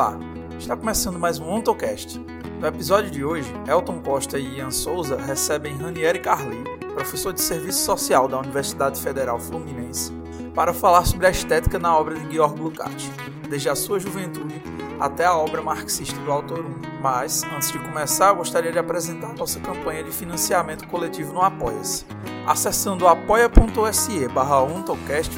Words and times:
Olá, 0.00 0.18
está 0.58 0.74
começando 0.74 1.18
mais 1.18 1.38
um 1.38 1.46
OntoCast. 1.46 2.18
No 2.58 2.66
episódio 2.66 3.10
de 3.10 3.22
hoje, 3.22 3.52
Elton 3.68 4.00
Costa 4.00 4.38
e 4.38 4.56
Ian 4.56 4.70
Souza 4.70 5.20
recebem 5.20 5.76
Ranieri 5.76 6.20
Carli, 6.20 6.56
professor 6.94 7.34
de 7.34 7.42
Serviço 7.42 7.84
Social 7.84 8.26
da 8.26 8.38
Universidade 8.38 8.98
Federal 8.98 9.38
Fluminense, 9.38 10.10
para 10.54 10.72
falar 10.72 11.04
sobre 11.04 11.26
a 11.26 11.30
estética 11.30 11.78
na 11.78 11.94
obra 11.94 12.14
de 12.14 12.32
Georg 12.32 12.58
Lukács, 12.58 13.10
desde 13.46 13.68
a 13.68 13.74
sua 13.74 14.00
juventude 14.00 14.62
até 14.98 15.26
a 15.26 15.36
obra 15.36 15.60
marxista 15.60 16.18
do 16.20 16.32
autor 16.32 16.60
1. 16.60 17.02
Mas, 17.02 17.44
antes 17.54 17.70
de 17.70 17.78
começar, 17.78 18.32
gostaria 18.32 18.72
de 18.72 18.78
apresentar 18.78 19.34
nossa 19.34 19.60
campanha 19.60 20.02
de 20.02 20.10
financiamento 20.10 20.88
coletivo 20.88 21.34
no 21.34 21.42
Apoia-se. 21.42 22.06
Acessando 22.46 23.06
apoia.se 23.06 24.28
barra 24.28 24.64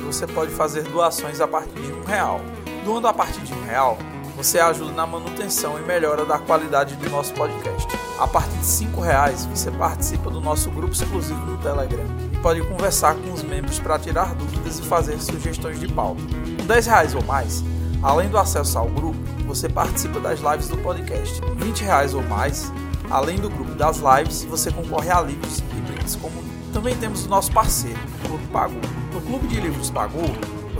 você 0.05 0.25
pode 0.29 0.53
fazer 0.53 0.85
doações 0.85 1.41
a 1.41 1.49
partir 1.49 1.81
de 1.81 1.93
um 1.93 2.05
real. 2.05 2.41
Doando 2.85 3.09
a 3.09 3.13
partir 3.13 3.41
de 3.41 3.55
um 3.55 3.63
real, 3.65 3.99
você 4.43 4.59
ajuda 4.59 4.91
na 4.91 5.07
manutenção 5.07 5.79
e 5.79 5.83
melhora 5.83 6.25
da 6.25 6.37
qualidade 6.37 6.97
do 6.97 7.09
nosso 7.09 7.33
podcast. 7.33 7.87
A 8.19 8.27
partir 8.27 8.59
de 8.59 8.67
cinco 8.67 9.01
reais, 9.01 9.47
você 9.47 9.71
participa 9.71 10.29
do 10.31 10.41
nosso 10.41 10.69
grupo 10.69 10.93
exclusivo 10.93 11.39
no 11.47 11.57
Telegram 11.59 12.05
e 12.33 12.37
pode 12.39 12.61
conversar 12.63 13.15
com 13.15 13.33
os 13.33 13.45
membros 13.45 13.79
para 13.79 14.01
tirar 14.01 14.35
dúvidas 14.35 14.81
e 14.81 14.83
fazer 14.83 15.21
sugestões 15.21 15.79
de 15.79 15.87
pauta. 15.87 16.21
Com 16.59 16.67
10 16.67 16.87
reais 16.87 17.15
ou 17.15 17.23
mais, 17.23 17.63
além 18.03 18.29
do 18.29 18.37
acesso 18.37 18.79
ao 18.79 18.89
grupo, 18.89 19.17
você 19.47 19.69
participa 19.69 20.19
das 20.19 20.41
lives 20.41 20.67
do 20.67 20.77
podcast. 20.79 21.41
20 21.59 21.85
reais 21.85 22.13
ou 22.13 22.23
mais, 22.25 22.73
além 23.09 23.39
do 23.39 23.49
grupo 23.49 23.77
das 23.77 23.99
lives, 23.99 24.43
você 24.43 24.73
concorre 24.73 25.11
a 25.11 25.21
livros 25.21 25.61
e 25.61 25.81
brindes 25.83 26.17
como 26.17 26.43
também 26.73 26.97
temos 26.97 27.27
o 27.27 27.29
nosso 27.29 27.53
parceiro, 27.53 28.01
o 28.25 28.29
Clube 28.29 28.47
Pagou. 28.49 28.81
No 29.13 29.21
Clube 29.21 29.47
de 29.47 29.61
Livros 29.61 29.91
Pagou, 29.91 30.25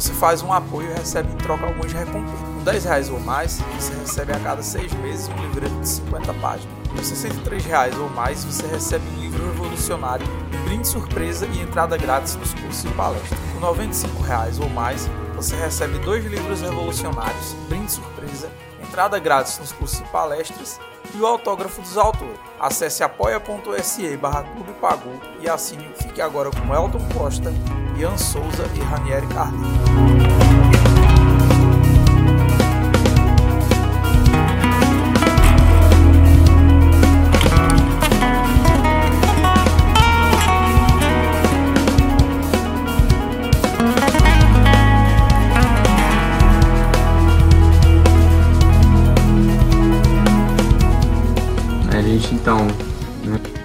você 0.03 0.13
faz 0.15 0.43
um 0.43 0.53
apoio 0.53 0.91
e 0.91 0.95
recebe 0.95 1.33
em 1.33 1.37
troca 1.37 1.65
algumas 1.65 1.93
recompensas. 1.93 2.41
Com 2.41 2.65
10 2.65 2.85
reais 2.85 3.09
ou 3.09 3.21
mais, 3.21 3.61
você 3.79 3.95
recebe 3.95 4.33
a 4.33 4.41
cada 4.41 4.61
6 4.61 4.93
meses 4.95 5.29
um 5.29 5.37
livreto 5.47 5.75
de 5.77 5.89
50 5.89 6.35
páginas. 6.35 6.75
Com 6.91 7.03
63 7.03 7.65
reais 7.65 7.97
ou 7.97 8.09
mais, 8.11 8.45
você 8.45 8.67
recebe 8.67 9.05
um 9.17 9.21
livro 9.21 9.47
revolucionário, 9.47 10.27
brinde 10.65 10.89
surpresa 10.89 11.47
e 11.47 11.61
entrada 11.61 11.97
grátis 11.97 12.35
nos 12.35 12.53
cursos 12.53 12.85
e 12.85 12.89
palestras. 12.95 13.39
Com 13.55 13.61
95 13.61 14.23
reais 14.23 14.59
ou 14.59 14.69
mais, 14.69 15.09
você 15.37 15.55
recebe 15.55 15.97
dois 16.01 16.25
livros 16.25 16.61
revolucionários, 16.61 17.55
brinde 17.69 17.93
surpresa, 17.93 18.51
entrada 18.83 19.21
grátis 19.21 19.61
nos 19.61 19.71
cursos 19.71 20.01
e 20.01 20.05
palestras 20.05 20.81
e 21.15 21.19
o 21.19 21.27
autógrafo 21.27 21.81
dos 21.81 21.97
autores. 21.97 22.41
Acesse 22.59 23.05
apoia.se 23.05 24.17
barra 24.17 24.45
e 25.41 25.49
assine 25.49 25.89
Fique 25.95 26.21
Agora 26.21 26.51
com 26.51 26.75
Elton 26.75 27.09
Costa, 27.17 27.53
Ian 27.97 28.17
Souza 28.17 28.69
e 28.75 28.81
Ranieri 28.81 29.27
Carlinhos. 29.29 30.63
então 52.43 52.67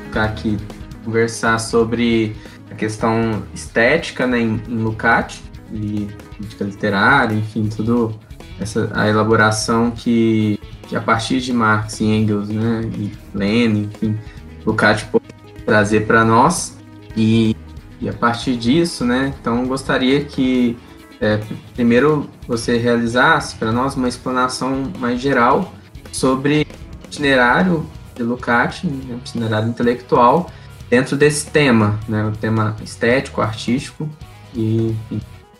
ficar 0.06 0.26
aqui 0.26 0.58
conversar 1.04 1.58
sobre 1.60 2.36
questão 2.78 3.44
estética 3.54 4.26
né, 4.26 4.40
em, 4.40 4.62
em 4.68 4.78
Lukács 4.78 5.42
e 5.74 6.08
crítica 6.38 6.64
literária, 6.64 7.36
enfim, 7.36 7.68
tudo 7.68 8.18
essa 8.60 8.90
a 8.94 9.08
elaboração 9.08 9.92
que, 9.92 10.60
que 10.84 10.96
a 10.96 11.02
partir 11.02 11.42
de 11.42 11.52
Marx 11.52 12.00
e 12.00 12.06
Engels, 12.06 12.50
né, 12.50 12.82
e 12.98 13.12
Lenin, 13.34 13.90
enfim, 13.94 14.18
Lukács 14.66 15.04
pode 15.04 15.26
trazer 15.66 16.06
para 16.06 16.24
nós. 16.24 16.78
E, 17.16 17.56
e 18.00 18.08
a 18.08 18.14
partir 18.14 18.56
disso, 18.56 19.04
né, 19.04 19.34
então 19.40 19.66
gostaria 19.66 20.24
que 20.24 20.78
é, 21.20 21.40
primeiro 21.74 22.30
você 22.48 22.78
realizasse 22.78 23.56
para 23.56 23.72
nós 23.72 23.96
uma 23.96 24.08
explanação 24.08 24.92
mais 25.00 25.20
geral 25.20 25.74
sobre 26.12 26.68
o 27.04 27.08
itinerário 27.08 27.86
de 28.16 28.24
Lukács, 28.24 28.84
né, 28.84 29.16
itinerário 29.16 29.70
intelectual, 29.70 30.52
dentro 30.90 31.16
desse 31.16 31.50
tema, 31.50 32.00
né, 32.08 32.26
o 32.26 32.32
tema 32.32 32.76
estético, 32.84 33.42
artístico, 33.42 34.10
e, 34.54 34.96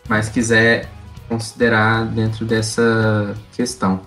mais 0.08 0.28
quiser 0.28 0.88
considerar 1.28 2.06
dentro 2.06 2.44
dessa 2.44 3.36
questão. 3.52 4.00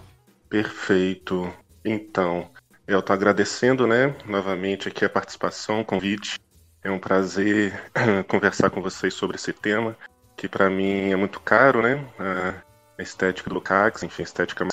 Perfeito. 0.49 1.51
Então, 1.85 2.49
eu 2.87 2.99
estou 2.99 3.13
agradecendo, 3.13 3.85
né, 3.85 4.15
novamente 4.25 4.87
aqui 4.87 5.05
a 5.05 5.09
participação, 5.09 5.81
o 5.81 5.85
convite. 5.85 6.39
É 6.83 6.89
um 6.89 6.99
prazer 6.99 7.79
conversar 8.27 8.69
com 8.71 8.81
vocês 8.81 9.13
sobre 9.13 9.35
esse 9.35 9.53
tema, 9.53 9.95
que 10.35 10.49
para 10.49 10.69
mim 10.69 11.11
é 11.11 11.15
muito 11.15 11.39
caro, 11.39 11.81
né, 11.81 12.03
a 12.97 13.01
estética 13.01 13.49
do 13.49 13.55
Lukács, 13.55 14.03
enfim, 14.03 14.23
a 14.23 14.25
estética 14.25 14.67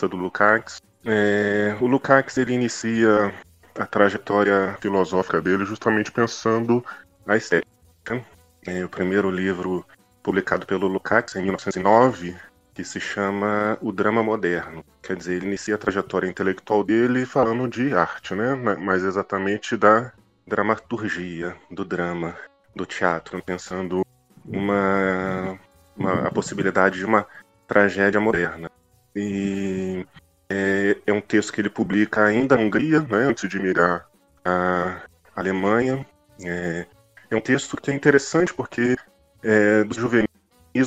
do 0.00 0.16
Lukács. 0.16 0.80
É, 1.04 1.76
o 1.80 1.86
Lukács 1.86 2.38
ele 2.38 2.54
inicia 2.54 3.32
a 3.78 3.86
trajetória 3.86 4.76
filosófica 4.80 5.40
dele 5.40 5.64
justamente 5.64 6.10
pensando 6.12 6.84
na 7.24 7.36
estética. 7.36 8.24
É, 8.66 8.84
o 8.84 8.88
primeiro 8.88 9.30
livro 9.30 9.86
publicado 10.22 10.66
pelo 10.66 10.86
Lukács 10.86 11.36
em 11.36 11.42
1909, 11.42 12.36
que 12.74 12.84
se 12.84 13.00
chama 13.00 13.78
O 13.80 13.92
Drama 13.92 14.22
Moderno. 14.22 14.84
Quer 15.02 15.16
dizer, 15.16 15.34
ele 15.34 15.46
inicia 15.46 15.74
a 15.74 15.78
trajetória 15.78 16.28
intelectual 16.28 16.84
dele 16.84 17.24
falando 17.24 17.66
de 17.68 17.94
arte, 17.94 18.34
né? 18.34 18.54
mais 18.54 19.02
exatamente 19.02 19.76
da 19.76 20.12
dramaturgia, 20.46 21.56
do 21.70 21.84
drama, 21.84 22.36
do 22.74 22.84
teatro, 22.84 23.42
pensando 23.42 24.04
uma, 24.44 25.58
uma 25.96 26.26
a 26.26 26.30
possibilidade 26.30 26.98
de 26.98 27.04
uma 27.04 27.26
tragédia 27.66 28.20
moderna. 28.20 28.70
E 29.14 30.06
é, 30.50 30.96
é, 31.06 31.12
um 31.12 31.20
texto 31.20 31.52
que 31.52 31.60
ele 31.60 31.70
publica 31.70 32.24
ainda 32.24 32.56
na 32.56 32.62
Hungria, 32.62 33.00
né, 33.00 33.18
antes 33.18 33.48
de 33.48 33.58
migrar 33.60 34.06
à 34.44 35.00
Alemanha. 35.36 36.04
É, 36.44 36.86
é 37.30 37.36
um 37.36 37.40
texto 37.40 37.76
que 37.76 37.90
é 37.90 37.94
interessante 37.94 38.52
porque 38.52 38.96
é, 39.44 39.84
dos 39.84 39.96
juvenis 39.96 40.28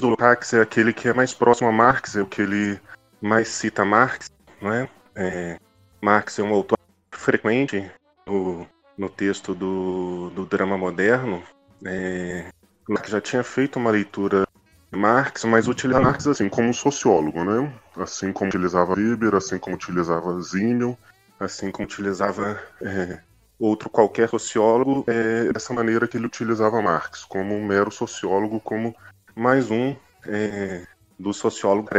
do 0.01 0.09
Lukács 0.09 0.53
é 0.53 0.61
aquele 0.61 0.91
que 0.91 1.07
é 1.07 1.13
mais 1.13 1.33
próximo 1.33 1.69
a 1.69 1.71
Marx, 1.71 2.17
é 2.17 2.21
o 2.21 2.27
que 2.27 2.41
ele 2.41 2.79
mais 3.21 3.47
cita 3.47 3.85
Marx. 3.85 4.29
Né? 4.61 4.89
É, 5.15 5.57
Marx 6.01 6.37
é 6.39 6.43
um 6.43 6.53
autor 6.53 6.77
frequente 7.11 7.89
no, 8.27 8.67
no 8.97 9.07
texto 9.07 9.55
do, 9.55 10.29
do 10.31 10.45
drama 10.45 10.77
moderno. 10.77 11.41
É, 11.85 12.47
Lukács 12.89 13.11
já 13.11 13.21
tinha 13.21 13.43
feito 13.43 13.79
uma 13.79 13.91
leitura 13.91 14.45
Marx, 14.95 15.43
mas 15.45 15.67
utiliza 15.67 15.99
Marx 15.99 16.27
assim 16.27 16.49
como 16.49 16.73
sociólogo, 16.73 17.43
né? 17.43 17.73
Assim 17.97 18.31
como 18.31 18.49
utilizava 18.49 18.93
Weber, 18.93 19.35
assim 19.35 19.57
como 19.57 19.75
utilizava 19.75 20.39
Zimmel, 20.41 20.97
assim 21.39 21.71
como 21.71 21.87
utilizava 21.87 22.61
é, 22.81 23.19
outro 23.59 23.89
qualquer 23.89 24.29
sociólogo, 24.29 25.03
é, 25.07 25.51
dessa 25.51 25.73
maneira 25.73 26.07
que 26.07 26.17
ele 26.17 26.25
utilizava 26.25 26.81
Marx, 26.81 27.23
como 27.25 27.55
um 27.55 27.65
mero 27.65 27.91
sociólogo, 27.91 28.59
como 28.59 28.95
mais 29.35 29.71
um 29.71 29.95
é, 30.25 30.85
dos 31.19 31.37
sociólogos 31.37 31.89
que 31.89 31.95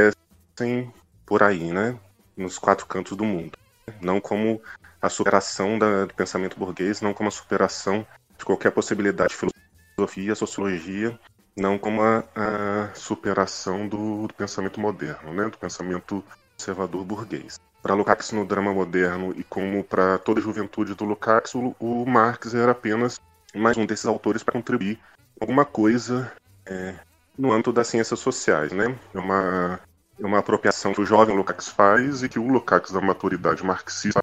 crescem 0.57 0.93
por 1.27 1.43
aí, 1.43 1.73
né? 1.73 1.99
Nos 2.37 2.59
quatro 2.59 2.87
cantos 2.87 3.17
do 3.17 3.25
mundo. 3.25 3.57
Não 4.01 4.21
como 4.21 4.61
a 5.01 5.09
superação 5.09 5.79
da, 5.79 6.07
do 6.07 6.15
pensamento 6.15 6.59
burguês, 6.59 7.01
não 7.01 7.13
como 7.13 7.29
a 7.29 7.33
superação 7.33 8.07
de 8.39 8.45
qualquer 8.45 8.71
possibilidade 8.71 9.35
de 9.35 9.51
filosofia, 9.97 10.35
sociologia 10.35 11.19
não 11.57 11.79
como 11.79 12.03
a, 12.03 12.25
a 12.35 12.95
superação 12.95 13.87
do, 13.87 14.27
do, 14.27 14.35
pensamento 14.35 14.81
moderno, 14.81 15.33
né, 15.33 15.45
do 15.49 15.59
pensamento 15.59 16.25
conservador 16.57 17.05
burguês. 17.05 17.61
Para 17.83 17.95
Lukács 17.95 18.33
no 18.33 18.47
drama 18.47 18.73
moderno 18.73 19.35
e 19.37 19.45
como 19.45 19.85
para 19.85 20.19
toda 20.19 20.41
a 20.41 20.43
juventude 20.43 20.95
do 20.95 21.05
Lukács, 21.05 21.55
o, 21.55 21.75
o 21.79 22.07
Marx 22.07 22.55
era 22.55 22.73
apenas 22.73 23.21
mais 23.55 23.77
um 23.77 23.87
desses 23.87 24.07
autores 24.07 24.43
para 24.43 24.53
contribuir 24.53 24.99
alguma 25.41 25.65
coisa 25.65 26.33
é, 26.67 26.95
no 27.39 27.53
âmbito 27.53 27.73
das 27.73 27.89
ciências 27.89 28.19
sociais, 28.19 28.73
né? 28.73 28.97
É 29.13 29.19
uma, 29.19 29.81
é 30.19 30.27
uma 30.27 30.39
apropriação 30.39 30.95
que 30.95 31.01
o 31.01 31.07
jovem 31.07 31.37
Lukács 31.37 31.69
faz 31.69 32.23
e 32.23 32.29
que 32.29 32.39
o 32.39 32.49
Lukács 32.49 32.93
da 32.93 33.01
maturidade 33.01 33.65
marxista 33.65 34.23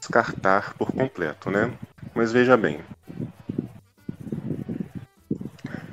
descartar 0.00 0.74
por 0.74 0.90
completo, 0.92 1.50
né? 1.50 1.72
Mas 2.14 2.32
veja 2.32 2.56
bem, 2.56 2.80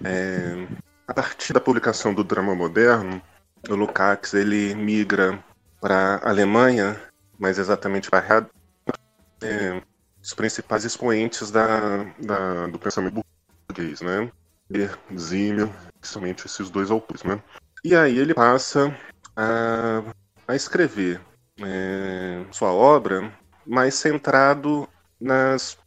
é, 0.04 0.68
a 1.08 1.14
partir 1.14 1.54
da 1.54 1.60
publicação 1.60 2.14
do 2.14 2.24
drama 2.24 2.56
moderno, 2.56 3.22
o 3.68 3.76
Lukács 3.76 4.34
ele 4.34 4.76
migra 4.76 5.44
para 5.82 6.16
a 6.18 6.30
Alemanha, 6.30 7.00
mais 7.38 7.58
exatamente 7.58 8.10
para 8.10 8.48
é, 9.42 9.82
os 10.22 10.34
principais 10.34 10.84
expoentes 10.84 11.52
da, 11.52 12.04
da, 12.20 12.68
do 12.68 12.80
pensamento 12.80 13.24
burguês, 13.68 14.02
né? 14.02 14.32
Zimmel, 15.18 15.74
principalmente 16.00 16.46
esses 16.46 16.70
dois 16.70 16.92
autores, 16.92 17.24
né? 17.24 17.42
E 17.84 17.96
aí 17.96 18.18
ele 18.20 18.34
passa 18.34 18.96
a, 19.36 20.04
a 20.48 20.56
escrever 20.56 21.20
é, 21.62 22.46
sua 22.52 22.72
obra 22.72 23.34
mais 23.66 23.96
centrado 23.96 24.88
nas, 25.20 25.78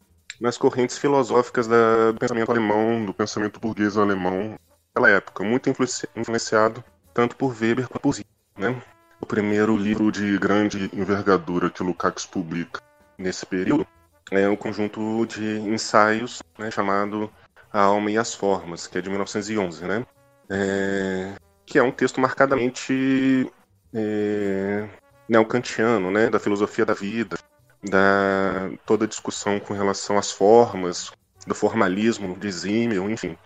nas 0.43 0.59
correntes 0.59 0.99
filosóficas 0.99 1.69
da, 1.69 2.11
do 2.11 2.19
pensamento 2.19 2.51
alemão, 2.51 3.07
do 3.07 3.15
pensamento 3.15 3.61
burguês 3.61 3.97
alemão 3.97 4.59
naquela 4.89 5.15
época, 5.15 5.45
muito 5.45 5.71
influenciado 6.17 6.83
tanto 7.15 7.37
por 7.37 7.55
Weber 7.55 7.89
quanto 7.89 8.01
por 8.01 8.13
Zinn, 8.13 8.25
né? 8.59 8.83
O 9.21 9.25
primeiro 9.25 9.77
livro 9.77 10.11
de 10.11 10.37
grande 10.39 10.91
envergadura 10.93 11.71
que 11.71 11.85
Lukács 11.85 12.27
publica 12.27 12.83
nesse 13.17 13.47
período 13.47 13.87
é 14.33 14.49
um 14.49 14.57
conjunto 14.57 15.25
de 15.27 15.61
ensaios 15.61 16.43
né, 16.59 16.73
chamado 16.73 17.31
A 17.73 17.83
Alma 17.83 18.11
e 18.11 18.19
as 18.19 18.35
Formas, 18.35 18.89
que 18.89 18.99
é 18.99 19.01
de 19.01 19.09
1911, 19.11 19.85
né? 19.85 20.05
É, 20.51 21.35
que 21.65 21.79
é 21.79 21.83
um 21.85 21.93
texto 21.93 22.21
marcadamente 22.21 23.49
é, 23.95 24.89
neocantiano, 25.29 26.11
né, 26.11 26.29
da 26.29 26.41
filosofia 26.41 26.85
da 26.85 26.95
vida, 26.95 27.37
da 27.83 28.71
toda 28.87 29.05
a 29.05 29.09
discussão 29.09 29.59
com 29.59 29.75
relação 29.75 30.19
às 30.19 30.31
formas, 30.31 31.11
do 31.47 31.55
formalismo 31.55 32.37
de 32.39 32.51
Zimmel, 32.51 33.11
enfim, 33.11 33.37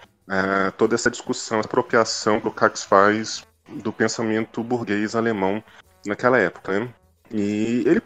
toda 0.76 0.94
essa 0.94 1.10
discussão, 1.10 1.58
essa 1.58 1.68
apropriação 1.68 2.40
que 2.40 2.48
o 2.48 2.52
Cax 2.52 2.84
faz 2.84 3.46
do 3.68 3.92
pensamento 3.92 4.62
burguês 4.62 5.14
alemão 5.14 5.62
naquela 6.04 6.38
época. 6.38 6.78
Né? 6.78 6.94
E 7.30 7.82
ele 7.86 8.02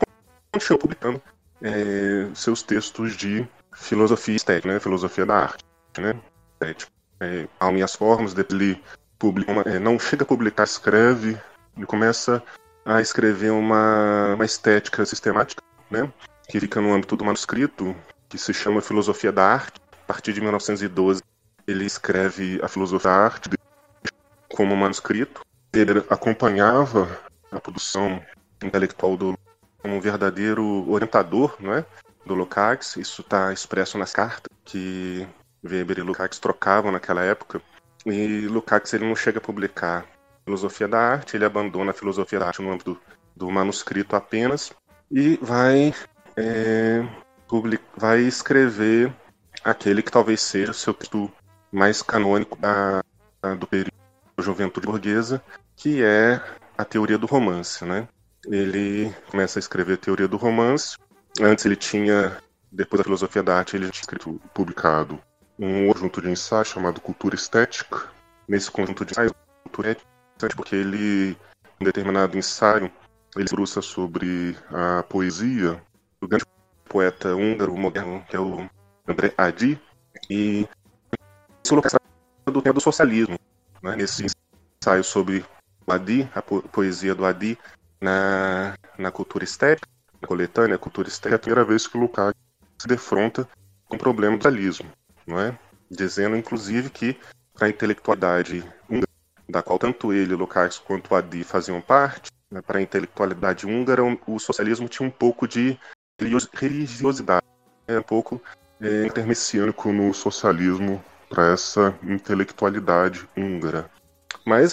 continua 0.52 0.78
publicando 0.78 1.22
é, 1.62 2.28
seus 2.34 2.62
textos 2.62 3.16
de 3.16 3.46
filosofia 3.74 4.36
estética, 4.36 4.72
né? 4.72 4.80
filosofia 4.80 5.26
da 5.26 5.36
arte, 5.36 5.64
né? 5.98 6.18
estética. 6.54 6.90
É, 7.20 7.46
e 7.76 7.82
as 7.82 7.94
Formas, 7.94 8.34
ele 8.36 8.82
publica 9.18 9.52
uma, 9.52 9.62
é, 9.62 9.78
não 9.78 9.98
chega 9.98 10.22
a 10.22 10.26
publicar, 10.26 10.64
escreve, 10.64 11.38
ele 11.76 11.86
começa 11.86 12.42
a 12.84 13.00
escrever 13.00 13.50
uma, 13.50 14.34
uma 14.34 14.44
estética 14.44 15.04
sistemática, 15.04 15.62
né? 15.90 16.12
que 16.50 16.58
fica 16.58 16.80
no 16.80 16.92
âmbito 16.92 17.16
do 17.16 17.24
manuscrito, 17.24 17.94
que 18.28 18.36
se 18.36 18.52
chama 18.52 18.80
Filosofia 18.80 19.30
da 19.30 19.44
Arte. 19.44 19.80
A 19.92 20.06
partir 20.12 20.32
de 20.32 20.40
1912, 20.40 21.22
ele 21.66 21.84
escreve 21.84 22.60
a 22.62 22.68
filosofia 22.68 23.10
da 23.10 23.16
arte 23.16 23.50
como 24.48 24.76
manuscrito. 24.76 25.42
Ele 25.72 26.04
acompanhava 26.10 27.20
a 27.52 27.60
produção 27.60 28.20
intelectual 28.62 29.16
do 29.16 29.38
como 29.78 29.94
um 29.94 30.00
verdadeiro 30.00 30.90
orientador, 30.90 31.56
não 31.60 31.72
é? 31.72 31.86
do 32.26 32.34
Lukács. 32.34 32.96
Isso 32.96 33.22
está 33.22 33.52
expresso 33.52 33.96
nas 33.96 34.12
cartas 34.12 34.50
que 34.64 35.26
Weber 35.64 35.98
e 35.98 36.02
Lukács 36.02 36.40
trocavam 36.40 36.90
naquela 36.90 37.22
época. 37.22 37.62
E 38.04 38.46
Lukács 38.48 38.92
ele 38.92 39.06
não 39.06 39.14
chega 39.14 39.38
a 39.38 39.42
publicar 39.42 40.04
filosofia 40.44 40.88
da 40.88 40.98
arte, 40.98 41.36
ele 41.36 41.44
abandona 41.44 41.92
a 41.92 41.94
filosofia 41.94 42.40
da 42.40 42.48
arte 42.48 42.60
no 42.60 42.72
âmbito 42.72 42.94
do, 42.94 43.00
do 43.36 43.50
manuscrito 43.50 44.16
apenas 44.16 44.72
e 45.10 45.36
vai, 45.42 45.92
é, 46.36 47.04
public, 47.48 47.82
vai 47.96 48.20
escrever 48.20 49.12
aquele 49.64 50.02
que 50.02 50.12
talvez 50.12 50.40
seja 50.40 50.70
o 50.70 50.74
seu 50.74 50.94
texto 50.94 51.30
mais 51.72 52.02
canônico 52.02 52.56
da, 52.58 53.02
da, 53.42 53.54
do 53.54 53.66
período 53.66 53.92
da 54.36 54.42
juventude 54.42 54.86
burguesa, 54.86 55.42
que 55.76 56.02
é 56.02 56.40
a 56.78 56.84
teoria 56.84 57.18
do 57.18 57.26
romance. 57.26 57.84
Né? 57.84 58.06
Ele 58.46 59.14
começa 59.30 59.58
a 59.58 59.60
escrever 59.60 59.94
a 59.94 59.98
teoria 59.98 60.28
do 60.28 60.36
romance. 60.36 60.96
Antes 61.40 61.64
ele 61.64 61.76
tinha, 61.76 62.38
depois 62.70 62.98
da 62.98 63.04
filosofia 63.04 63.42
da 63.42 63.56
arte, 63.56 63.76
ele 63.76 63.90
tinha 63.90 64.02
escrito, 64.02 64.40
publicado 64.54 65.20
um 65.58 65.92
conjunto 65.92 66.22
de 66.22 66.30
ensaios 66.30 66.68
chamado 66.68 67.00
Cultura 67.00 67.34
Estética. 67.34 68.08
Nesse 68.48 68.70
conjunto 68.70 69.04
de 69.04 69.12
ensaios, 69.12 69.32
cultura 69.62 69.90
ética, 69.90 70.08
porque 70.56 70.74
ele, 70.74 71.36
em 71.80 71.84
determinado 71.84 72.36
ensaio, 72.36 72.90
ele 73.36 73.48
se 73.48 73.54
bruça 73.54 73.80
sobre 73.80 74.56
a 74.70 75.02
poesia 75.04 75.80
do 76.20 76.28
grande 76.28 76.44
poeta 76.84 77.34
húngaro 77.34 77.76
moderno, 77.76 78.24
que 78.28 78.34
é 78.34 78.40
o 78.40 78.68
André 79.06 79.32
Adi, 79.38 79.80
e 80.28 80.68
se 81.62 81.70
coloca 81.70 81.88
do 82.46 82.62
tema 82.62 82.74
do 82.74 82.80
socialismo, 82.80 83.38
né, 83.82 83.96
nesse 83.96 84.26
ensaio 84.82 85.04
sobre 85.04 85.44
o 85.86 85.92
Adi, 85.92 86.28
a 86.34 86.42
poesia 86.42 87.14
do 87.14 87.24
Adi 87.24 87.56
na, 88.00 88.74
na 88.98 89.10
cultura 89.10 89.44
estética, 89.44 89.88
na 90.20 90.26
coletânea 90.26 90.78
cultura 90.78 91.08
estética, 91.08 91.34
é 91.34 91.36
a 91.36 91.38
primeira 91.38 91.64
vez 91.64 91.86
que 91.86 91.96
o 91.96 92.00
Lukács 92.00 92.40
se 92.78 92.88
defronta 92.88 93.48
com 93.86 93.96
o 93.96 93.98
problema 93.98 94.36
do 94.36 94.42
socialismo, 94.42 94.90
não 95.26 95.38
é? 95.38 95.56
dizendo 95.90 96.36
inclusive 96.36 96.90
que 96.90 97.18
a 97.60 97.68
intelectualidade 97.68 98.64
húngara 98.88 99.10
da 99.48 99.62
qual 99.62 99.78
tanto 99.78 100.12
ele, 100.12 100.34
Lukács, 100.34 100.78
quanto 100.78 101.14
Adi 101.14 101.44
faziam 101.44 101.80
parte, 101.80 102.30
né, 102.50 102.60
para 102.60 102.78
a 102.78 102.82
intelectualidade 102.82 103.66
húngara, 103.66 104.02
o 104.26 104.38
socialismo 104.38 104.88
tinha 104.88 105.06
um 105.06 105.10
pouco 105.10 105.46
de 105.46 105.78
religiosidade, 106.52 107.46
né, 107.86 107.98
um 107.98 108.02
pouco 108.02 108.42
é, 108.80 109.06
intermessiânico 109.06 109.92
no 109.92 110.12
socialismo 110.12 111.02
para 111.28 111.52
essa 111.52 111.94
intelectualidade 112.02 113.28
húngara. 113.36 113.90
Mas, 114.44 114.72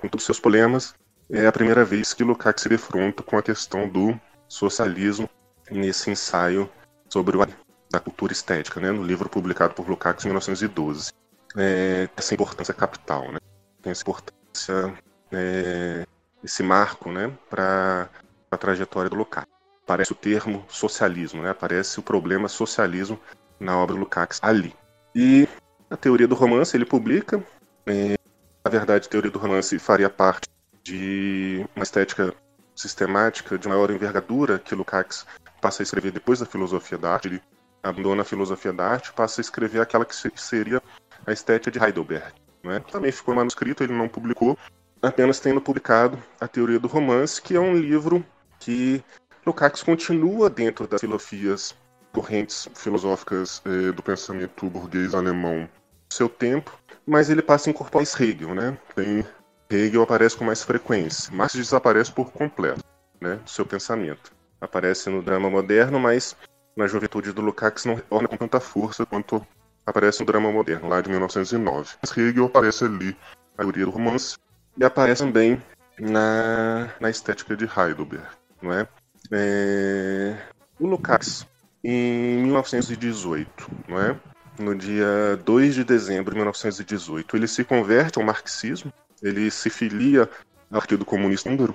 com 0.00 0.08
todos 0.08 0.22
os 0.22 0.26
seus 0.26 0.40
problemas, 0.40 0.94
é 1.30 1.46
a 1.46 1.52
primeira 1.52 1.84
vez 1.84 2.14
que 2.14 2.24
Lukács 2.24 2.62
se 2.62 2.68
defronta 2.68 3.22
com 3.22 3.36
a 3.36 3.42
questão 3.42 3.88
do 3.88 4.18
socialismo 4.48 5.28
nesse 5.70 6.10
ensaio 6.10 6.70
sobre 7.08 7.36
o 7.36 7.46
da 7.90 8.00
cultura 8.00 8.32
estética, 8.32 8.80
né, 8.80 8.90
no 8.90 9.02
livro 9.02 9.28
publicado 9.28 9.74
por 9.74 9.88
Lukács 9.88 10.24
em 10.24 10.28
1912. 10.28 11.12
É, 11.56 12.08
essa 12.16 12.34
importância 12.34 12.74
capital, 12.74 13.32
né? 13.32 13.38
tem 13.82 13.90
essa 13.90 14.02
importância, 14.02 14.94
é, 15.32 16.06
esse 16.42 16.62
marco 16.62 17.10
né, 17.10 17.32
para 17.48 18.08
a 18.50 18.56
trajetória 18.56 19.10
do 19.10 19.16
Lukács. 19.16 19.50
Aparece 19.84 20.12
o 20.12 20.16
termo 20.16 20.64
socialismo, 20.68 21.42
né, 21.42 21.50
aparece 21.50 21.98
o 21.98 22.02
problema 22.02 22.48
socialismo 22.48 23.18
na 23.58 23.76
obra 23.76 23.94
do 23.94 24.00
Lukács 24.00 24.38
ali. 24.42 24.74
E 25.14 25.48
a 25.90 25.96
teoria 25.96 26.28
do 26.28 26.34
romance 26.34 26.76
ele 26.76 26.84
publica. 26.84 27.42
É, 27.86 28.16
na 28.64 28.70
verdade, 28.70 29.06
a 29.06 29.10
teoria 29.10 29.30
do 29.30 29.38
romance 29.38 29.78
faria 29.78 30.10
parte 30.10 30.48
de 30.82 31.66
uma 31.74 31.82
estética 31.82 32.34
sistemática 32.76 33.58
de 33.58 33.68
maior 33.68 33.90
envergadura 33.90 34.58
que 34.58 34.74
Lukács 34.74 35.26
passa 35.60 35.82
a 35.82 35.84
escrever 35.84 36.12
depois 36.12 36.38
da 36.38 36.46
filosofia 36.46 36.98
da 36.98 37.12
arte. 37.12 37.28
Ele 37.28 37.42
abandona 37.82 38.22
a 38.22 38.24
filosofia 38.24 38.72
da 38.72 38.86
arte 38.86 39.12
passa 39.12 39.40
a 39.40 39.42
escrever 39.42 39.80
aquela 39.80 40.04
que 40.04 40.14
seria 40.36 40.82
a 41.26 41.32
estética 41.32 41.70
de 41.70 41.84
Heidelberg. 41.84 42.32
Né? 42.62 42.80
Também 42.90 43.12
ficou 43.12 43.34
manuscrito, 43.34 43.82
ele 43.82 43.92
não 43.92 44.08
publicou, 44.08 44.58
apenas 45.02 45.40
tendo 45.40 45.60
publicado 45.60 46.18
A 46.40 46.48
Teoria 46.48 46.78
do 46.78 46.88
Romance, 46.88 47.40
que 47.40 47.54
é 47.54 47.60
um 47.60 47.74
livro 47.74 48.24
que 48.58 49.02
Lukács 49.46 49.82
continua 49.82 50.50
dentro 50.50 50.86
das 50.86 51.00
filosofias 51.00 51.74
correntes 52.12 52.68
filosóficas 52.74 53.62
eh, 53.64 53.92
do 53.92 54.02
pensamento 54.02 54.68
burguês 54.68 55.14
alemão 55.14 55.68
do 56.08 56.14
seu 56.14 56.28
tempo, 56.28 56.76
mas 57.06 57.30
ele 57.30 57.42
passa 57.42 57.68
a 57.68 57.70
incorporar 57.70 58.06
Hegel, 58.20 58.54
né? 58.54 58.76
Tem, 58.94 59.24
Hegel 59.70 60.02
aparece 60.02 60.36
com 60.36 60.44
mais 60.44 60.62
frequência, 60.62 61.32
Marx 61.32 61.54
desaparece 61.54 62.10
por 62.12 62.32
completo, 62.32 62.82
né, 63.20 63.36
do 63.36 63.50
seu 63.50 63.64
pensamento. 63.64 64.32
Aparece 64.60 65.08
no 65.08 65.22
drama 65.22 65.48
moderno, 65.48 66.00
mas 66.00 66.36
na 66.76 66.86
juventude 66.86 67.32
do 67.32 67.42
Lukács 67.42 67.84
não 67.84 67.94
retorna 67.94 68.26
com 68.26 68.36
tanta 68.36 68.58
força 68.58 69.06
quanto 69.06 69.46
aparece 69.86 70.20
no 70.20 70.26
drama 70.26 70.50
moderno, 70.50 70.88
lá 70.88 71.00
de 71.00 71.08
1909. 71.08 71.96
Mas 72.02 72.16
Hegel 72.16 72.46
aparece 72.46 72.84
ali 72.84 73.16
na 73.56 73.64
teoria 73.64 73.84
do 73.84 73.90
romance 73.90 74.36
e 74.78 74.84
aparece 74.84 75.22
também 75.22 75.60
na, 75.98 76.88
na 77.00 77.10
estética 77.10 77.56
de 77.56 77.64
Heidelberg, 77.64 78.24
não 78.62 78.72
é? 78.72 78.88
é 79.32 80.36
o 80.78 80.86
Lukács, 80.86 81.46
em 81.82 82.42
1918, 82.44 83.70
não 83.88 84.00
é? 84.00 84.16
No 84.58 84.74
dia 84.74 85.36
2 85.44 85.74
de 85.74 85.84
dezembro 85.84 86.30
de 86.30 86.36
1918, 86.36 87.36
ele 87.36 87.48
se 87.48 87.64
converte 87.64 88.18
ao 88.18 88.24
marxismo, 88.24 88.92
ele 89.22 89.50
se 89.50 89.70
filia 89.70 90.28
ao 90.70 90.80
Partido 90.80 91.04
Comunista 91.04 91.48
Húngaro, 91.48 91.74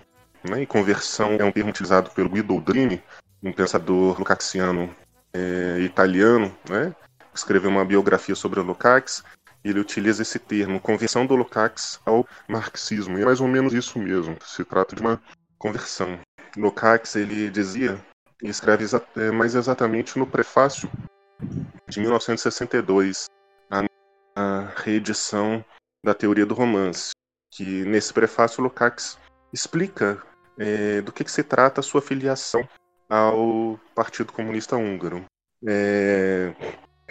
né? 0.50 0.62
e 0.62 0.66
conversão 0.66 1.38
é 1.40 1.44
um 1.44 1.52
termo 1.52 1.70
utilizado 1.70 2.10
pelo 2.12 2.30
Guido 2.30 2.54
Oldrini, 2.54 3.02
um 3.42 3.52
pensador 3.52 4.18
lucaxiano 4.18 4.94
é, 5.34 5.80
italiano, 5.80 6.54
né? 6.70 6.94
escreveu 7.34 7.70
uma 7.70 7.86
biografia 7.86 8.36
sobre 8.36 8.60
o 8.60 8.64
Lukács, 8.64 9.24
ele 9.64 9.80
utiliza 9.80 10.22
esse 10.22 10.38
termo, 10.40 10.80
conversão 10.80 11.26
do 11.26 11.36
Lukács 11.36 12.00
ao 12.06 12.28
marxismo. 12.48 13.18
E 13.18 13.22
é 13.22 13.26
mais 13.26 13.40
ou 13.40 13.48
menos 13.48 13.74
isso 13.74 13.98
mesmo, 13.98 14.38
se 14.46 14.64
trata 14.66 14.96
de 14.96 15.02
uma 15.02 15.22
conversão. 15.58 16.20
Lukács, 16.58 17.16
ele 17.16 17.50
dizia, 17.50 18.00
e 18.42 18.50
escreve 18.50 18.84
exa 18.84 19.02
é, 19.16 19.32
mais 19.32 19.56
exatamente 19.56 20.20
no 20.20 20.28
prefácio 20.28 20.90
de 21.88 22.00
1962, 22.00 23.26
a, 23.72 23.86
a 24.36 24.74
reedição 24.76 25.64
da 26.04 26.14
teoria 26.14 26.46
do 26.46 26.54
romance, 26.54 27.12
que 27.52 27.84
nesse 27.86 28.14
prefácio 28.14 28.64
Lukács 28.64 29.18
explica 29.54 30.22
é, 30.58 31.02
do 31.02 31.12
que, 31.12 31.24
que, 31.24 31.32
se 31.32 31.44
trata 31.44 31.80
a 31.80 31.84
sua 31.84 32.02
filiação 32.02 32.68
ao 33.10 33.80
Partido 33.96 34.34
Comunista 34.34 34.76
Húngaro. 34.76 35.26
É, 35.66 36.54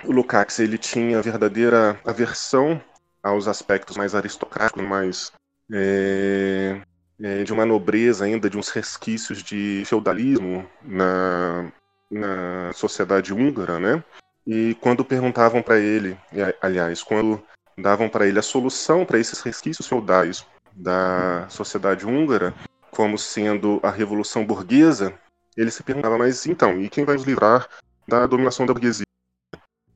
o 0.05 0.13
Lukács 0.13 0.59
ele 0.59 0.79
tinha 0.79 1.23
verdadeira 1.23 1.99
aversão 2.05 2.81
aos 3.23 3.47
aspectos 3.47 3.97
mais 3.97 4.15
aristocráticos, 4.15 4.83
mais 4.85 5.33
é, 5.73 6.81
é, 7.21 7.45
de 7.45 7.53
uma 7.53 7.65
nobreza 7.65 8.25
ainda, 8.25 8.51
de 8.51 8.59
uns 8.59 8.69
resquícios 8.69 9.43
de 9.43 9.85
feudalismo 9.87 10.69
na, 10.83 11.71
na 12.11 12.73
sociedade 12.73 13.33
húngara, 13.33 13.79
né? 13.79 14.03
E 14.47 14.77
quando 14.81 15.05
perguntavam 15.05 15.63
para 15.63 15.79
ele, 15.79 16.19
aliás, 16.61 17.03
quando 17.03 17.41
davam 17.79 18.09
para 18.09 18.27
ele 18.27 18.39
a 18.39 18.43
solução 18.43 19.05
para 19.05 19.19
esses 19.19 19.41
resquícios 19.41 19.87
feudais 19.87 20.45
da 20.73 21.47
sociedade 21.49 22.05
húngara, 22.05 22.53
como 22.91 23.17
sendo 23.17 23.79
a 23.83 23.91
revolução 23.91 24.45
burguesa, 24.45 25.15
ele 25.57 25.71
se 25.71 25.83
perguntava, 25.83 26.19
mas 26.19 26.45
então, 26.47 26.81
e 26.81 26.89
quem 26.89 27.05
vai 27.05 27.15
nos 27.15 27.25
livrar 27.25 27.69
da 28.07 28.27
dominação 28.27 28.67
da 28.67 28.73
burguesia? 28.73 29.07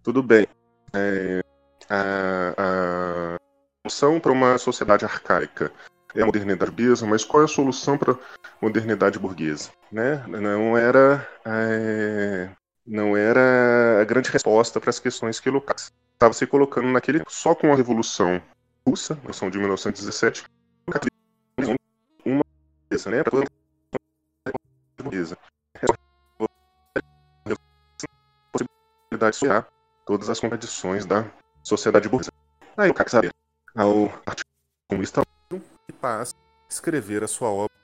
Tudo 0.06 0.22
bem. 0.22 0.46
É, 0.94 1.42
a, 1.90 2.54
a 2.56 3.36
solução 3.82 4.20
para 4.20 4.30
uma 4.30 4.56
sociedade 4.56 5.04
arcaica 5.04 5.72
é 6.14 6.22
a 6.22 6.26
modernidade 6.26 6.70
burguesa, 6.70 7.04
mas 7.04 7.25
qual 7.25 7.42
é 7.42 7.44
a 7.44 7.48
solução 7.48 7.98
para 7.98 8.12
a 8.12 8.16
modernidade 8.62 9.18
burguesa? 9.18 9.72
Né? 9.90 10.25
Não 10.28 10.78
era 10.78 11.28
é, 11.44 12.48
não 12.86 13.16
era 13.16 14.00
a 14.00 14.04
grande 14.04 14.30
resposta 14.30 14.78
para 14.78 14.90
as 14.90 15.00
questões 15.00 15.40
que 15.40 15.50
Lukács 15.50 15.92
estava 16.12 16.32
se 16.32 16.46
colocando 16.46 16.86
naquele 16.86 17.25
só 17.26 17.52
com 17.52 17.72
a 17.72 17.76
revolução 17.76 18.40
russa, 18.86 19.14
a 19.14 19.16
revolução 19.16 19.50
de 19.50 19.58
1917, 19.58 20.44
uma 22.25 22.44
burguesa, 22.88 23.10
né? 23.10 23.25
Para 23.25 23.30
toda 23.32 23.46
a 24.46 25.02
burguesa. 25.02 25.36
possibilidade 29.16 29.40
de 29.40 29.75
todas 30.06 30.30
as 30.30 30.40
contradições 30.40 31.04
da 31.04 31.30
sociedade 31.62 32.08
burguesa. 32.08 32.32
Aí 32.76 32.86
o 32.86 32.92
Lukács 32.92 33.14
ao 33.75 34.08
Partido 34.25 34.46
Comunista 34.88 35.22
e 35.88 35.92
passa 35.92 36.34
a 36.34 36.72
escrever 36.72 37.22
a 37.22 37.28
sua 37.28 37.50
obra. 37.50 37.75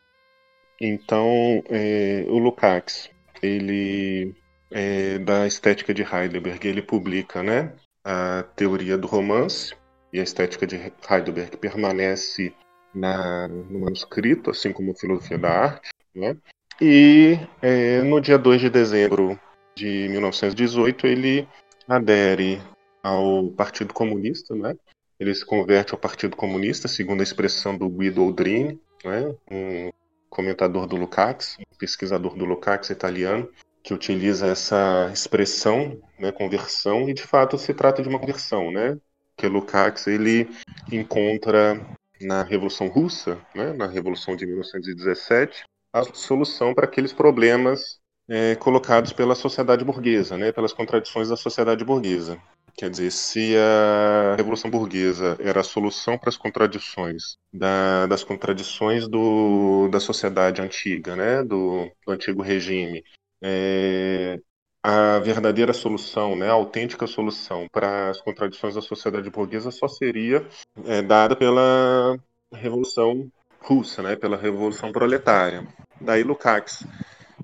Então, 0.81 1.63
é, 1.69 2.25
o 2.29 2.39
Lukács, 2.39 3.11
ele 3.43 4.35
é, 4.71 5.19
da 5.19 5.47
estética 5.47 5.93
de 5.93 6.03
Heidelberg, 6.03 6.67
ele 6.67 6.83
publica, 6.83 7.43
né, 7.43 7.73
a 8.05 8.45
teoria 8.57 8.97
do 8.97 9.07
romance 9.07 9.75
e 10.13 10.19
a 10.19 10.23
estética 10.23 10.67
de 10.67 10.77
Heidelberg 11.09 11.57
permanece 11.57 12.55
na, 12.95 13.49
no 13.49 13.81
manuscrito, 13.81 14.51
assim 14.51 14.73
como 14.73 14.93
a 14.93 14.95
filosofia 14.95 15.39
da 15.39 15.51
arte, 15.51 15.91
né? 16.15 16.37
E 16.81 17.39
é, 17.61 18.03
no 18.03 18.21
dia 18.21 18.39
2 18.39 18.61
de 18.61 18.71
dezembro 18.71 19.39
de 19.75 20.09
1918 20.09 21.07
ele 21.07 21.49
adere 21.89 22.61
ao 23.03 23.51
Partido 23.51 23.93
Comunista, 23.93 24.55
né? 24.55 24.77
Ele 25.19 25.35
se 25.35 25.45
converte 25.45 25.93
ao 25.93 25.99
Partido 25.99 26.37
Comunista, 26.37 26.89
segundo 26.89 27.21
a 27.21 27.25
expressão 27.25 27.77
do 27.77 27.89
Guido 27.89 28.23
Oldrini, 28.23 28.81
né? 29.05 29.35
um 29.51 29.91
comentador 30.29 30.87
do 30.87 30.97
Lukács, 30.97 31.57
um 31.59 31.77
pesquisador 31.79 32.35
do 32.37 32.45
Lukács 32.45 32.91
italiano, 32.91 33.49
que 33.83 33.93
utiliza 33.93 34.47
essa 34.47 35.11
expressão, 35.13 36.01
né, 36.19 36.31
conversão, 36.31 37.09
e 37.09 37.15
de 37.15 37.23
fato 37.23 37.59
se 37.59 37.75
trata 37.75 38.03
de 38.03 38.09
uma 38.09 38.19
conversão, 38.19 38.71
né? 38.71 38.97
Que 39.37 39.49
Lukács 39.49 40.07
ele 40.07 40.49
encontra 40.91 41.81
na 42.21 42.43
Revolução 42.43 42.87
Russa, 42.87 43.39
né, 43.55 43.73
na 43.73 43.87
Revolução 43.87 44.37
de 44.37 44.47
1917, 44.47 45.65
a 45.93 46.05
solução 46.15 46.73
para 46.73 46.87
aqueles 46.87 47.13
problemas 47.13 48.01
é, 48.29 48.55
colocados 48.57 49.13
pela 49.13 49.35
sociedade 49.35 49.85
burguesa, 49.85 50.37
né, 50.37 50.53
pelas 50.53 50.73
contradições 50.73 51.29
da 51.29 51.37
sociedade 51.37 51.85
burguesa. 51.85 52.39
Quer 52.75 52.89
dizer, 52.89 53.11
se 53.11 53.55
a 53.57 54.35
Revolução 54.35 54.71
Burguesa 54.71 55.37
era 55.41 55.61
a 55.61 55.65
solução 55.65 56.17
para 56.17 56.31
as 56.31 56.39
contradições 56.39 57.37
da, 57.53 58.07
das 58.07 58.25
contradições 58.25 59.07
do, 59.07 59.89
da 59.89 60.01
sociedade 60.01 60.63
antiga, 60.63 61.15
né, 61.15 61.45
do, 61.45 61.91
do 62.07 62.13
antigo 62.13 62.41
regime, 62.41 63.05
é, 63.43 64.41
a 64.83 65.19
verdadeira 65.19 65.75
solução, 65.75 66.35
né, 66.35 66.49
a 66.49 66.53
autêntica 66.53 67.07
solução 67.07 67.67
para 67.71 68.09
as 68.09 68.21
contradições 68.21 68.75
da 68.75 68.81
sociedade 68.81 69.29
burguesa 69.29 69.71
só 69.71 69.87
seria 69.87 70.47
é, 70.87 71.03
dada 71.03 71.37
pela 71.37 72.19
Revolução 72.53 73.31
Russa, 73.61 74.03
né, 74.03 74.17
pela 74.17 74.37
Revolução 74.37 74.91
Proletária. 74.91 75.67
Daí 76.01 76.23
Lukács, 76.23 76.85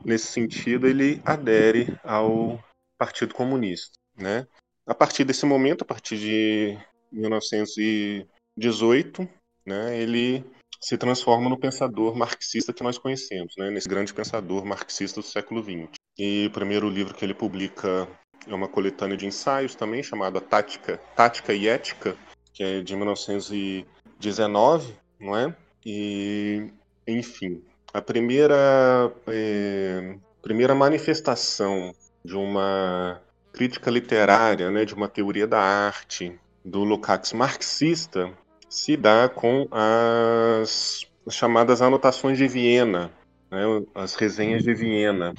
nesse 0.04 0.26
sentido, 0.26 0.86
ele 0.86 1.22
adere 1.24 1.98
ao 2.02 2.62
Partido 2.98 3.34
Comunista, 3.34 3.98
né? 4.16 4.46
A 4.86 4.94
partir 4.94 5.24
desse 5.24 5.44
momento, 5.44 5.82
a 5.82 5.84
partir 5.84 6.18
de 6.18 6.78
1918, 7.12 9.28
né, 9.66 10.00
ele 10.00 10.42
se 10.80 10.96
transforma 10.96 11.50
no 11.50 11.58
pensador 11.58 12.16
marxista 12.16 12.72
que 12.72 12.82
nós 12.82 12.96
conhecemos, 12.96 13.54
né, 13.58 13.70
nesse 13.70 13.88
grande 13.88 14.14
pensador 14.14 14.64
marxista 14.64 15.20
do 15.20 15.26
século 15.26 15.62
XX. 15.62 15.90
E 16.16 16.46
o 16.46 16.50
primeiro 16.50 16.88
livro 16.88 17.14
que 17.14 17.24
ele 17.24 17.34
publica 17.34 18.08
é 18.46 18.54
uma 18.54 18.68
coletânea 18.68 19.16
de 19.16 19.26
ensaios 19.26 19.74
também, 19.74 20.02
chamada 20.02 20.40
Tática, 20.40 20.98
Tática 21.14 21.52
e 21.52 21.68
Ética, 21.68 22.16
que 22.52 22.62
é 22.62 22.80
de 22.80 22.96
1919, 22.96 24.94
não 25.20 25.36
é? 25.36 25.54
E, 25.84 26.70
enfim, 27.06 27.62
a 27.98 28.02
primeira, 28.02 29.12
é, 29.26 30.14
primeira 30.40 30.74
manifestação 30.74 31.92
de 32.24 32.36
uma 32.36 33.20
crítica 33.52 33.90
literária, 33.90 34.70
né, 34.70 34.84
de 34.84 34.94
uma 34.94 35.08
teoria 35.08 35.46
da 35.46 35.60
arte 35.60 36.38
do 36.64 36.84
Lukács 36.84 37.32
marxista 37.32 38.30
se 38.68 38.96
dá 38.96 39.28
com 39.28 39.66
as 39.70 41.06
chamadas 41.30 41.82
anotações 41.82 42.38
de 42.38 42.46
Viena, 42.46 43.10
né, 43.50 43.62
as 43.94 44.14
resenhas 44.14 44.62
de 44.62 44.74
Viena, 44.74 45.34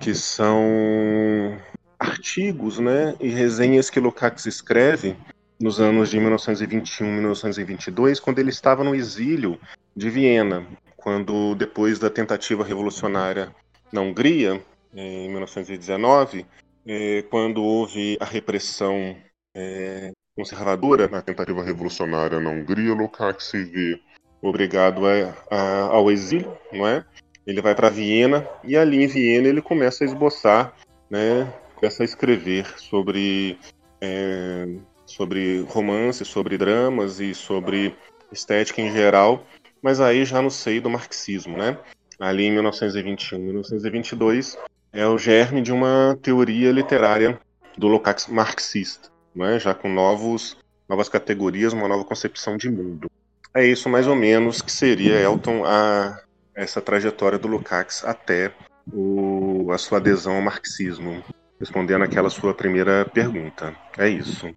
que 0.00 0.14
são 0.14 1.56
artigos 1.98 2.78
né, 2.78 3.14
e 3.20 3.28
resenhas 3.28 3.88
que 3.88 4.00
Lukács 4.00 4.44
escreve 4.44 5.16
nos 5.58 5.80
anos 5.80 6.10
de 6.10 6.18
1921 6.18 7.06
e 7.06 7.12
1922, 7.12 8.18
quando 8.18 8.40
ele 8.40 8.50
estava 8.50 8.82
no 8.82 8.94
exílio 8.94 9.58
de 9.96 10.10
Viena, 10.10 10.66
quando 11.02 11.54
depois 11.54 11.98
da 11.98 12.08
tentativa 12.08 12.64
revolucionária 12.64 13.54
na 13.92 14.00
Hungria, 14.00 14.62
em 14.94 15.28
1919, 15.28 16.46
é, 16.86 17.22
quando 17.22 17.62
houve 17.62 18.16
a 18.20 18.24
repressão 18.24 19.16
é, 19.54 20.12
conservadora 20.36 21.08
na 21.08 21.20
tentativa 21.20 21.62
revolucionária 21.62 22.40
na 22.40 22.50
Hungria, 22.50 22.94
Lukács 22.94 23.46
se 23.46 23.64
vê 23.64 24.00
obrigado 24.40 25.02
a, 25.50 25.82
ao 25.90 26.10
exílio, 26.10 26.56
não 26.72 26.86
é? 26.86 27.04
Ele 27.46 27.60
vai 27.60 27.74
para 27.74 27.90
Viena 27.90 28.48
e 28.64 28.76
ali 28.76 29.02
em 29.02 29.06
Viena 29.06 29.48
ele 29.48 29.60
começa 29.60 30.04
a 30.04 30.06
esboçar, 30.06 30.74
né? 31.10 31.52
Começa 31.74 32.02
a 32.02 32.04
escrever 32.04 32.66
sobre 32.78 33.58
é, 34.00 34.66
sobre 35.06 35.60
romance, 35.68 36.24
sobre 36.24 36.56
dramas 36.56 37.20
e 37.20 37.34
sobre 37.34 37.94
estética 38.32 38.80
em 38.80 38.90
geral, 38.90 39.44
mas 39.82 40.00
aí 40.00 40.24
já 40.24 40.40
no 40.40 40.50
seio 40.50 40.80
do 40.80 40.88
marxismo, 40.88 41.58
né? 41.58 41.76
Ali 42.18 42.44
em 42.44 42.52
1921, 42.52 43.38
1922 43.38 44.56
é 44.92 45.06
o 45.06 45.18
germe 45.18 45.60
de 45.60 45.72
uma 45.72 46.16
teoria 46.22 46.70
literária 46.70 47.40
do 47.76 47.88
Lukács 47.88 48.28
marxista, 48.28 49.08
né? 49.34 49.58
já 49.58 49.74
com 49.74 49.88
novos, 49.88 50.56
novas 50.88 51.08
categorias, 51.08 51.72
uma 51.72 51.88
nova 51.88 52.04
concepção 52.04 52.56
de 52.56 52.70
mundo. 52.70 53.10
É 53.54 53.66
isso 53.66 53.88
mais 53.88 54.06
ou 54.06 54.14
menos 54.14 54.62
que 54.62 54.70
seria, 54.70 55.18
Elton, 55.18 55.64
a, 55.64 56.20
essa 56.54 56.80
trajetória 56.80 57.38
do 57.38 57.48
Lukács 57.48 58.04
até 58.04 58.52
o, 58.92 59.70
a 59.72 59.78
sua 59.78 59.98
adesão 59.98 60.36
ao 60.36 60.42
marxismo, 60.42 61.22
respondendo 61.58 62.02
aquela 62.02 62.30
sua 62.30 62.54
primeira 62.54 63.04
pergunta. 63.06 63.74
É 63.98 64.08
isso. 64.08 64.54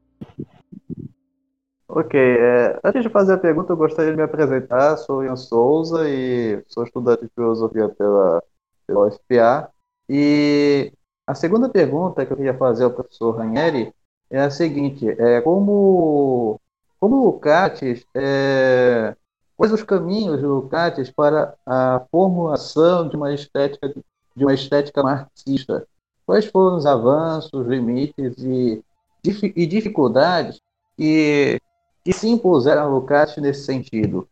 Ok, 1.97 2.19
é, 2.19 2.77
antes 2.83 3.03
de 3.03 3.09
fazer 3.09 3.31
a 3.31 3.37
pergunta, 3.37 3.71
eu 3.71 3.77
gostaria 3.77 4.11
de 4.11 4.17
me 4.17 4.23
apresentar. 4.23 4.97
Sou 4.97 5.23
Ian 5.23 5.37
Souza 5.37 6.09
e 6.09 6.61
sou 6.67 6.83
estudante 6.83 7.23
de 7.23 7.29
filosofia 7.33 7.87
pela, 7.87 8.43
pela 8.85 9.07
UFPA 9.07 9.71
e 10.09 10.91
a 11.25 11.33
segunda 11.33 11.69
pergunta 11.69 12.25
que 12.25 12.33
eu 12.33 12.35
queria 12.35 12.53
fazer 12.53 12.83
ao 12.83 12.91
professor 12.91 13.37
Ranieri 13.37 13.93
é 14.29 14.41
a 14.41 14.49
seguinte: 14.49 15.07
é 15.09 15.39
como, 15.39 16.59
como 16.99 17.23
Lukács, 17.23 18.05
é, 18.13 19.15
quais 19.55 19.71
os 19.71 19.83
caminhos 19.83 20.39
de 20.39 20.45
Lukács 20.45 21.09
para 21.11 21.55
a 21.65 22.05
formulação 22.11 23.07
de 23.07 23.15
uma 23.15 23.33
estética 23.33 23.87
de 24.35 24.43
uma 24.43 24.53
estética 24.53 25.01
marxista? 25.01 25.87
Quais 26.25 26.45
foram 26.45 26.75
os 26.75 26.85
avanços, 26.85 27.65
limites 27.65 28.35
e, 28.39 28.83
e 29.55 29.65
dificuldades 29.65 30.59
que, 30.97 31.57
que 32.05 32.13
se 32.13 32.27
impuseram 32.27 32.83
a 32.83 32.87
Lukács 32.87 33.37
nesse 33.37 33.65
sentido? 33.65 34.29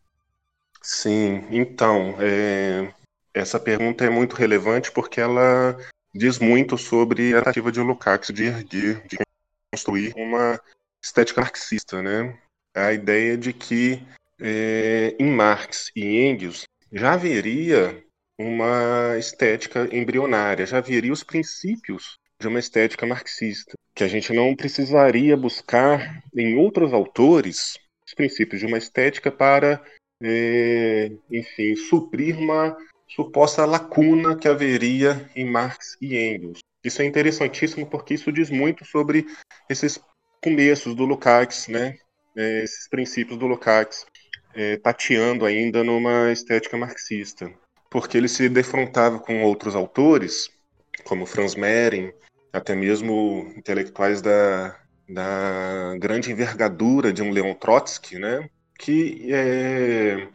Sim, 0.80 1.44
então, 1.50 2.14
é, 2.20 2.94
essa 3.34 3.58
pergunta 3.58 4.04
é 4.04 4.10
muito 4.10 4.36
relevante 4.36 4.92
porque 4.92 5.20
ela 5.20 5.76
diz 6.14 6.38
muito 6.38 6.78
sobre 6.78 7.34
a 7.34 7.38
tentativa 7.38 7.72
de 7.72 7.80
Lukács 7.80 8.32
de 8.32 8.44
erguer, 8.44 9.04
de 9.08 9.18
construir 9.72 10.14
uma 10.16 10.60
estética 11.02 11.40
marxista, 11.40 12.00
né? 12.00 12.38
A 12.72 12.92
ideia 12.92 13.36
de 13.36 13.52
que 13.52 14.00
é, 14.40 15.16
em 15.18 15.32
Marx 15.32 15.90
e 15.96 16.28
Engels 16.28 16.64
já 16.92 17.14
haveria 17.14 18.04
uma 18.38 19.16
estética 19.18 19.88
embrionária, 19.92 20.66
já 20.66 20.78
haveria 20.78 21.12
os 21.12 21.24
princípios 21.24 22.20
de 22.40 22.48
uma 22.48 22.58
estética 22.58 23.06
marxista, 23.06 23.74
que 23.94 24.04
a 24.04 24.08
gente 24.08 24.32
não 24.32 24.54
precisaria 24.54 25.36
buscar 25.36 26.22
em 26.34 26.56
outros 26.56 26.92
autores 26.92 27.78
os 28.06 28.14
princípios 28.14 28.60
de 28.60 28.66
uma 28.66 28.78
estética 28.78 29.32
para, 29.32 29.82
é, 30.22 31.10
enfim, 31.30 31.74
suprir 31.76 32.38
uma 32.38 32.76
suposta 33.08 33.64
lacuna 33.64 34.36
que 34.36 34.48
haveria 34.48 35.30
em 35.34 35.44
Marx 35.44 35.96
e 36.00 36.16
Engels. 36.16 36.58
Isso 36.84 37.00
é 37.00 37.04
interessantíssimo 37.06 37.86
porque 37.86 38.14
isso 38.14 38.30
diz 38.30 38.50
muito 38.50 38.84
sobre 38.84 39.26
esses 39.68 39.98
começos 40.42 40.94
do 40.94 41.06
Lukács, 41.06 41.68
né? 41.68 41.96
É, 42.36 42.64
esses 42.64 42.88
princípios 42.88 43.38
do 43.38 43.46
Lukács, 43.46 44.04
é, 44.54 44.76
tateando 44.76 45.46
ainda 45.46 45.82
numa 45.82 46.30
estética 46.30 46.76
marxista, 46.76 47.50
porque 47.88 48.18
ele 48.18 48.28
se 48.28 48.48
defrontava 48.48 49.18
com 49.18 49.42
outros 49.42 49.74
autores, 49.74 50.50
como 51.02 51.26
Franz 51.26 51.54
Mehring, 51.54 52.12
até 52.52 52.74
mesmo 52.74 53.52
intelectuais 53.56 54.22
da, 54.22 54.76
da 55.08 55.96
grande 55.98 56.30
envergadura 56.30 57.12
de 57.12 57.22
um 57.22 57.30
Leon 57.30 57.54
Trotsky, 57.54 58.18
né? 58.18 58.48
Que 58.78 59.32
é, 59.32 60.28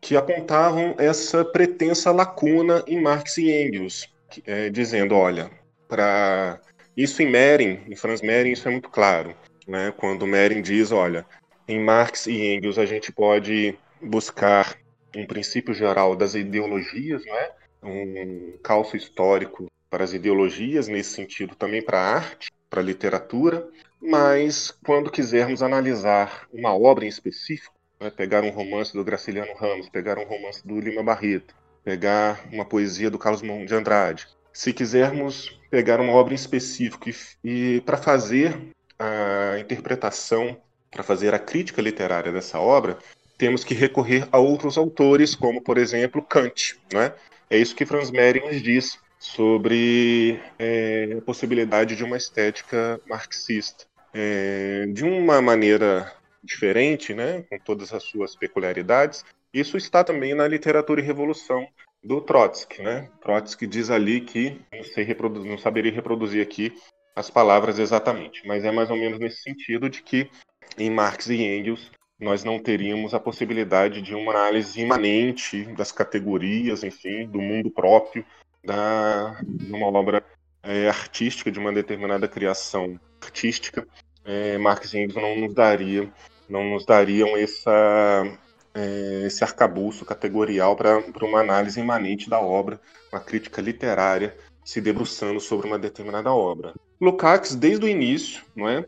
que 0.00 0.16
apontavam 0.16 0.94
essa 0.98 1.44
pretensa 1.44 2.10
lacuna 2.10 2.82
em 2.86 3.00
Marx 3.00 3.36
e 3.38 3.50
Engels, 3.50 4.08
é, 4.46 4.70
dizendo, 4.70 5.14
olha, 5.14 5.50
para 5.88 6.60
isso 6.96 7.22
em 7.22 7.30
Mehring, 7.30 7.80
em 7.88 7.96
Franz 7.96 8.22
Mehring, 8.22 8.52
isso 8.52 8.68
é 8.68 8.70
muito 8.70 8.88
claro, 8.88 9.34
né? 9.66 9.92
Quando 9.96 10.26
Mehring 10.26 10.62
diz, 10.62 10.90
olha, 10.90 11.26
em 11.68 11.78
Marx 11.78 12.26
e 12.26 12.54
Engels 12.54 12.78
a 12.78 12.86
gente 12.86 13.12
pode 13.12 13.76
buscar 14.00 14.76
um 15.16 15.26
princípio 15.26 15.74
geral 15.74 16.16
das 16.16 16.34
ideologias, 16.34 17.24
né? 17.24 17.50
Um 17.82 18.58
calço 18.62 18.96
histórico 18.96 19.70
para 19.88 20.04
as 20.04 20.12
ideologias, 20.12 20.88
nesse 20.88 21.10
sentido 21.10 21.54
também 21.54 21.82
para 21.82 21.98
a 21.98 22.14
arte, 22.14 22.50
para 22.68 22.80
a 22.80 22.84
literatura, 22.84 23.68
mas 24.00 24.70
quando 24.84 25.10
quisermos 25.10 25.62
analisar 25.62 26.46
uma 26.52 26.74
obra 26.74 27.04
em 27.04 27.08
específico, 27.08 27.74
né, 28.00 28.10
pegar 28.10 28.42
um 28.44 28.50
romance 28.50 28.92
do 28.92 29.04
Graciliano 29.04 29.52
Ramos, 29.54 29.88
pegar 29.88 30.18
um 30.18 30.24
romance 30.24 30.66
do 30.66 30.80
Lima 30.80 31.02
Barreto, 31.02 31.54
pegar 31.84 32.46
uma 32.52 32.64
poesia 32.64 33.10
do 33.10 33.18
Carlos 33.18 33.42
Mão 33.42 33.64
de 33.64 33.74
Andrade. 33.74 34.26
Se 34.52 34.72
quisermos 34.72 35.58
pegar 35.70 36.00
uma 36.00 36.12
obra 36.12 36.32
em 36.32 36.36
específico 36.36 37.08
e, 37.08 37.14
e 37.44 37.80
para 37.82 37.96
fazer 37.96 38.56
a 38.98 39.58
interpretação, 39.58 40.56
para 40.90 41.02
fazer 41.02 41.34
a 41.34 41.38
crítica 41.38 41.80
literária 41.82 42.32
dessa 42.32 42.58
obra, 42.58 42.98
temos 43.38 43.64
que 43.64 43.74
recorrer 43.74 44.28
a 44.30 44.38
outros 44.38 44.76
autores, 44.76 45.34
como, 45.34 45.62
por 45.62 45.78
exemplo, 45.78 46.22
Kant. 46.22 46.78
Né? 46.92 47.12
É 47.50 47.58
isso 47.58 47.74
que 47.74 47.84
Franz 47.84 48.10
Mehring 48.10 48.48
diz 48.62 48.98
sobre 49.18 50.40
é, 50.58 51.16
a 51.18 51.20
possibilidade 51.20 51.96
de 51.96 52.04
uma 52.04 52.16
estética 52.16 53.00
marxista. 53.08 53.84
É, 54.14 54.86
de 54.86 55.04
uma 55.04 55.42
maneira 55.42 56.12
diferente, 56.42 57.12
né, 57.12 57.42
com 57.42 57.58
todas 57.58 57.92
as 57.92 58.02
suas 58.02 58.34
peculiaridades. 58.34 59.24
Isso 59.52 59.76
está 59.76 60.02
também 60.02 60.34
na 60.34 60.48
literatura 60.48 61.00
e 61.00 61.04
revolução 61.04 61.66
do 62.02 62.20
Trotsky, 62.20 62.82
né? 62.82 63.10
Trotsky 63.20 63.66
diz 63.66 63.90
ali 63.90 64.20
que 64.20 64.58
não 64.72 64.82
sei 64.82 65.04
reproduzir, 65.04 65.50
não 65.50 65.58
saberia 65.58 65.92
reproduzir 65.92 66.42
aqui 66.42 66.72
as 67.14 67.28
palavras 67.28 67.78
exatamente, 67.78 68.46
mas 68.46 68.64
é 68.64 68.70
mais 68.70 68.90
ou 68.90 68.96
menos 68.96 69.18
nesse 69.18 69.42
sentido 69.42 69.90
de 69.90 70.02
que 70.02 70.30
em 70.78 70.88
Marx 70.88 71.28
e 71.28 71.42
Engels 71.42 71.90
nós 72.20 72.44
não 72.44 72.58
teríamos 72.58 73.14
a 73.14 73.20
possibilidade 73.20 74.02
de 74.02 74.14
uma 74.14 74.32
análise 74.32 74.80
imanente 74.80 75.64
das 75.74 75.90
categorias, 75.90 76.84
enfim, 76.84 77.26
do 77.26 77.40
mundo 77.40 77.70
próprio 77.70 78.24
da 78.62 79.40
de 79.42 79.72
uma 79.72 79.86
obra 79.86 80.22
é, 80.62 80.88
artística, 80.88 81.50
de 81.50 81.58
uma 81.58 81.72
determinada 81.72 82.28
criação 82.28 83.00
artística, 83.20 83.86
é, 84.24 84.58
Marx 84.58 84.92
e 84.92 84.98
Engels 84.98 85.22
não 85.22 85.36
nos 85.36 85.54
daria, 85.54 86.12
não 86.48 86.64
nos 86.64 86.84
dariam 86.84 87.36
essa, 87.36 88.38
é, 88.74 89.22
esse 89.26 89.42
arcabouço 89.42 90.04
categorial 90.04 90.76
para 90.76 90.98
uma 91.22 91.40
análise 91.40 91.80
imanente 91.80 92.28
da 92.28 92.40
obra, 92.40 92.80
uma 93.12 93.20
crítica 93.20 93.62
literária 93.62 94.36
se 94.64 94.80
debruçando 94.80 95.40
sobre 95.40 95.66
uma 95.66 95.78
determinada 95.78 96.32
obra. 96.32 96.74
Lukács, 97.00 97.54
desde 97.54 97.84
o 97.86 97.88
início, 97.88 98.44
não 98.54 98.68
é, 98.68 98.84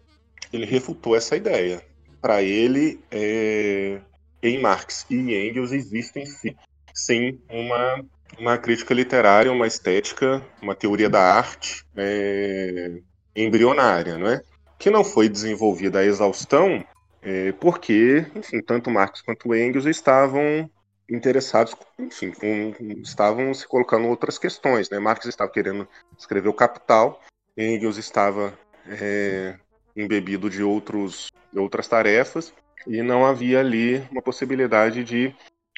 ele 0.52 0.66
refutou 0.66 1.16
essa 1.16 1.34
ideia. 1.34 1.82
Para 2.22 2.42
ele, 2.42 3.00
é, 3.10 4.00
em 4.42 4.58
Marx 4.58 5.04
e 5.10 5.16
Engels 5.16 5.72
existem 5.72 6.24
sim, 6.24 6.56
sim 6.94 7.38
uma, 7.50 8.04
uma 8.38 8.56
crítica 8.56 8.94
literária, 8.94 9.52
uma 9.52 9.66
estética, 9.66 10.42
uma 10.62 10.74
teoria 10.74 11.10
da 11.10 11.20
arte 11.20 11.84
é, 11.96 13.00
embrionária, 13.36 14.16
não 14.16 14.28
é? 14.28 14.42
que 14.82 14.90
não 14.90 15.04
foi 15.04 15.28
desenvolvida 15.28 16.00
a 16.00 16.04
exaustão, 16.04 16.84
é, 17.22 17.52
porque, 17.52 18.26
enfim, 18.34 18.60
tanto 18.60 18.90
Marx 18.90 19.22
quanto 19.22 19.54
Engels 19.54 19.86
estavam 19.86 20.68
interessados, 21.08 21.72
enfim, 22.00 22.74
estavam 23.00 23.54
se 23.54 23.64
colocando 23.64 24.08
outras 24.08 24.38
questões. 24.38 24.90
Né? 24.90 24.98
Marx 24.98 25.24
estava 25.26 25.48
querendo 25.52 25.86
escrever 26.18 26.48
o 26.48 26.52
Capital, 26.52 27.20
Engels 27.56 27.96
estava 27.96 28.58
é, 28.88 29.56
embebido 29.94 30.50
de 30.50 30.64
outros, 30.64 31.28
outras 31.54 31.88
tarefas, 31.88 32.52
e 32.86 33.02
não 33.02 33.24
havia 33.24 33.60
ali 33.60 33.98
uma 34.10 34.22
possibilidade 34.22 35.04
de, 35.04 35.34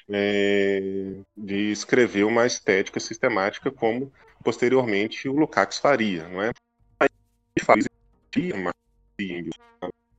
é, 0.09 1.15
de 1.37 1.73
escrever 1.73 2.25
uma 2.25 2.47
estética 2.47 3.01
sistemática 3.01 3.71
como 3.71 4.13
posteriormente 4.43 5.29
o 5.29 5.37
Lukács 5.37 5.79
faria, 5.79 6.29
não 6.29 6.43
é? 6.43 6.51
Aí 7.01 7.09
faz 7.63 7.87
uma 8.55 8.73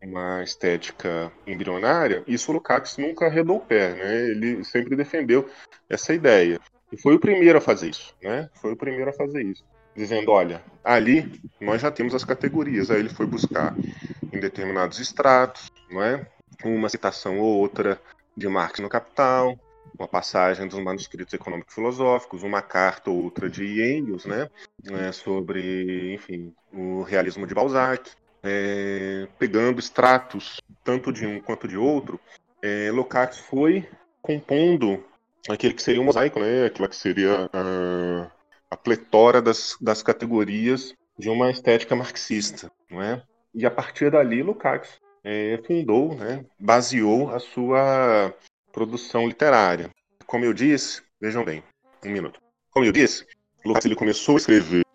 uma 0.01 0.43
estética 0.43 1.31
embrionária, 1.47 2.23
isso 2.27 2.51
o 2.51 2.53
Lukács 2.53 2.97
nunca 2.97 3.25
arredou 3.25 3.57
o 3.57 3.65
pé, 3.65 3.95
né? 3.95 4.29
Ele 4.29 4.63
sempre 4.63 4.95
defendeu 4.95 5.49
essa 5.89 6.13
ideia. 6.13 6.59
E 6.91 6.97
foi 6.97 7.15
o 7.15 7.19
primeiro 7.19 7.57
a 7.57 7.61
fazer 7.61 7.89
isso, 7.89 8.15
né? 8.21 8.49
Foi 8.53 8.73
o 8.73 8.77
primeiro 8.77 9.09
a 9.09 9.13
fazer 9.13 9.43
isso. 9.43 9.65
Dizendo, 9.95 10.31
olha, 10.31 10.63
ali 10.83 11.41
nós 11.59 11.81
já 11.81 11.89
temos 11.89 12.13
as 12.13 12.23
categorias. 12.23 12.91
Aí 12.91 12.99
ele 12.99 13.09
foi 13.09 13.25
buscar 13.25 13.75
em 14.31 14.39
determinados 14.39 14.99
estratos, 14.99 15.71
não 15.89 16.03
é? 16.03 16.27
Uma 16.63 16.89
citação 16.89 17.39
ou 17.39 17.57
outra 17.57 17.99
de 18.35 18.47
Marx 18.47 18.79
no 18.79 18.89
Capital, 18.89 19.57
uma 19.97 20.07
passagem 20.07 20.67
dos 20.67 20.79
manuscritos 20.79 21.33
econômico-filosóficos, 21.33 22.43
uma 22.43 22.61
carta 22.61 23.09
ou 23.09 23.23
outra 23.23 23.49
de 23.49 23.81
Engels, 23.81 24.25
né? 24.25 24.49
né 24.83 25.11
sobre, 25.11 26.13
enfim, 26.13 26.53
o 26.73 27.03
realismo 27.03 27.47
de 27.47 27.53
Balzac 27.53 28.11
é, 28.45 29.27
pegando 29.39 29.79
extratos 29.79 30.61
tanto 30.83 31.11
de 31.11 31.25
um 31.25 31.41
quanto 31.41 31.67
de 31.67 31.77
outro, 31.77 32.19
é, 32.61 32.91
foi 33.49 33.87
compondo 34.21 35.03
aquele 35.49 35.73
que 35.73 35.81
seria 35.81 36.01
um 36.01 36.05
mosaico, 36.05 36.39
né? 36.39 36.65
Aquilo 36.65 36.87
que 36.87 36.95
seria 36.95 37.49
a, 37.51 38.31
a 38.69 38.77
pletora 38.77 39.41
das, 39.41 39.77
das 39.79 40.03
categorias 40.03 40.93
de 41.17 41.29
uma 41.29 41.49
estética 41.49 41.95
marxista, 41.95 42.69
não 42.89 43.01
é? 43.01 43.23
E 43.53 43.65
a 43.65 43.71
partir 43.71 44.11
dali, 44.11 44.43
Lukács 44.43 44.99
é, 45.23 45.61
fundou, 45.65 46.13
né, 46.15 46.45
baseou 46.59 47.33
a 47.33 47.39
sua 47.39 48.33
produção 48.71 49.27
literária. 49.27 49.89
Como 50.25 50.43
eu 50.43 50.53
disse, 50.53 51.01
vejam 51.21 51.45
bem, 51.45 51.63
um 52.03 52.09
minuto. 52.09 52.41
Como 52.69 52.85
eu 52.85 52.91
disse, 52.91 53.25
Lukács 53.63 53.85
ele 53.85 53.95
começou 53.95 54.35
a 54.35 54.37
escrever 54.37 54.85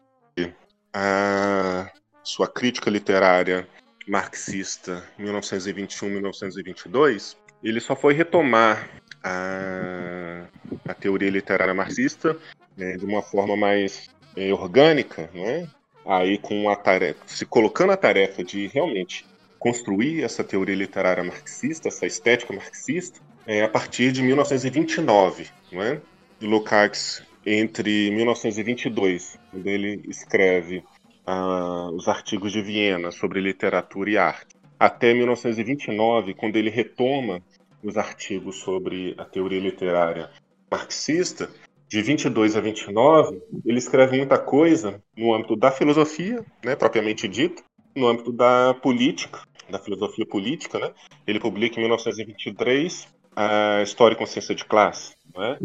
a 0.92 1.90
sua 2.22 2.46
crítica 2.48 2.90
literária 2.90 3.66
marxista 4.06 5.02
1921-1922, 5.18 7.36
ele 7.62 7.80
só 7.80 7.94
foi 7.94 8.14
retomar 8.14 8.88
a, 9.22 10.46
a 10.88 10.94
teoria 10.94 11.28
literária 11.30 11.74
marxista 11.74 12.34
né, 12.80 12.96
de 12.96 13.04
uma 13.04 13.22
forma 13.22 13.56
mais 13.56 14.08
é, 14.34 14.52
orgânica, 14.52 15.30
né? 15.34 15.68
aí 16.04 16.38
com 16.38 16.68
a 16.70 16.76
tarefa, 16.76 17.20
se 17.26 17.44
colocando 17.44 17.92
a 17.92 17.96
tarefa 17.96 18.42
de 18.42 18.66
realmente 18.68 19.26
construir 19.58 20.24
essa 20.24 20.42
teoria 20.42 20.74
literária 20.74 21.22
marxista, 21.22 21.88
essa 21.88 22.06
estética 22.06 22.54
marxista, 22.54 23.20
é, 23.46 23.62
a 23.62 23.68
partir 23.68 24.10
de 24.10 24.22
1929, 24.22 25.48
não 25.70 25.82
é? 25.82 26.00
Lukács, 26.40 27.22
entre 27.44 28.10
1922, 28.10 29.38
quando 29.50 29.66
ele 29.66 30.02
escreve 30.08 30.82
uh, 31.26 31.94
os 31.94 32.08
artigos 32.08 32.52
de 32.52 32.62
Viena 32.62 33.10
sobre 33.10 33.40
literatura 33.40 34.10
e 34.10 34.16
arte, 34.16 34.56
até 34.78 35.12
1929, 35.12 36.34
quando 36.34 36.56
ele 36.56 36.70
retoma 36.70 37.42
os 37.82 37.98
artigos 37.98 38.56
sobre 38.56 39.14
a 39.18 39.24
teoria 39.24 39.60
literária 39.60 40.30
marxista, 40.70 41.50
de 41.90 42.00
22 42.02 42.56
a 42.56 42.60
29, 42.60 43.42
ele 43.66 43.78
escreve 43.78 44.16
muita 44.16 44.38
coisa 44.38 45.02
no 45.16 45.34
âmbito 45.34 45.56
da 45.56 45.72
filosofia, 45.72 46.46
né, 46.64 46.76
propriamente 46.76 47.26
dita, 47.26 47.64
no 47.96 48.06
âmbito 48.06 48.30
da 48.30 48.72
política, 48.74 49.40
da 49.68 49.76
filosofia 49.76 50.24
política, 50.24 50.78
né? 50.78 50.92
Ele 51.26 51.40
publica 51.40 51.80
em 51.80 51.82
1923 51.82 53.08
a 53.34 53.82
História 53.82 54.14
e 54.14 54.16
Consciência 54.18 54.54
de 54.54 54.64
Classe, 54.64 55.16
né? 55.36 55.58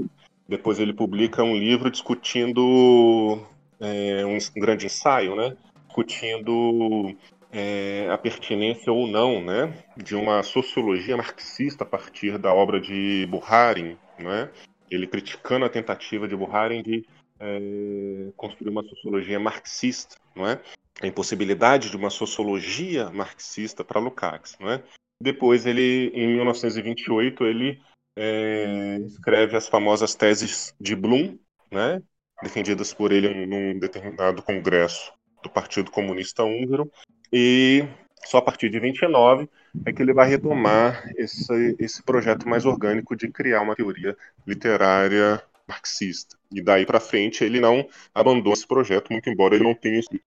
Depois 0.49 0.79
ele 0.79 0.93
publica 0.93 1.43
um 1.43 1.55
livro 1.55 1.91
discutindo 1.91 3.39
é, 3.79 4.25
um, 4.25 4.37
grande 4.59 4.87
ensaio, 4.87 5.35
né? 5.35 5.55
Discutindo 5.85 7.15
é, 7.51 8.09
a 8.11 8.17
pertinência 8.17 8.91
ou 8.91 9.05
não, 9.05 9.43
né, 9.43 9.85
de 9.95 10.15
uma 10.15 10.41
sociologia 10.41 11.15
marxista 11.15 11.83
a 11.83 11.87
partir 11.87 12.39
da 12.39 12.51
obra 12.51 12.81
de 12.81 13.27
Buharin, 13.29 13.95
né? 14.17 14.49
Ele 14.89 15.07
criticando 15.07 15.65
a 15.65 15.69
tentativa 15.69 16.27
de 16.27 16.35
Buharin 16.35 16.83
de 16.83 17.05
é, 17.39 18.31
construir 18.35 18.69
uma 18.69 18.83
sociologia 18.83 19.39
marxista, 19.39 20.15
não 20.35 20.47
é? 20.47 20.61
A 21.01 21.07
impossibilidade 21.07 21.89
de 21.89 21.97
uma 21.97 22.09
sociologia 22.09 23.09
marxista 23.09 23.83
para 23.83 23.99
Lukács, 23.99 24.57
não 24.59 24.71
é? 24.71 24.83
Depois 25.21 25.65
ele, 25.65 26.11
em 26.13 26.27
1928, 26.35 27.45
ele 27.45 27.81
é, 28.17 28.97
escreve 29.05 29.57
as 29.57 29.67
famosas 29.67 30.15
teses 30.15 30.73
de 30.79 30.95
Bloom, 30.95 31.37
né? 31.71 32.01
Defendidas 32.41 32.93
por 32.93 33.11
ele 33.11 33.45
num 33.45 33.79
determinado 33.79 34.41
congresso 34.41 35.13
do 35.41 35.49
Partido 35.49 35.91
Comunista 35.91 36.43
Húngaro 36.43 36.91
e 37.31 37.85
só 38.25 38.37
a 38.39 38.41
partir 38.41 38.69
de 38.69 38.79
29 38.79 39.49
é 39.85 39.93
que 39.93 40.01
ele 40.01 40.13
vai 40.13 40.27
retomar 40.27 41.09
esse, 41.17 41.75
esse 41.79 42.01
projeto 42.03 42.47
mais 42.47 42.65
orgânico 42.65 43.15
de 43.15 43.29
criar 43.29 43.61
uma 43.61 43.75
teoria 43.75 44.17
literária 44.45 45.41
marxista. 45.67 46.37
E 46.51 46.61
daí 46.61 46.85
para 46.85 46.99
frente 46.99 47.43
ele 47.43 47.59
não 47.59 47.87
abandona 48.13 48.53
esse 48.53 48.67
projeto, 48.67 49.11
muito 49.11 49.29
embora 49.29 49.55
ele 49.55 49.63
não 49.63 49.75
tenha 49.75 49.99
escrito 49.99 50.23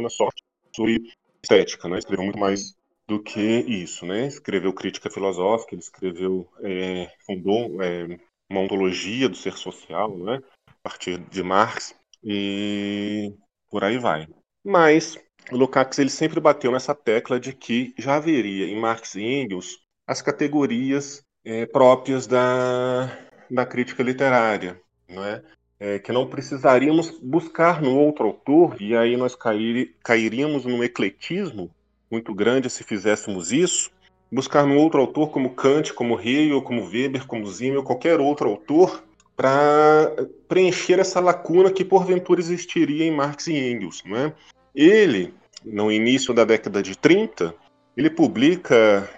na 0.00 0.08
sorte 0.08 0.42
sobre 0.74 1.12
estética, 1.42 1.88
né? 1.88 1.98
Escreveu 1.98 2.24
muito 2.24 2.38
mais 2.38 2.76
do 3.06 3.22
que 3.22 3.40
isso, 3.40 4.04
né? 4.04 4.26
Escreveu 4.26 4.72
crítica 4.72 5.10
filosófica, 5.10 5.74
ele 5.74 5.82
escreveu, 5.82 6.46
é, 6.60 7.10
fundou 7.24 7.82
é, 7.82 8.18
uma 8.50 8.60
ontologia 8.60 9.28
do 9.28 9.36
ser 9.36 9.54
social, 9.54 10.16
né? 10.18 10.42
A 10.66 10.74
partir 10.82 11.18
de 11.18 11.42
Marx 11.42 11.94
e 12.22 13.32
por 13.70 13.84
aí 13.84 13.98
vai. 13.98 14.26
Mas 14.64 15.16
o 15.50 15.56
Lukács 15.56 15.98
ele 15.98 16.10
sempre 16.10 16.40
bateu 16.40 16.70
nessa 16.70 16.94
tecla 16.94 17.40
de 17.40 17.52
que 17.52 17.94
já 17.98 18.16
haveria 18.16 18.66
em 18.66 18.78
Marx 18.78 19.14
e 19.14 19.22
Engels 19.22 19.78
as 20.06 20.22
categorias 20.22 21.22
é, 21.44 21.66
próprias 21.66 22.26
da, 22.26 23.10
da 23.50 23.66
crítica 23.66 24.02
literária, 24.02 24.80
não 25.08 25.24
é? 25.24 25.42
é? 25.78 25.98
que 25.98 26.12
não 26.12 26.26
precisaríamos 26.26 27.10
buscar 27.20 27.80
no 27.80 27.96
outro 27.96 28.26
autor, 28.26 28.76
e 28.80 28.96
aí 28.96 29.16
nós 29.16 29.34
cair, 29.34 29.94
cairíamos 30.02 30.64
num 30.64 30.82
ecletismo 30.82 31.70
muito 32.10 32.34
grande 32.34 32.70
se 32.70 32.82
fizéssemos 32.82 33.52
isso, 33.52 33.90
buscar 34.32 34.66
no 34.66 34.76
outro 34.76 35.00
autor 35.00 35.30
como 35.30 35.54
Kant, 35.54 35.92
como 35.92 36.18
Hegel, 36.18 36.62
como 36.62 36.86
Weber, 36.86 37.26
como 37.26 37.46
Zimmel, 37.46 37.82
qualquer 37.82 38.20
outro 38.20 38.48
autor, 38.48 39.02
para 39.36 40.16
preencher 40.48 40.98
essa 40.98 41.20
lacuna 41.20 41.70
que 41.70 41.84
porventura 41.84 42.40
existiria 42.40 43.04
em 43.04 43.14
Marx 43.14 43.46
e 43.46 43.56
Engels. 43.56 44.02
Não 44.04 44.16
é? 44.16 44.34
Ele, 44.78 45.34
no 45.64 45.90
início 45.90 46.32
da 46.32 46.44
década 46.44 46.80
de 46.80 46.96
30, 46.96 47.52
ele 47.96 48.08
publica 48.08 49.10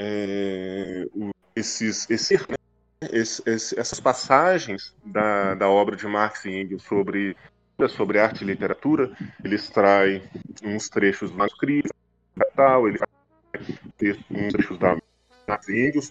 é, 0.00 1.06
esses, 1.54 2.08
esse, 2.08 2.40
esse, 3.02 3.42
esse, 3.46 3.78
essas 3.78 4.00
passagens 4.00 4.96
da, 5.04 5.54
da 5.54 5.68
obra 5.68 5.94
de 5.94 6.06
Marx 6.06 6.46
e 6.46 6.52
Engels 6.52 6.84
sobre, 6.84 7.36
sobre 7.90 8.18
arte 8.18 8.44
e 8.44 8.46
literatura. 8.46 9.14
Ele 9.44 9.56
extrai 9.56 10.22
uns 10.64 10.88
trechos 10.88 11.30
do 11.30 11.36
manuscrito, 11.36 11.94
tal, 12.56 12.88
ele 12.88 12.96
faz 12.96 13.10
uns 14.30 14.52
trechos 14.52 14.78
da 14.78 14.96
Marx 15.46 15.68
e 15.68 15.86
Engels, 15.86 16.10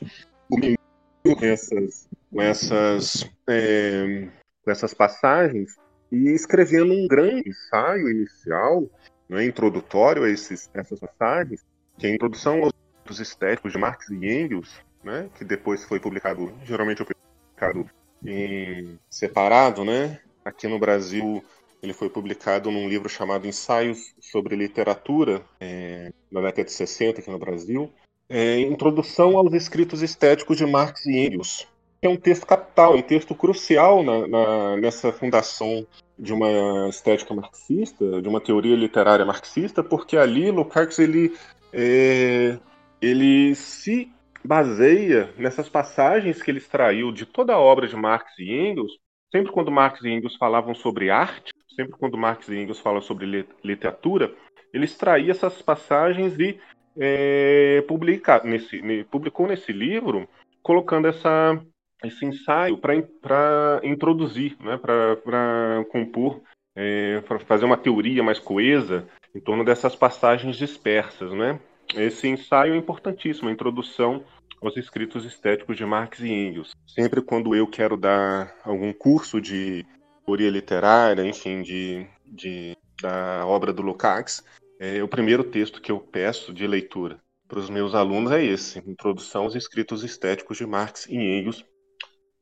com 1.23 1.43
essas, 1.43 2.07
com 2.31 2.39
essas, 2.39 3.27
é, 3.49 4.27
com 4.63 4.69
essas 4.69 4.93
passagens 4.93 5.75
e 6.11 6.29
escrevendo 6.29 6.93
um 6.93 7.07
grande 7.07 7.49
ensaio 7.49 8.09
inicial, 8.09 8.89
né, 9.29 9.45
introdutório 9.45 10.23
a 10.23 10.29
esses, 10.29 10.69
essas 10.73 10.99
passagens, 10.99 11.63
que 11.97 12.07
é 12.07 12.09
a 12.09 12.13
introdução 12.13 12.63
aos 12.63 13.19
estéticos 13.19 13.71
de 13.71 13.77
Marx 13.77 14.09
e 14.09 14.15
Engels, 14.15 14.81
né, 15.03 15.29
que 15.35 15.45
depois 15.45 15.83
foi 15.83 15.99
publicado, 15.99 16.53
geralmente 16.63 17.03
publicado 17.03 17.89
em 18.25 18.99
separado, 19.09 19.83
né? 19.83 20.19
Aqui 20.43 20.67
no 20.67 20.77
Brasil 20.77 21.43
ele 21.81 21.93
foi 21.93 22.09
publicado 22.09 22.69
num 22.69 22.87
livro 22.87 23.09
chamado 23.09 23.47
Ensaios 23.47 24.13
sobre 24.19 24.55
Literatura, 24.55 25.43
é, 25.59 26.11
na 26.31 26.41
década 26.41 26.65
de 26.65 26.71
60 26.71 27.21
aqui 27.21 27.31
no 27.31 27.39
Brasil. 27.39 27.91
É, 28.29 28.59
Introdução 28.59 29.37
aos 29.37 29.53
Escritos 29.53 30.01
Estéticos 30.01 30.57
de 30.57 30.65
Marx 30.65 31.05
e 31.05 31.17
Engels, 31.17 31.67
é 32.01 32.09
um 32.09 32.17
texto 32.17 32.47
capital, 32.47 32.95
um 32.95 33.01
texto 33.01 33.35
crucial 33.35 34.03
na, 34.03 34.27
na, 34.27 34.77
nessa 34.77 35.11
fundação 35.11 35.85
de 36.17 36.33
uma 36.33 36.89
estética 36.89 37.33
marxista, 37.33 38.21
de 38.21 38.27
uma 38.27 38.41
teoria 38.41 38.75
literária 38.75 39.25
marxista, 39.25 39.83
porque 39.83 40.17
ali 40.17 40.49
Lukács 40.49 40.97
ele, 40.97 41.35
é, 41.71 42.57
ele 42.99 43.53
se 43.53 44.11
baseia 44.43 45.31
nessas 45.37 45.69
passagens 45.69 46.41
que 46.41 46.49
ele 46.49 46.57
extraiu 46.57 47.11
de 47.11 47.25
toda 47.25 47.53
a 47.53 47.59
obra 47.59 47.87
de 47.87 47.95
Marx 47.95 48.31
e 48.39 48.51
Engels. 48.51 48.93
Sempre 49.31 49.51
quando 49.51 49.71
Marx 49.71 50.01
e 50.01 50.09
Engels 50.09 50.35
falavam 50.35 50.73
sobre 50.73 51.11
arte, 51.11 51.53
sempre 51.75 51.93
quando 51.97 52.17
Marx 52.17 52.47
e 52.49 52.55
Engels 52.57 52.79
falam 52.79 53.01
sobre 53.01 53.47
literatura, 53.63 54.33
ele 54.73 54.85
extraía 54.85 55.31
essas 55.31 55.61
passagens 55.61 56.37
e 56.39 56.59
é, 56.97 57.83
publica, 57.87 58.41
nesse, 58.43 59.03
publicou 59.05 59.47
nesse 59.47 59.71
livro, 59.71 60.27
colocando 60.61 61.07
essa 61.07 61.61
esse 62.03 62.25
ensaio 62.25 62.77
para 62.77 63.81
introduzir, 63.83 64.55
né, 64.59 64.77
para 64.77 65.85
compor, 65.91 66.41
é, 66.75 67.21
para 67.21 67.39
fazer 67.39 67.65
uma 67.65 67.77
teoria 67.77 68.23
mais 68.23 68.39
coesa 68.39 69.07
em 69.35 69.39
torno 69.39 69.63
dessas 69.63 69.95
passagens 69.95 70.55
dispersas. 70.55 71.31
Né? 71.31 71.59
Esse 71.95 72.27
ensaio 72.27 72.73
é 72.73 72.77
importantíssimo, 72.77 73.49
a 73.49 73.51
introdução 73.51 74.23
aos 74.61 74.77
escritos 74.77 75.25
estéticos 75.25 75.75
de 75.75 75.85
Marx 75.85 76.19
e 76.19 76.29
Engels. 76.31 76.71
Sempre 76.87 77.21
quando 77.21 77.55
eu 77.55 77.67
quero 77.67 77.97
dar 77.97 78.55
algum 78.63 78.93
curso 78.93 79.41
de 79.41 79.85
teoria 80.25 80.49
literária, 80.49 81.25
enfim, 81.25 81.61
de, 81.61 82.05
de 82.25 82.77
da 83.01 83.45
obra 83.45 83.73
do 83.73 83.81
Lukács, 83.81 84.43
é, 84.79 85.01
o 85.01 85.07
primeiro 85.07 85.43
texto 85.43 85.81
que 85.81 85.91
eu 85.91 85.99
peço 85.99 86.53
de 86.53 86.67
leitura 86.67 87.19
para 87.47 87.59
os 87.59 87.69
meus 87.69 87.93
alunos 87.93 88.31
é 88.31 88.43
esse, 88.43 88.79
Introdução 88.79 89.43
aos 89.43 89.55
Escritos 89.55 90.03
Estéticos 90.03 90.57
de 90.57 90.65
Marx 90.65 91.05
e 91.07 91.15
Engels, 91.15 91.65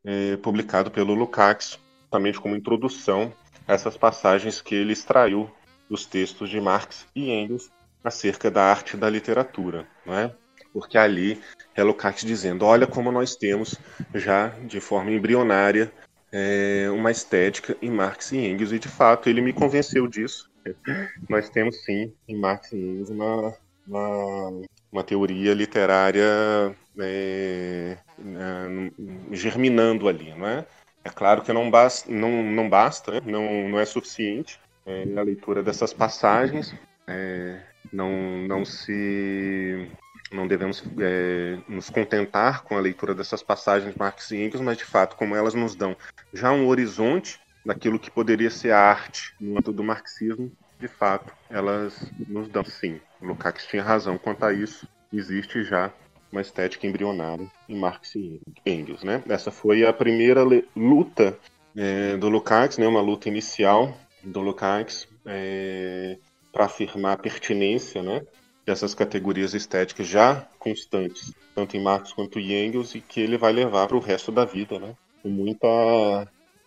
é, 0.10 0.38
publicado 0.38 0.89
pelo 0.89 1.13
Lukács, 1.13 1.78
justamente 2.02 2.39
como 2.39 2.56
introdução 2.56 3.32
a 3.67 3.74
essas 3.74 3.95
passagens 3.95 4.60
que 4.60 4.74
ele 4.74 4.91
extraiu 4.91 5.48
dos 5.88 6.08
textos 6.08 6.50
de 6.50 6.60
Marx 6.60 7.06
e 7.15 7.30
Engels 7.30 7.69
acerca 8.04 8.50
da 8.50 8.63
arte 8.63 8.98
da 8.98 9.08
literatura, 9.08 9.88
não 10.04 10.17
é? 10.17 10.34
Porque 10.74 10.98
ali 10.98 11.39
é 11.76 11.84
Lukács 11.84 12.26
dizendo, 12.26 12.65
olha 12.65 12.88
como 12.88 13.12
nós 13.12 13.36
temos 13.36 13.76
já 14.15 14.48
de 14.65 14.80
forma 14.80 15.12
embrionária 15.12 15.91
é, 16.32 16.88
uma 16.91 17.12
estética 17.12 17.78
em 17.80 17.91
Marx 17.91 18.32
e 18.32 18.38
Engels, 18.38 18.72
e 18.72 18.80
de 18.80 18.88
fato 18.88 19.30
ele 19.30 19.41
me 19.41 19.54
convenceu 19.54 20.08
disso. 20.08 20.50
nós 21.30 21.50
temos 21.50 21.84
sim 21.84 22.12
em 22.28 22.36
Marx 22.36 22.72
e 22.72 22.78
Engels 22.78 23.10
uma, 23.10 23.56
uma, 23.88 24.62
uma 24.91 25.04
teoria 25.04 25.54
literária 25.54 26.76
é, 27.01 27.97
é, 28.19 28.91
germinando 29.31 30.07
ali, 30.07 30.33
não 30.35 30.47
é? 30.47 30.65
É 31.03 31.09
claro 31.09 31.41
que 31.41 31.53
não 31.53 31.69
basta, 31.71 32.12
não, 32.12 32.43
não, 32.43 32.69
basta, 32.69 33.13
né? 33.13 33.21
não, 33.25 33.69
não 33.69 33.79
é 33.79 33.85
suficiente 33.85 34.59
é, 34.85 35.03
a 35.17 35.21
leitura 35.21 35.63
dessas 35.63 35.93
passagens, 35.93 36.75
é, 37.07 37.62
não, 37.91 38.12
não 38.47 38.65
se 38.65 39.89
não 40.31 40.47
devemos 40.47 40.83
é, 40.99 41.57
nos 41.67 41.89
contentar 41.89 42.63
com 42.63 42.77
a 42.77 42.79
leitura 42.79 43.15
dessas 43.15 43.41
passagens 43.41 43.95
Marx 43.95 44.29
e 44.31 44.38
Engels, 44.38 44.62
mas 44.62 44.77
de 44.77 44.85
fato, 44.85 45.15
como 45.15 45.35
elas 45.35 45.53
nos 45.53 45.75
dão 45.75 45.95
já 46.33 46.51
um 46.51 46.67
horizonte 46.67 47.39
daquilo 47.65 47.99
que 47.99 48.12
poderia 48.12 48.49
ser 48.49 48.71
a 48.71 48.79
arte 48.79 49.33
no 49.39 49.53
âmbito 49.53 49.73
do 49.73 49.83
marxismo, 49.83 50.51
de 50.79 50.88
fato, 50.88 51.33
elas 51.49 52.09
nos 52.27 52.47
dão 52.47 52.63
sim. 52.63 53.01
Lukács 53.21 53.67
tinha 53.67 53.83
razão 53.83 54.17
quanto 54.17 54.45
a 54.45 54.53
isso. 54.53 54.88
Existe 55.12 55.63
já 55.63 55.91
uma 56.32 56.42
estética 56.42 56.86
embrionária 56.88 57.48
em 57.68 57.78
Marx 57.78 58.15
e 58.15 58.42
Engels. 58.65 59.04
Né? 59.04 59.24
Essa 59.28 59.52
foi 59.52 59.86
a 59.86 59.94
primeira 59.94 60.42
luta 60.76 61.38
é, 61.76 62.18
do 62.18 62.30
Lukács, 62.30 62.78
né? 62.78 62.88
uma 62.88 63.02
luta 63.02 63.28
inicial 63.28 63.98
do 64.24 64.42
Lukács 64.42 65.08
é, 65.26 66.18
para 66.52 66.65
afirmar 66.65 67.13
a 67.13 67.18
pertinência 67.18 68.02
né? 68.02 68.22
dessas 68.65 68.94
categorias 68.94 69.54
estéticas 69.54 70.08
já 70.08 70.48
constantes, 70.60 71.34
tanto 71.56 71.76
em 71.76 71.84
Marx 71.84 72.13
quanto 72.13 72.39
em 72.39 72.65
Engels, 72.65 72.96
e 72.96 73.02
que 73.02 73.20
ele 73.20 73.38
vai 73.38 73.52
levar 73.52 73.88
para 73.88 73.98
o 73.98 74.02
resto 74.02 74.32
da 74.32 74.46
vida 74.46 74.80
né? 74.80 74.94
com 75.22 75.30
muita 75.30 75.68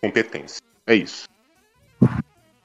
competência. 0.01 0.61
É 0.87 0.95
isso. 0.95 1.29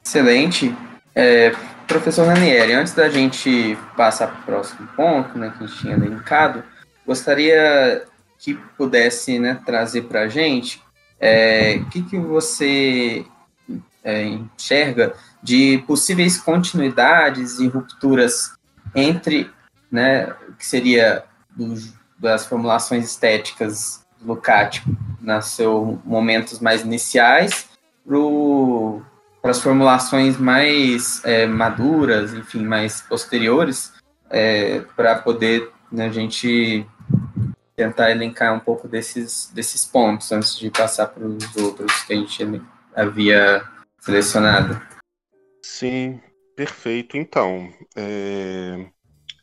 Excelente. 0.04 0.74
É, 1.14 1.52
professor 1.88 2.28
Ranieri, 2.28 2.74
antes 2.74 2.94
da 2.94 3.10
gente 3.10 3.78
passar 3.96 4.28
para 4.28 4.40
o 4.40 4.44
próximo 4.44 4.88
ponto 4.96 5.38
né, 5.38 5.54
que 5.58 5.64
a 5.64 5.68
gente 5.68 5.80
tinha 5.80 5.94
elencado, 5.94 6.64
Gostaria 7.08 8.04
que 8.38 8.54
pudesse 8.78 9.40
né, 9.40 9.60
trazer 9.66 10.04
para 10.04 10.24
a 10.24 10.28
gente 10.28 10.84
é, 11.20 11.78
o 11.78 11.86
que, 11.86 12.04
que 12.04 12.20
você 12.20 13.26
é, 14.04 14.24
enxerga 14.26 15.16
de 15.42 15.84
possíveis 15.88 16.38
continuidades 16.38 17.60
e 17.60 17.68
rupturas 17.68 18.52
entre, 18.94 19.50
né, 19.90 20.28
o 20.50 20.54
que 20.54 20.66
seria 20.66 21.24
dos, 21.56 21.94
das 22.20 22.46
formulações 22.46 23.06
estéticas 23.06 24.06
do 24.20 24.28
Lukács 24.28 24.84
nos 25.22 25.46
seus 25.46 25.98
momentos 26.04 26.60
mais 26.60 26.82
iniciais 26.82 27.70
para 29.42 29.52
as 29.52 29.62
formulações 29.62 30.38
mais 30.38 31.24
é, 31.24 31.46
maduras, 31.46 32.34
enfim, 32.34 32.66
mais 32.66 33.02
posteriores, 33.02 33.94
é, 34.30 34.82
para 34.96 35.16
poder 35.16 35.72
né, 35.92 36.08
a 36.08 36.12
gente 36.12 36.86
tentar 37.78 38.10
elencar 38.10 38.56
um 38.56 38.60
pouco 38.60 38.88
desses, 38.88 39.52
desses 39.54 39.86
pontos 39.86 40.32
antes 40.32 40.58
de 40.58 40.72
passar 40.72 41.08
para 41.08 41.24
os 41.24 41.56
outros 41.56 42.02
que 42.04 42.14
a 42.14 42.16
gente 42.16 42.62
havia 42.96 43.64
selecionado. 44.00 44.82
Sim, 45.64 46.20
perfeito. 46.56 47.16
Então, 47.16 47.72
é, 47.96 48.88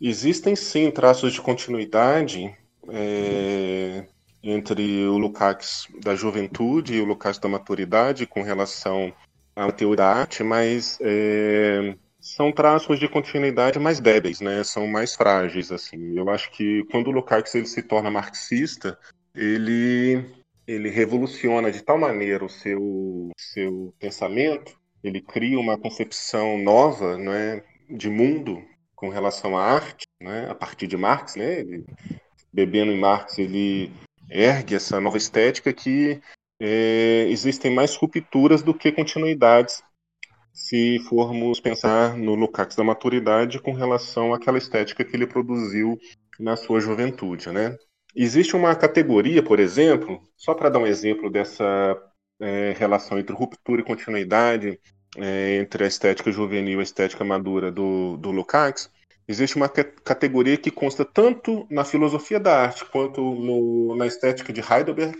existem 0.00 0.56
sim 0.56 0.90
traços 0.90 1.32
de 1.32 1.40
continuidade 1.40 2.52
é, 2.88 4.04
entre 4.42 5.06
o 5.06 5.16
Lukács 5.16 5.86
da 6.02 6.16
juventude 6.16 6.94
e 6.94 7.00
o 7.00 7.04
Lukács 7.04 7.38
da 7.38 7.48
maturidade 7.48 8.26
com 8.26 8.42
relação 8.42 9.14
à 9.54 9.70
teoria 9.70 9.98
da 9.98 10.08
arte, 10.12 10.42
mas 10.42 10.98
é, 11.00 11.94
são 12.24 12.50
traços 12.50 12.98
de 12.98 13.06
continuidade 13.06 13.78
mais 13.78 14.00
débeis, 14.00 14.40
né? 14.40 14.64
São 14.64 14.86
mais 14.86 15.14
frágeis, 15.14 15.70
assim. 15.70 16.16
Eu 16.16 16.30
acho 16.30 16.50
que 16.52 16.82
quando 16.84 17.08
o 17.08 17.10
Lukács 17.10 17.54
ele 17.54 17.66
se 17.66 17.82
torna 17.82 18.10
marxista, 18.10 18.98
ele 19.34 20.24
ele 20.66 20.88
revoluciona 20.88 21.70
de 21.70 21.82
tal 21.82 21.98
maneira 21.98 22.42
o 22.42 22.48
seu 22.48 23.30
seu 23.38 23.92
pensamento, 24.00 24.74
ele 25.02 25.20
cria 25.20 25.60
uma 25.60 25.76
concepção 25.76 26.56
nova, 26.56 27.18
né, 27.18 27.62
de 27.90 28.08
mundo 28.08 28.64
com 28.96 29.10
relação 29.10 29.54
à 29.58 29.62
arte, 29.62 30.06
né, 30.18 30.48
a 30.50 30.54
partir 30.54 30.86
de 30.86 30.96
Marx, 30.96 31.36
né? 31.36 31.60
Ele, 31.60 31.84
bebendo 32.50 32.90
em 32.90 32.98
Marx, 32.98 33.38
ele 33.38 33.92
ergue 34.30 34.74
essa 34.74 34.98
nova 34.98 35.18
estética 35.18 35.74
que 35.74 36.22
é, 36.58 37.26
existem 37.28 37.74
mais 37.74 37.94
rupturas 37.94 38.62
do 38.62 38.72
que 38.72 38.90
continuidades 38.90 39.82
se 40.64 40.98
formos 41.00 41.60
pensar 41.60 42.16
no 42.16 42.34
Lukács 42.34 42.74
da 42.74 42.82
maturidade 42.82 43.60
com 43.60 43.72
relação 43.72 44.32
àquela 44.32 44.56
estética 44.56 45.04
que 45.04 45.14
ele 45.14 45.26
produziu 45.26 45.98
na 46.40 46.56
sua 46.56 46.80
juventude, 46.80 47.50
né? 47.50 47.76
Existe 48.16 48.56
uma 48.56 48.74
categoria, 48.74 49.42
por 49.42 49.60
exemplo, 49.60 50.22
só 50.34 50.54
para 50.54 50.70
dar 50.70 50.78
um 50.78 50.86
exemplo 50.86 51.30
dessa 51.30 51.94
é, 52.40 52.74
relação 52.78 53.18
entre 53.18 53.36
ruptura 53.36 53.82
e 53.82 53.84
continuidade 53.84 54.80
é, 55.18 55.56
entre 55.56 55.84
a 55.84 55.86
estética 55.86 56.32
juvenil 56.32 56.78
e 56.78 56.80
a 56.80 56.82
estética 56.82 57.24
madura 57.24 57.70
do, 57.70 58.16
do 58.16 58.30
Lukács, 58.30 58.90
existe 59.28 59.56
uma 59.56 59.68
categoria 59.68 60.56
que 60.56 60.70
consta 60.70 61.04
tanto 61.04 61.66
na 61.68 61.84
filosofia 61.84 62.40
da 62.40 62.58
arte 62.58 62.86
quanto 62.86 63.20
no, 63.20 63.94
na 63.96 64.06
estética 64.06 64.50
de 64.50 64.62
Heidelberg, 64.62 65.14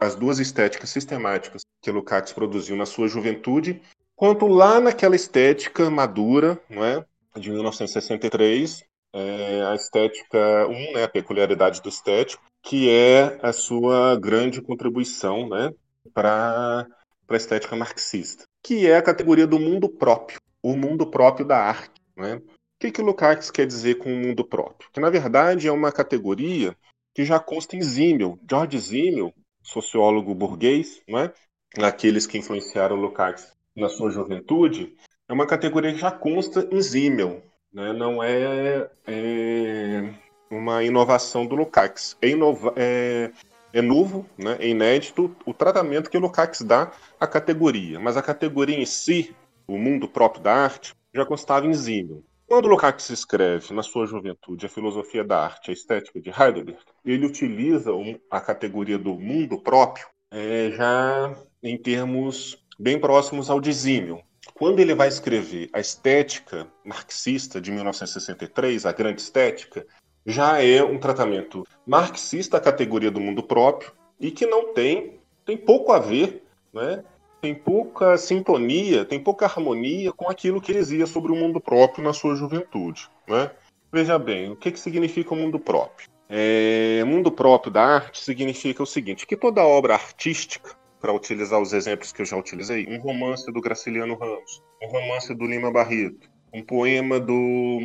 as 0.00 0.14
duas 0.14 0.38
estéticas 0.38 0.88
sistemáticas 0.88 1.62
que 1.82 1.90
Lukács 1.90 2.32
produziu 2.32 2.76
na 2.76 2.86
sua 2.86 3.08
juventude, 3.08 3.82
quanto 4.16 4.46
lá 4.46 4.80
naquela 4.80 5.14
estética 5.14 5.90
madura, 5.90 6.60
não 6.68 6.84
é? 6.84 7.04
de 7.38 7.50
1963, 7.50 8.82
é, 9.12 9.62
a 9.62 9.74
estética 9.74 10.66
1, 10.66 10.92
né, 10.94 11.04
a 11.04 11.08
peculiaridade 11.08 11.82
do 11.82 11.88
estético, 11.88 12.42
que 12.62 12.90
é 12.90 13.38
a 13.42 13.52
sua 13.52 14.18
grande 14.18 14.62
contribuição 14.62 15.48
né, 15.48 15.70
para 16.12 16.86
a 17.28 17.36
estética 17.36 17.76
marxista, 17.76 18.44
que 18.62 18.86
é 18.86 18.96
a 18.96 19.02
categoria 19.02 19.46
do 19.46 19.60
mundo 19.60 19.88
próprio, 19.88 20.40
o 20.62 20.74
mundo 20.74 21.06
próprio 21.06 21.46
da 21.46 21.58
arte. 21.58 22.00
Né? 22.16 22.36
O 22.36 22.42
que, 22.80 22.90
que 22.90 23.02
o 23.02 23.04
Lukács 23.04 23.50
quer 23.50 23.66
dizer 23.66 23.96
com 23.96 24.12
o 24.12 24.16
mundo 24.16 24.44
próprio? 24.44 24.90
Que, 24.92 25.00
na 25.00 25.10
verdade, 25.10 25.68
é 25.68 25.72
uma 25.72 25.92
categoria 25.92 26.76
que 27.14 27.24
já 27.24 27.38
consta 27.38 27.76
em 27.76 27.82
Zimmel. 27.82 28.38
George 28.48 28.78
Zimmel, 28.78 29.32
sociólogo 29.62 30.34
burguês, 30.34 31.02
não 31.08 31.18
é? 31.18 31.32
aqueles 31.78 32.26
que 32.26 32.38
influenciaram 32.38 32.96
Lukács 32.96 33.52
na 33.76 33.88
sua 33.88 34.10
juventude, 34.10 34.96
é 35.28 35.32
uma 35.32 35.46
categoria 35.46 35.92
que 35.92 35.98
já 35.98 36.10
consta 36.10 36.66
em 36.70 36.80
Zimmel, 36.80 37.42
né? 37.72 37.92
não 37.92 38.22
é, 38.22 38.88
é, 39.06 40.14
uma 40.50 40.82
inovação 40.82 41.46
do 41.46 41.54
Lukács. 41.54 42.16
É, 42.22 42.28
inova, 42.28 42.72
é, 42.76 43.30
é 43.72 43.82
novo, 43.82 44.26
né? 44.38 44.56
é 44.58 44.68
inédito 44.68 45.36
o 45.44 45.52
tratamento 45.52 46.08
que 46.08 46.16
o 46.16 46.20
Lukács 46.20 46.62
dá 46.62 46.90
à 47.20 47.26
categoria, 47.26 48.00
mas 48.00 48.16
a 48.16 48.22
categoria 48.22 48.78
em 48.78 48.86
si, 48.86 49.34
o 49.68 49.76
mundo 49.76 50.08
próprio 50.08 50.42
da 50.42 50.54
arte, 50.54 50.94
já 51.14 51.26
constava 51.26 51.66
em 51.66 51.74
Zimmel. 51.74 52.24
Quando 52.46 52.68
Lukács 52.68 53.10
escreve 53.10 53.74
na 53.74 53.82
sua 53.82 54.06
juventude 54.06 54.66
a 54.66 54.68
filosofia 54.68 55.24
da 55.24 55.44
arte, 55.44 55.70
a 55.70 55.74
estética 55.74 56.20
de 56.20 56.30
Heidegger, 56.30 56.78
ele 57.04 57.26
utiliza 57.26 57.90
a 58.30 58.40
categoria 58.40 58.96
do 58.96 59.14
mundo 59.14 59.60
próprio 59.60 60.06
é, 60.30 60.70
já 60.70 61.36
em 61.62 61.76
termos 61.76 62.64
bem 62.78 62.98
próximos 62.98 63.50
ao 63.50 63.60
dizímio. 63.60 64.20
Quando 64.54 64.80
ele 64.80 64.94
vai 64.94 65.08
escrever 65.08 65.68
a 65.72 65.80
estética 65.80 66.66
marxista 66.84 67.60
de 67.60 67.70
1963, 67.70 68.86
a 68.86 68.92
grande 68.92 69.20
estética, 69.20 69.86
já 70.24 70.62
é 70.62 70.82
um 70.82 70.98
tratamento 70.98 71.64
marxista 71.86 72.56
à 72.56 72.60
categoria 72.60 73.10
do 73.10 73.20
mundo 73.20 73.42
próprio 73.42 73.92
e 74.18 74.30
que 74.30 74.46
não 74.46 74.72
tem, 74.72 75.20
tem 75.44 75.56
pouco 75.56 75.92
a 75.92 75.98
ver, 75.98 76.44
né? 76.72 77.04
tem 77.40 77.54
pouca 77.54 78.16
sintonia, 78.18 79.04
tem 79.04 79.22
pouca 79.22 79.46
harmonia 79.46 80.12
com 80.12 80.28
aquilo 80.28 80.60
que 80.60 80.72
ele 80.72 80.80
dizia 80.80 81.06
sobre 81.06 81.30
o 81.30 81.36
mundo 81.36 81.60
próprio 81.60 82.02
na 82.02 82.12
sua 82.12 82.34
juventude. 82.34 83.08
Né? 83.28 83.50
Veja 83.92 84.18
bem, 84.18 84.50
o 84.50 84.56
que, 84.56 84.72
que 84.72 84.80
significa 84.80 85.32
o 85.32 85.36
mundo 85.36 85.58
próprio? 85.58 86.08
É, 86.28 87.04
mundo 87.04 87.30
próprio 87.30 87.72
da 87.72 87.84
arte 87.84 88.20
significa 88.20 88.82
o 88.82 88.86
seguinte: 88.86 89.26
que 89.26 89.36
toda 89.36 89.62
obra 89.62 89.94
artística 89.94 90.76
para 91.06 91.12
utilizar 91.12 91.62
os 91.62 91.72
exemplos 91.72 92.10
que 92.10 92.20
eu 92.20 92.26
já 92.26 92.36
utilizei, 92.36 92.84
um 92.88 92.98
romance 92.98 93.46
do 93.52 93.60
Graciliano 93.60 94.16
Ramos, 94.16 94.60
um 94.82 94.88
romance 94.88 95.32
do 95.32 95.46
Lima 95.46 95.70
Barreto, 95.70 96.28
um 96.52 96.60
poema 96.64 97.20
do 97.20 97.78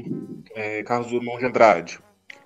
é, 0.55 0.81
Carlos 0.81 1.11
Drummond 1.11 1.37
de 1.37 1.45
Andrade. 1.45 1.99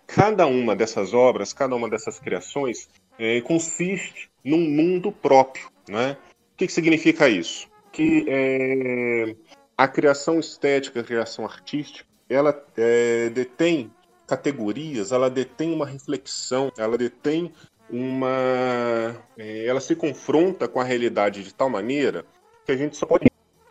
Cada 0.05 0.45
uma 0.45 0.75
dessas 0.75 1.13
obras, 1.13 1.53
cada 1.53 1.77
uma 1.77 1.89
dessas 1.89 2.19
criações 2.19 2.89
é, 3.17 3.39
consiste 3.39 4.29
num 4.43 4.69
mundo 4.69 5.13
próprio. 5.13 5.69
Né? 5.87 6.17
O 6.53 6.57
que, 6.57 6.67
que 6.67 6.73
significa 6.73 7.29
isso? 7.29 7.69
Que 7.93 8.25
é, 8.27 9.35
a 9.77 9.87
criação 9.87 10.41
estética, 10.41 10.99
a 10.99 11.03
criação 11.05 11.45
artística, 11.45 12.05
ela 12.29 12.53
é, 12.75 13.29
detém 13.29 13.89
categorias, 14.27 15.13
ela 15.13 15.29
detém 15.29 15.73
uma 15.73 15.85
reflexão, 15.85 16.69
ela 16.77 16.97
detém 16.97 17.53
uma. 17.89 19.15
É, 19.37 19.65
ela 19.65 19.79
se 19.79 19.95
confronta 19.95 20.67
com 20.67 20.79
a 20.79 20.83
realidade 20.83 21.43
de 21.43 21.53
tal 21.53 21.69
maneira 21.69 22.25
que 22.65 22.71
a 22.71 22.77
gente 22.77 22.97
só 22.97 23.05
pode 23.05 23.25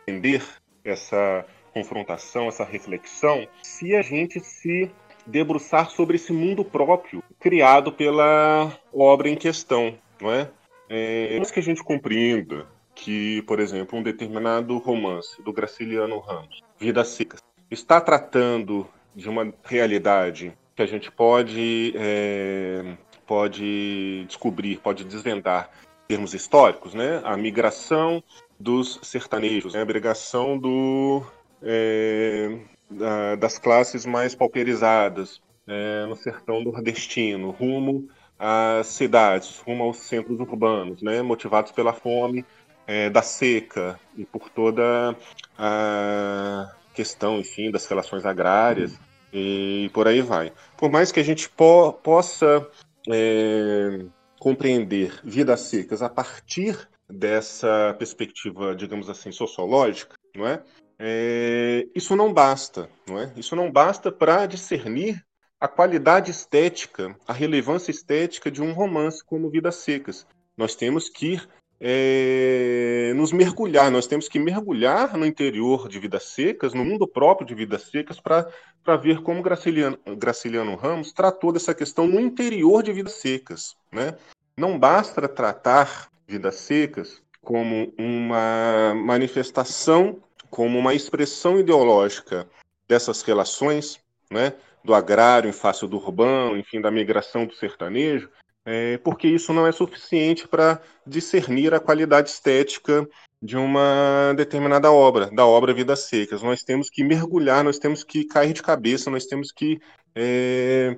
entender 0.07 0.43
essa 0.83 1.45
confrontação, 1.73 2.47
essa 2.47 2.63
reflexão, 2.63 3.45
se 3.61 3.95
a 3.95 4.01
gente 4.01 4.39
se 4.39 4.89
debruçar 5.27 5.89
sobre 5.89 6.15
esse 6.15 6.31
mundo 6.31 6.63
próprio 6.63 7.21
criado 7.39 7.91
pela 7.91 8.71
obra 8.93 9.27
em 9.27 9.35
questão, 9.35 9.97
não 10.21 10.31
é? 10.31 10.49
É, 10.89 11.41
que 11.51 11.59
a 11.59 11.63
gente 11.63 11.83
compreenda 11.83 12.67
que, 12.93 13.41
por 13.41 13.59
exemplo, 13.59 13.99
um 13.99 14.03
determinado 14.03 14.77
romance 14.77 15.41
do 15.41 15.51
Graciliano 15.51 16.19
Ramos, 16.19 16.61
Vidas 16.79 17.09
Secas, 17.09 17.41
está 17.69 17.99
tratando 17.99 18.87
de 19.15 19.27
uma 19.27 19.53
realidade 19.63 20.55
que 20.75 20.81
a 20.81 20.85
gente 20.85 21.11
pode 21.11 21.93
é, 21.97 22.95
pode 23.25 24.25
descobrir, 24.27 24.79
pode 24.79 25.03
desvendar 25.03 25.69
termos 26.07 26.33
históricos, 26.33 26.93
né? 26.93 27.21
A 27.23 27.35
migração 27.35 28.23
dos 28.59 28.99
sertanejos, 29.03 29.73
né? 29.73 29.81
a 29.81 29.85
migração 29.85 30.57
do, 30.57 31.23
é, 31.61 32.57
da, 32.89 33.35
das 33.35 33.57
classes 33.57 34.05
mais 34.05 34.33
pauperizadas 34.33 35.41
é, 35.67 36.05
no 36.05 36.15
sertão 36.15 36.63
nordestino, 36.63 37.51
rumo 37.51 38.07
às 38.37 38.87
cidades, 38.87 39.59
rumo 39.59 39.83
aos 39.83 39.97
centros 39.97 40.39
urbanos, 40.39 41.01
né? 41.01 41.21
motivados 41.21 41.71
pela 41.71 41.93
fome 41.93 42.45
é, 42.87 43.09
da 43.09 43.21
seca 43.21 43.99
e 44.15 44.25
por 44.25 44.49
toda 44.49 45.15
a 45.57 46.71
questão, 46.93 47.39
enfim, 47.39 47.71
das 47.71 47.85
relações 47.87 48.25
agrárias 48.25 48.97
e 49.33 49.89
por 49.93 50.07
aí 50.07 50.21
vai. 50.21 50.53
Por 50.77 50.89
mais 50.89 51.11
que 51.11 51.19
a 51.19 51.23
gente 51.23 51.49
po 51.49 51.91
possa 51.91 52.65
é, 53.09 54.05
compreender 54.39 55.19
vidas 55.23 55.61
secas 55.61 56.01
a 56.01 56.09
partir 56.09 56.89
dessa 57.09 57.95
perspectiva, 57.97 58.75
digamos 58.75 59.09
assim, 59.09 59.31
sociológica, 59.31 60.15
não 60.35 60.47
é? 60.47 60.63
é 60.99 61.87
isso 61.95 62.15
não 62.15 62.33
basta, 62.33 62.89
não 63.07 63.19
é? 63.19 63.31
Isso 63.35 63.55
não 63.55 63.71
basta 63.71 64.11
para 64.11 64.45
discernir 64.45 65.23
a 65.59 65.67
qualidade 65.67 66.31
estética, 66.31 67.15
a 67.27 67.33
relevância 67.33 67.91
estética 67.91 68.51
de 68.51 68.61
um 68.61 68.73
romance 68.73 69.23
como 69.23 69.49
Vidas 69.49 69.75
Secas. 69.75 70.27
Nós 70.57 70.75
temos 70.75 71.09
que 71.09 71.39
é, 71.79 73.11
nos 73.15 73.31
mergulhar, 73.31 73.91
nós 73.91 74.07
temos 74.07 74.27
que 74.27 74.39
mergulhar 74.39 75.17
no 75.17 75.25
interior 75.25 75.87
de 75.87 75.99
Vidas 75.99 76.23
Secas, 76.23 76.73
no 76.73 76.85
mundo 76.85 77.07
próprio 77.07 77.45
de 77.45 77.53
Vidas 77.53 77.83
Secas, 77.83 78.19
para 78.19 78.97
ver 78.97 79.21
como 79.21 79.41
Graciliano, 79.41 79.97
Graciliano 80.17 80.75
Ramos 80.75 81.11
tratou 81.11 81.51
dessa 81.51 81.73
questão 81.73 82.07
no 82.07 82.19
interior 82.19 82.81
de 82.81 82.93
Vidas 82.93 83.13
Secas. 83.13 83.75
Né? 83.91 84.15
Não 84.57 84.79
basta 84.79 85.27
tratar 85.27 86.09
Vidas 86.27 86.55
Secas 86.55 87.21
como 87.41 87.93
uma 87.97 88.93
manifestação, 88.95 90.19
como 90.49 90.79
uma 90.79 90.93
expressão 90.93 91.59
ideológica 91.59 92.47
dessas 92.87 93.21
relações, 93.21 93.99
né, 94.31 94.53
do 94.83 94.93
agrário 94.93 95.49
em 95.49 95.53
face 95.53 95.87
do 95.87 95.97
urbano, 95.97 96.57
enfim, 96.57 96.81
da 96.81 96.89
migração 96.89 97.45
do 97.45 97.53
sertanejo, 97.53 98.29
é, 98.65 98.97
porque 98.97 99.27
isso 99.27 99.53
não 99.53 99.67
é 99.67 99.71
suficiente 99.71 100.47
para 100.47 100.81
discernir 101.05 101.73
a 101.73 101.79
qualidade 101.79 102.29
estética 102.29 103.07
de 103.41 103.55
uma 103.55 104.33
determinada 104.35 104.91
obra, 104.91 105.29
da 105.31 105.45
obra 105.45 105.73
Vidas 105.73 106.01
Secas. 106.01 106.41
Nós 106.41 106.63
temos 106.63 106.89
que 106.89 107.03
mergulhar, 107.03 107.63
nós 107.63 107.77
temos 107.77 108.03
que 108.03 108.25
cair 108.25 108.53
de 108.53 108.63
cabeça, 108.63 109.11
nós 109.11 109.25
temos 109.25 109.51
que 109.51 109.79
é, 110.15 110.97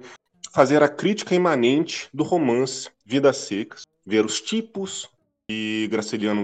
fazer 0.54 0.82
a 0.82 0.88
crítica 0.88 1.36
imanente 1.36 2.08
do 2.14 2.24
romance 2.24 2.90
Vidas 3.06 3.38
Secas, 3.38 3.84
ver 4.06 4.26
os 4.26 4.40
tipos 4.40 5.10
que 5.50 5.88
Graciliano, 5.90 6.44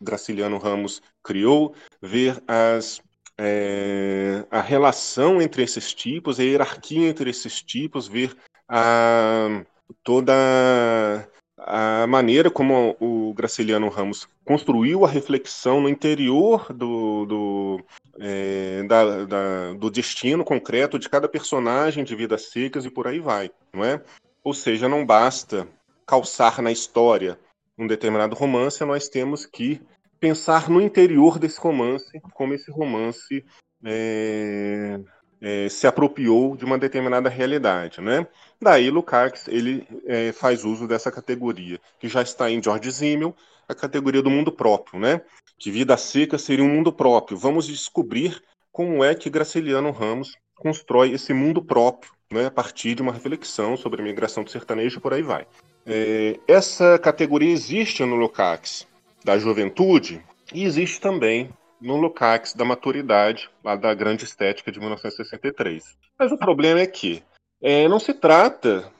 Graciliano 0.00 0.58
Ramos 0.58 1.02
criou, 1.22 1.74
ver 2.00 2.42
as 2.48 3.02
é, 3.38 4.44
a 4.50 4.60
relação 4.60 5.40
entre 5.40 5.62
esses 5.62 5.92
tipos, 5.94 6.38
a 6.38 6.44
hierarquia 6.44 7.08
entre 7.08 7.30
esses 7.30 7.62
tipos, 7.62 8.06
ver 8.06 8.36
a, 8.68 9.64
toda 10.02 11.28
a 11.58 12.06
maneira 12.06 12.50
como 12.50 12.96
o 13.00 13.32
Graciliano 13.34 13.88
Ramos 13.88 14.28
construiu 14.44 15.04
a 15.04 15.08
reflexão 15.08 15.80
no 15.80 15.88
interior 15.88 16.72
do, 16.72 17.26
do, 17.26 17.84
é, 18.18 18.82
da, 18.84 19.24
da, 19.24 19.72
do 19.74 19.90
destino 19.90 20.44
concreto 20.44 20.98
de 20.98 21.08
cada 21.08 21.28
personagem 21.28 22.04
de 22.04 22.16
Vidas 22.16 22.50
Secas 22.50 22.84
e 22.84 22.90
por 22.90 23.06
aí 23.06 23.20
vai, 23.20 23.50
não 23.72 23.84
é? 23.84 24.02
Ou 24.42 24.52
seja, 24.52 24.88
não 24.88 25.06
basta 25.06 25.68
calçar 26.06 26.60
na 26.60 26.72
história 26.72 27.38
um 27.78 27.86
determinado 27.86 28.34
romance, 28.34 28.84
nós 28.84 29.08
temos 29.08 29.46
que 29.46 29.80
pensar 30.18 30.68
no 30.68 30.80
interior 30.80 31.38
desse 31.38 31.58
romance, 31.58 32.20
como 32.32 32.54
esse 32.54 32.70
romance 32.70 33.44
é, 33.84 35.00
é, 35.42 35.68
se 35.68 35.88
apropriou 35.88 36.56
de 36.56 36.64
uma 36.64 36.78
determinada 36.78 37.28
realidade, 37.28 38.00
né? 38.00 38.26
Daí 38.60 38.88
Lukács 38.90 39.48
ele 39.48 39.84
é, 40.06 40.30
faz 40.30 40.64
uso 40.64 40.86
dessa 40.86 41.10
categoria 41.10 41.80
que 41.98 42.08
já 42.08 42.22
está 42.22 42.48
em 42.48 42.62
George 42.62 42.92
Simmel, 42.92 43.34
a 43.68 43.74
categoria 43.74 44.22
do 44.22 44.30
mundo 44.30 44.52
próprio, 44.52 45.00
né? 45.00 45.20
Que 45.58 45.70
vida 45.70 45.96
seca 45.96 46.38
seria 46.38 46.64
um 46.64 46.68
mundo 46.68 46.92
próprio. 46.92 47.36
Vamos 47.36 47.66
descobrir 47.66 48.40
como 48.70 49.02
é 49.02 49.14
que 49.14 49.28
Graciliano 49.28 49.90
Ramos 49.90 50.36
constrói 50.54 51.12
esse 51.12 51.34
mundo 51.34 51.60
próprio, 51.60 52.12
né? 52.30 52.46
A 52.46 52.50
partir 52.50 52.94
de 52.94 53.02
uma 53.02 53.12
reflexão 53.12 53.76
sobre 53.76 54.00
a 54.00 54.04
migração 54.04 54.44
do 54.44 54.50
sertanejo 54.50 55.00
por 55.00 55.12
aí 55.12 55.22
vai. 55.22 55.44
É, 55.84 56.38
essa 56.46 56.96
categoria 57.00 57.52
existe 57.52 58.04
no 58.04 58.14
Lukács 58.14 58.86
da 59.24 59.36
juventude 59.36 60.24
e 60.54 60.64
existe 60.64 61.00
também 61.00 61.50
no 61.82 61.96
Lukács 61.96 62.54
da 62.54 62.64
maturidade, 62.64 63.50
lá 63.64 63.76
da 63.76 63.92
grande 63.92 64.24
estética 64.24 64.70
de 64.70 64.78
1963. 64.78 65.96
Mas 66.18 66.32
o 66.32 66.38
problema 66.38 66.80
é 66.80 66.86
que 66.86 67.22
é, 67.60 67.88
não 67.88 67.98
se 67.98 68.14
trata 68.14 68.90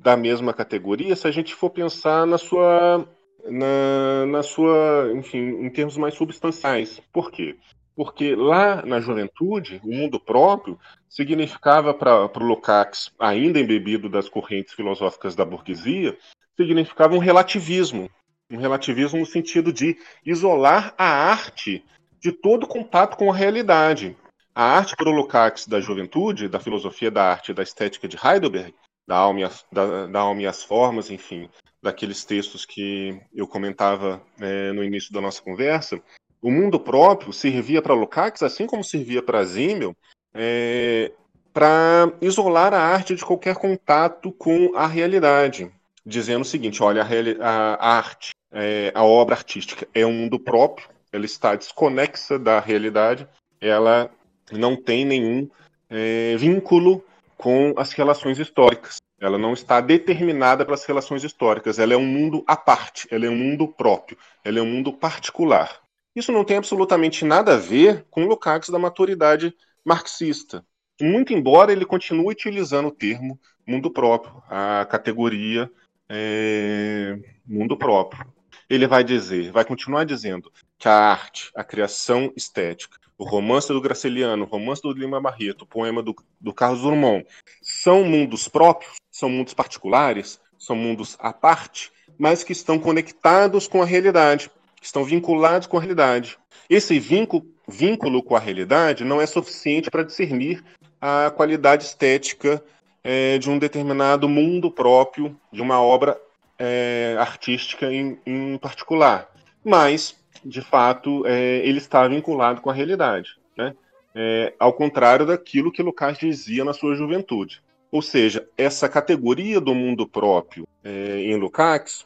da 0.00 0.16
mesma 0.16 0.52
categoria 0.52 1.16
se 1.16 1.26
a 1.26 1.30
gente 1.30 1.54
for 1.54 1.70
pensar 1.70 2.26
na 2.26 2.38
sua, 2.38 3.08
na, 3.44 4.26
na 4.26 4.42
sua, 4.42 5.12
enfim, 5.14 5.38
em 5.38 5.70
termos 5.70 5.96
mais 5.96 6.14
substanciais. 6.14 7.00
Por 7.12 7.30
quê? 7.30 7.56
Porque 7.94 8.34
lá 8.36 8.84
na 8.84 9.00
juventude, 9.00 9.80
o 9.82 9.92
mundo 9.92 10.20
próprio 10.20 10.78
significava 11.08 11.94
para 11.94 12.26
o 12.26 12.44
Lukács, 12.44 13.10
ainda 13.18 13.58
embebido 13.58 14.08
das 14.08 14.28
correntes 14.28 14.74
filosóficas 14.74 15.34
da 15.34 15.44
burguesia, 15.44 16.16
significava 16.56 17.14
um 17.14 17.18
relativismo, 17.18 18.10
um 18.50 18.58
relativismo 18.58 19.18
no 19.18 19.26
sentido 19.26 19.72
de 19.72 19.96
isolar 20.24 20.94
a 20.96 21.04
arte 21.04 21.84
de 22.20 22.32
todo 22.32 22.66
contato 22.66 23.16
com 23.16 23.30
a 23.30 23.34
realidade. 23.34 24.16
A 24.54 24.62
arte 24.62 24.96
para 24.96 25.10
o 25.10 25.12
Lukács 25.12 25.66
da 25.66 25.80
juventude, 25.80 26.48
da 26.48 26.58
filosofia 26.58 27.10
da 27.10 27.30
arte 27.30 27.52
da 27.52 27.62
estética 27.62 28.08
de 28.08 28.16
Heidelberg, 28.16 28.74
da 29.06 29.16
alma, 29.16 29.40
e 29.40 29.44
as, 29.44 29.64
da, 29.70 30.06
da 30.06 30.20
alma 30.20 30.42
e 30.42 30.46
as 30.46 30.64
formas, 30.64 31.10
enfim, 31.10 31.48
daqueles 31.82 32.24
textos 32.24 32.64
que 32.64 33.20
eu 33.34 33.46
comentava 33.46 34.22
é, 34.40 34.72
no 34.72 34.82
início 34.82 35.12
da 35.12 35.20
nossa 35.20 35.42
conversa, 35.42 36.00
o 36.40 36.50
mundo 36.50 36.80
próprio 36.80 37.32
servia 37.32 37.82
para 37.82 37.94
Lukács, 37.94 38.42
assim 38.42 38.66
como 38.66 38.82
servia 38.82 39.22
para 39.22 39.44
Zimmel, 39.44 39.94
é, 40.34 41.12
para 41.52 42.12
isolar 42.20 42.74
a 42.74 42.80
arte 42.80 43.14
de 43.14 43.24
qualquer 43.24 43.56
contato 43.56 44.32
com 44.32 44.76
a 44.76 44.86
realidade, 44.86 45.70
dizendo 46.06 46.42
o 46.42 46.46
seguinte: 46.46 46.82
olha, 46.82 47.02
a, 47.02 47.74
a 47.74 47.96
arte 47.96 48.30
é, 48.52 48.92
a 48.94 49.04
obra 49.04 49.34
artística 49.34 49.86
é 49.92 50.06
um 50.06 50.12
mundo 50.12 50.38
próprio, 50.38 50.88
ela 51.12 51.26
está 51.26 51.54
desconexa 51.54 52.38
da 52.38 52.60
realidade, 52.60 53.28
ela 53.60 54.10
não 54.52 54.76
tem 54.76 55.04
nenhum 55.04 55.48
é, 55.90 56.36
vínculo 56.36 57.04
com 57.36 57.74
as 57.76 57.92
relações 57.92 58.38
históricas. 58.38 58.96
Ela 59.20 59.38
não 59.38 59.52
está 59.52 59.80
determinada 59.80 60.64
pelas 60.64 60.84
relações 60.84 61.24
históricas. 61.24 61.78
Ela 61.78 61.94
é 61.94 61.96
um 61.96 62.04
mundo 62.04 62.44
à 62.46 62.54
parte, 62.54 63.08
ela 63.10 63.26
é 63.26 63.30
um 63.30 63.36
mundo 63.36 63.66
próprio, 63.66 64.16
ela 64.44 64.58
é 64.58 64.62
um 64.62 64.66
mundo 64.66 64.92
particular. 64.92 65.80
Isso 66.14 66.32
não 66.32 66.44
tem 66.44 66.56
absolutamente 66.56 67.24
nada 67.24 67.54
a 67.54 67.58
ver 67.58 68.06
com 68.10 68.24
o 68.24 68.26
Lukács 68.26 68.70
da 68.70 68.78
maturidade 68.78 69.54
marxista. 69.84 70.64
Muito 71.00 71.32
embora 71.32 71.72
ele 71.72 71.84
continue 71.84 72.32
utilizando 72.32 72.88
o 72.88 72.90
termo 72.90 73.38
mundo 73.66 73.90
próprio, 73.90 74.42
a 74.48 74.86
categoria 74.86 75.70
é, 76.08 77.18
mundo 77.46 77.76
próprio 77.76 78.36
ele 78.68 78.86
vai 78.86 79.04
dizer, 79.04 79.52
vai 79.52 79.64
continuar 79.64 80.04
dizendo 80.04 80.52
que 80.78 80.88
a 80.88 80.92
arte, 80.92 81.50
a 81.54 81.62
criação 81.62 82.32
estética, 82.36 82.98
o 83.16 83.24
romance 83.24 83.68
do 83.68 83.80
Graciliano, 83.80 84.44
o 84.44 84.48
romance 84.48 84.82
do 84.82 84.92
Lima 84.92 85.20
Barreto, 85.20 85.62
o 85.62 85.66
poema 85.66 86.02
do, 86.02 86.14
do 86.40 86.52
Carlos 86.52 86.82
Drummond, 86.82 87.24
são 87.62 88.04
mundos 88.04 88.48
próprios, 88.48 88.96
são 89.10 89.30
mundos 89.30 89.54
particulares, 89.54 90.40
são 90.58 90.76
mundos 90.76 91.16
à 91.18 91.32
parte, 91.32 91.90
mas 92.18 92.42
que 92.42 92.52
estão 92.52 92.78
conectados 92.78 93.66
com 93.68 93.80
a 93.80 93.86
realidade, 93.86 94.50
estão 94.82 95.04
vinculados 95.04 95.66
com 95.66 95.78
a 95.78 95.80
realidade. 95.80 96.36
Esse 96.68 96.98
vínculo, 96.98 97.46
vínculo 97.66 98.22
com 98.22 98.36
a 98.36 98.40
realidade 98.40 99.04
não 99.04 99.20
é 99.20 99.26
suficiente 99.26 99.90
para 99.90 100.02
discernir 100.02 100.62
a 101.00 101.30
qualidade 101.30 101.84
estética 101.84 102.62
é, 103.06 103.38
de 103.38 103.48
um 103.48 103.56
determinado 103.56 104.28
mundo 104.28 104.68
próprio, 104.68 105.38
de 105.52 105.62
uma 105.62 105.80
obra 105.80 106.20
é, 106.58 107.14
artística 107.20 107.92
em, 107.92 108.18
em, 108.26 108.58
particular. 108.58 109.30
Mas, 109.64 110.16
de 110.44 110.60
fato, 110.60 111.24
é, 111.24 111.58
ele 111.58 111.78
está 111.78 112.06
vinculado 112.08 112.60
com 112.60 112.68
a 112.68 112.74
realidade. 112.74 113.38
Né? 113.56 113.76
É, 114.12 114.52
ao 114.58 114.72
contrário 114.72 115.24
daquilo 115.24 115.70
que 115.70 115.84
Lucas 115.84 116.18
dizia 116.18 116.64
na 116.64 116.72
sua 116.72 116.96
juventude. 116.96 117.62
Ou 117.92 118.02
seja, 118.02 118.44
essa 118.58 118.88
categoria 118.88 119.60
do 119.60 119.72
mundo 119.72 120.08
próprio 120.08 120.66
é, 120.82 121.20
em 121.20 121.36
Lukács, 121.36 122.04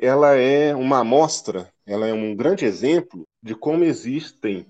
ela 0.00 0.34
é 0.34 0.74
uma 0.74 0.98
amostra, 0.98 1.68
ela 1.86 2.08
é 2.08 2.12
um 2.12 2.34
grande 2.34 2.64
exemplo 2.64 3.24
de 3.40 3.54
como 3.54 3.84
existem 3.84 4.66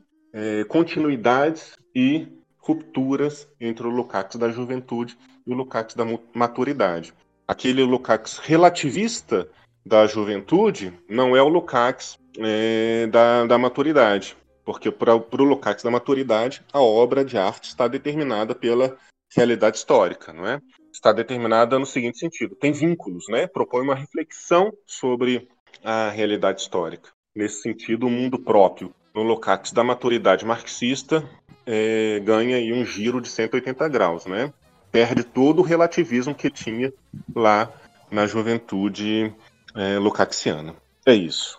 continuidades 0.69 1.75
e 1.95 2.29
rupturas 2.63 3.47
entre 3.61 3.87
o 3.87 3.91
Lukács 3.91 4.37
da 4.37 4.51
juventude 4.51 5.19
e 5.47 5.53
o 5.53 5.55
Lukács 5.55 5.95
da 5.95 6.05
maturidade 6.33 7.13
aquele 7.47 7.83
Lukács 7.83 8.39
relativista 8.39 9.49
da 9.85 10.07
juventude 10.07 10.93
não 11.09 11.37
é 11.37 11.43
o 11.43 11.49
Lukács 11.49 12.19
é, 12.39 13.07
da, 13.09 13.47
da 13.47 13.59
maturidade. 13.59 14.37
Porque 14.65 14.91
para 14.91 15.15
o 15.15 15.45
Lukács 15.45 15.83
da 15.83 15.91
maturidade, 15.91 16.63
a 16.73 16.81
obra 16.81 17.25
de 17.25 17.37
arte 17.37 17.69
está 17.69 17.89
determinada 17.89 18.55
pela 18.55 18.97
realidade 19.35 19.77
histórica, 19.77 20.33
não 20.33 20.47
é? 20.47 20.61
Está 20.93 21.13
determinada 21.13 21.79
no 21.79 21.87
seguinte 21.87 22.19
sentido: 22.19 22.55
tem 22.55 22.71
vínculos, 22.73 23.25
né? 23.29 23.47
Propõe 23.49 23.83
uma 23.83 23.95
reflexão 23.95 24.73
sobre 24.87 25.49
a 25.83 26.11
realidade 26.11 26.61
histórica. 26.61 27.11
Nesse 27.35 27.63
sentido, 27.63 28.07
o 28.07 28.11
mundo 28.11 28.39
próprio 28.39 28.95
no 29.13 29.23
Lukács 29.23 29.73
da 29.73 29.83
maturidade 29.83 30.45
marxista 30.45 31.29
é, 31.67 32.21
ganha 32.21 32.57
aí 32.57 32.73
um 32.73 32.85
giro 32.85 33.21
de 33.21 33.29
180 33.29 33.89
graus, 33.89 34.27
né? 34.27 34.53
perde 34.93 35.25
todo 35.25 35.61
o 35.61 35.65
relativismo 35.65 36.35
que 36.35 36.51
tinha 36.51 36.93
lá 37.35 37.73
na 38.11 38.27
juventude 38.27 39.35
é, 39.75 39.99
lucaxiana. 39.99 40.75
É 41.07 41.15
isso. 41.15 41.59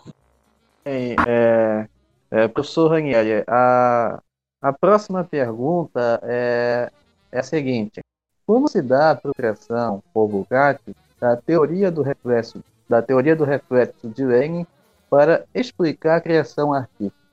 Bem, 0.84 1.16
é, 1.26 1.88
é, 2.30 2.48
professor 2.48 2.88
Ranieri, 2.92 3.42
a, 3.48 4.22
a 4.62 4.72
próxima 4.72 5.24
pergunta 5.24 6.20
é, 6.22 6.90
é 7.32 7.38
a 7.40 7.42
seguinte: 7.42 8.00
Como 8.46 8.68
se 8.68 8.80
dá 8.80 9.08
a 9.08 9.10
apropriação 9.10 10.02
por 10.14 10.28
Bugatti 10.28 10.94
da 11.20 11.36
teoria 11.36 11.90
do 11.90 12.02
reflexo 12.02 12.62
da 12.88 13.02
teoria 13.02 13.34
do 13.34 13.44
reflexo 13.44 14.08
de 14.08 14.24
Lenin 14.24 14.66
para 15.10 15.44
explicar 15.54 16.16
a 16.16 16.20
criação 16.20 16.72
artística? 16.72 17.23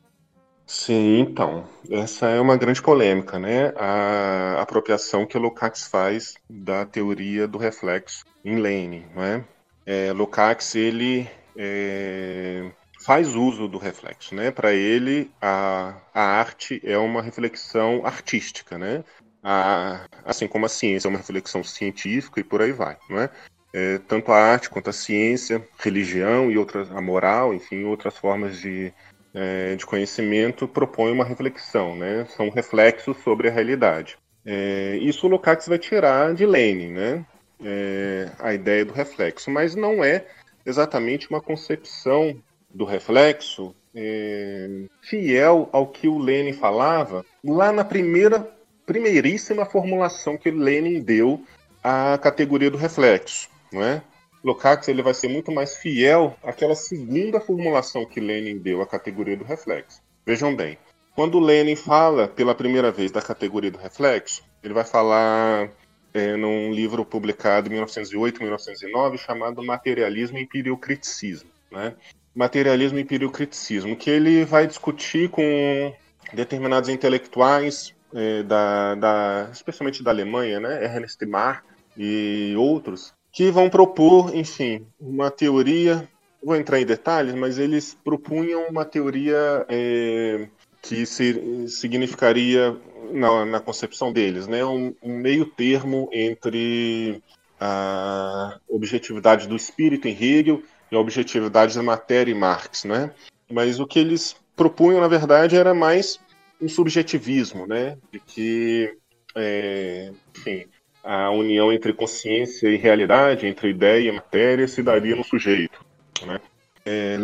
Sim, 0.65 1.19
então, 1.19 1.67
essa 1.89 2.27
é 2.29 2.39
uma 2.39 2.55
grande 2.55 2.81
polêmica, 2.81 3.37
né? 3.37 3.73
A 3.75 4.61
apropriação 4.61 5.25
que 5.25 5.37
Lukács 5.37 5.87
faz 5.87 6.35
da 6.49 6.85
teoria 6.85 7.47
do 7.47 7.57
reflexo 7.57 8.23
em 8.43 8.55
Lenin, 8.55 9.05
não 9.13 9.23
é? 9.23 9.43
é 9.85 10.13
Lukács, 10.13 10.75
ele 10.75 11.29
é, 11.57 12.71
faz 13.01 13.35
uso 13.35 13.67
do 13.67 13.77
reflexo, 13.77 14.33
né? 14.35 14.51
Para 14.51 14.73
ele, 14.73 15.31
a, 15.41 15.95
a 16.13 16.21
arte 16.21 16.81
é 16.83 16.97
uma 16.97 17.21
reflexão 17.21 18.05
artística, 18.05 18.77
né? 18.77 19.03
A, 19.43 20.05
assim 20.23 20.47
como 20.47 20.65
a 20.65 20.69
ciência 20.69 21.07
é 21.07 21.09
uma 21.09 21.17
reflexão 21.17 21.63
científica 21.63 22.39
e 22.39 22.43
por 22.43 22.61
aí 22.61 22.71
vai, 22.71 22.97
não 23.09 23.19
é? 23.19 23.29
é 23.73 23.97
tanto 24.07 24.31
a 24.31 24.37
arte 24.37 24.69
quanto 24.69 24.89
a 24.89 24.93
ciência, 24.93 25.67
religião 25.79 26.51
e 26.51 26.57
outras, 26.57 26.91
a 26.91 27.01
moral, 27.01 27.53
enfim, 27.53 27.83
outras 27.83 28.15
formas 28.15 28.59
de 28.59 28.93
é, 29.33 29.75
de 29.75 29.85
conhecimento 29.85 30.67
propõe 30.67 31.11
uma 31.11 31.25
reflexão, 31.25 31.95
né? 31.95 32.25
São 32.35 32.49
reflexos 32.49 33.17
sobre 33.23 33.47
a 33.47 33.51
realidade. 33.51 34.17
É, 34.45 34.97
isso 35.01 35.27
o 35.27 35.29
Lukács 35.29 35.67
vai 35.67 35.77
tirar 35.77 36.33
de 36.33 36.45
Lenin, 36.45 36.91
né? 36.91 37.25
É, 37.63 38.29
a 38.39 38.53
ideia 38.53 38.83
do 38.83 38.93
reflexo, 38.93 39.51
mas 39.51 39.75
não 39.75 40.03
é 40.03 40.25
exatamente 40.65 41.29
uma 41.29 41.41
concepção 41.41 42.35
do 42.69 42.85
reflexo 42.85 43.75
é, 43.95 44.85
fiel 45.01 45.69
ao 45.71 45.87
que 45.87 46.07
o 46.07 46.17
Lenin 46.17 46.53
falava 46.53 47.25
lá 47.43 47.71
na 47.71 47.83
primeira, 47.83 48.49
primeiríssima 48.85 49.65
formulação 49.65 50.37
que 50.37 50.49
Lenin 50.49 51.01
deu 51.01 51.43
à 51.83 52.17
categoria 52.17 52.71
do 52.71 52.77
reflexo, 52.77 53.49
não 53.71 53.83
é? 53.83 54.01
Lukács 54.43 54.87
ele 54.87 55.03
vai 55.03 55.13
ser 55.13 55.27
muito 55.27 55.51
mais 55.51 55.75
fiel 55.75 56.35
àquela 56.43 56.75
segunda 56.75 57.39
formulação 57.39 58.05
que 58.05 58.19
Lenin 58.19 58.57
deu 58.57 58.81
à 58.81 58.87
categoria 58.87 59.37
do 59.37 59.43
reflexo. 59.43 60.01
Vejam 60.25 60.55
bem, 60.55 60.77
quando 61.15 61.39
Lenin 61.39 61.75
fala 61.75 62.27
pela 62.27 62.55
primeira 62.55 62.91
vez 62.91 63.11
da 63.11 63.21
categoria 63.21 63.71
do 63.71 63.77
reflexo, 63.77 64.43
ele 64.63 64.73
vai 64.73 64.83
falar 64.83 65.69
é, 66.13 66.35
num 66.35 66.71
livro 66.71 67.05
publicado 67.05 67.67
em 67.67 67.71
1908, 67.71 68.41
1909, 68.41 69.17
chamado 69.17 69.63
Materialismo 69.63 70.37
e 70.37 70.43
Empiriocriticismo. 70.43 71.49
Né? 71.71 71.93
Materialismo 72.33 72.97
e 72.97 73.01
Empiriocriticismo, 73.01 73.95
que 73.95 74.09
ele 74.09 74.45
vai 74.45 74.65
discutir 74.65 75.29
com 75.29 75.93
determinados 76.33 76.89
intelectuais, 76.89 77.93
é, 78.13 78.43
da, 78.43 78.95
da, 78.95 79.49
especialmente 79.51 80.03
da 80.03 80.11
Alemanha, 80.11 80.59
né? 80.59 80.83
Ernst 80.83 81.21
Mach 81.25 81.61
e 81.97 82.53
outros, 82.57 83.13
que 83.31 83.49
vão 83.49 83.69
propor, 83.69 84.35
enfim, 84.35 84.85
uma 84.99 85.31
teoria. 85.31 86.07
Vou 86.43 86.55
entrar 86.55 86.79
em 86.79 86.85
detalhes, 86.85 87.35
mas 87.35 87.57
eles 87.57 87.95
propunham 88.03 88.67
uma 88.67 88.83
teoria 88.83 89.65
é, 89.69 90.47
que 90.81 91.05
se, 91.05 91.67
significaria, 91.67 92.75
na, 93.11 93.45
na, 93.45 93.59
concepção 93.59 94.11
deles, 94.11 94.47
né, 94.47 94.65
um, 94.65 94.95
um 95.03 95.17
meio 95.17 95.45
termo 95.45 96.09
entre 96.11 97.21
a 97.59 98.59
objetividade 98.67 99.47
do 99.47 99.55
espírito 99.55 100.07
em 100.07 100.11
Hegel 100.19 100.63
e 100.91 100.95
a 100.95 100.99
objetividade 100.99 101.75
da 101.75 101.83
matéria 101.83 102.31
em 102.31 102.37
Marx, 102.37 102.85
né? 102.85 103.13
Mas 103.49 103.79
o 103.79 103.85
que 103.85 103.99
eles 103.99 104.35
propunham, 104.55 104.99
na 104.99 105.07
verdade, 105.07 105.55
era 105.55 105.73
mais 105.73 106.19
um 106.59 106.67
subjetivismo, 106.67 107.67
né? 107.67 107.97
De 108.11 108.19
que, 108.19 108.97
é, 109.35 110.11
enfim, 110.35 110.65
a 111.03 111.29
união 111.31 111.71
entre 111.71 111.93
consciência 111.93 112.67
e 112.67 112.77
realidade, 112.77 113.47
entre 113.47 113.69
ideia 113.69 114.09
e 114.09 114.11
matéria, 114.11 114.67
se 114.67 114.83
daria 114.83 115.15
no 115.15 115.23
sujeito. 115.23 115.83
Né? 116.25 116.39
É, 116.85 117.17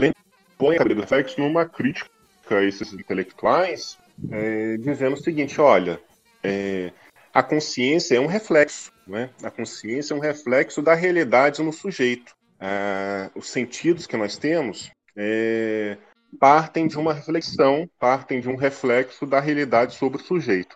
põe 0.58 0.78
a 0.78 0.84
do 0.84 1.02
reflexo 1.02 1.40
numa 1.40 1.66
crítica 1.66 2.10
a 2.50 2.64
esses 2.64 2.94
intelectuais, 2.94 3.98
é, 4.32 4.78
dizendo 4.78 5.14
o 5.14 5.24
seguinte: 5.24 5.60
olha, 5.62 6.00
é, 6.44 6.92
a 7.34 7.44
consciência 7.44 8.16
é 8.16 8.20
um 8.20 8.28
reflexo, 8.28 8.92
né? 9.06 9.30
a 9.44 9.52
consciência 9.52 10.14
é 10.14 10.18
um 10.18 10.22
reflexo 10.22 10.82
da 10.82 10.94
realidade 10.94 11.62
no 11.62 11.72
sujeito. 11.72 12.36
Ah, 12.60 13.30
os 13.36 13.50
sentidos 13.50 14.08
que 14.08 14.18
nós 14.18 14.36
temos 14.36 14.90
é, 15.16 15.98
partem 16.40 16.88
de 16.88 16.98
uma 16.98 17.14
reflexão, 17.14 17.88
partem 18.00 18.40
de 18.40 18.50
um 18.50 18.56
reflexo 18.56 19.26
da 19.26 19.40
realidade 19.40 19.96
sobre 19.96 20.20
o 20.20 20.24
sujeito. 20.24 20.76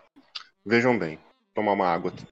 Vejam 0.64 0.96
bem, 0.96 1.18
tomar 1.54 1.72
uma 1.72 1.88
água 1.88 2.12
aqui. 2.12 2.24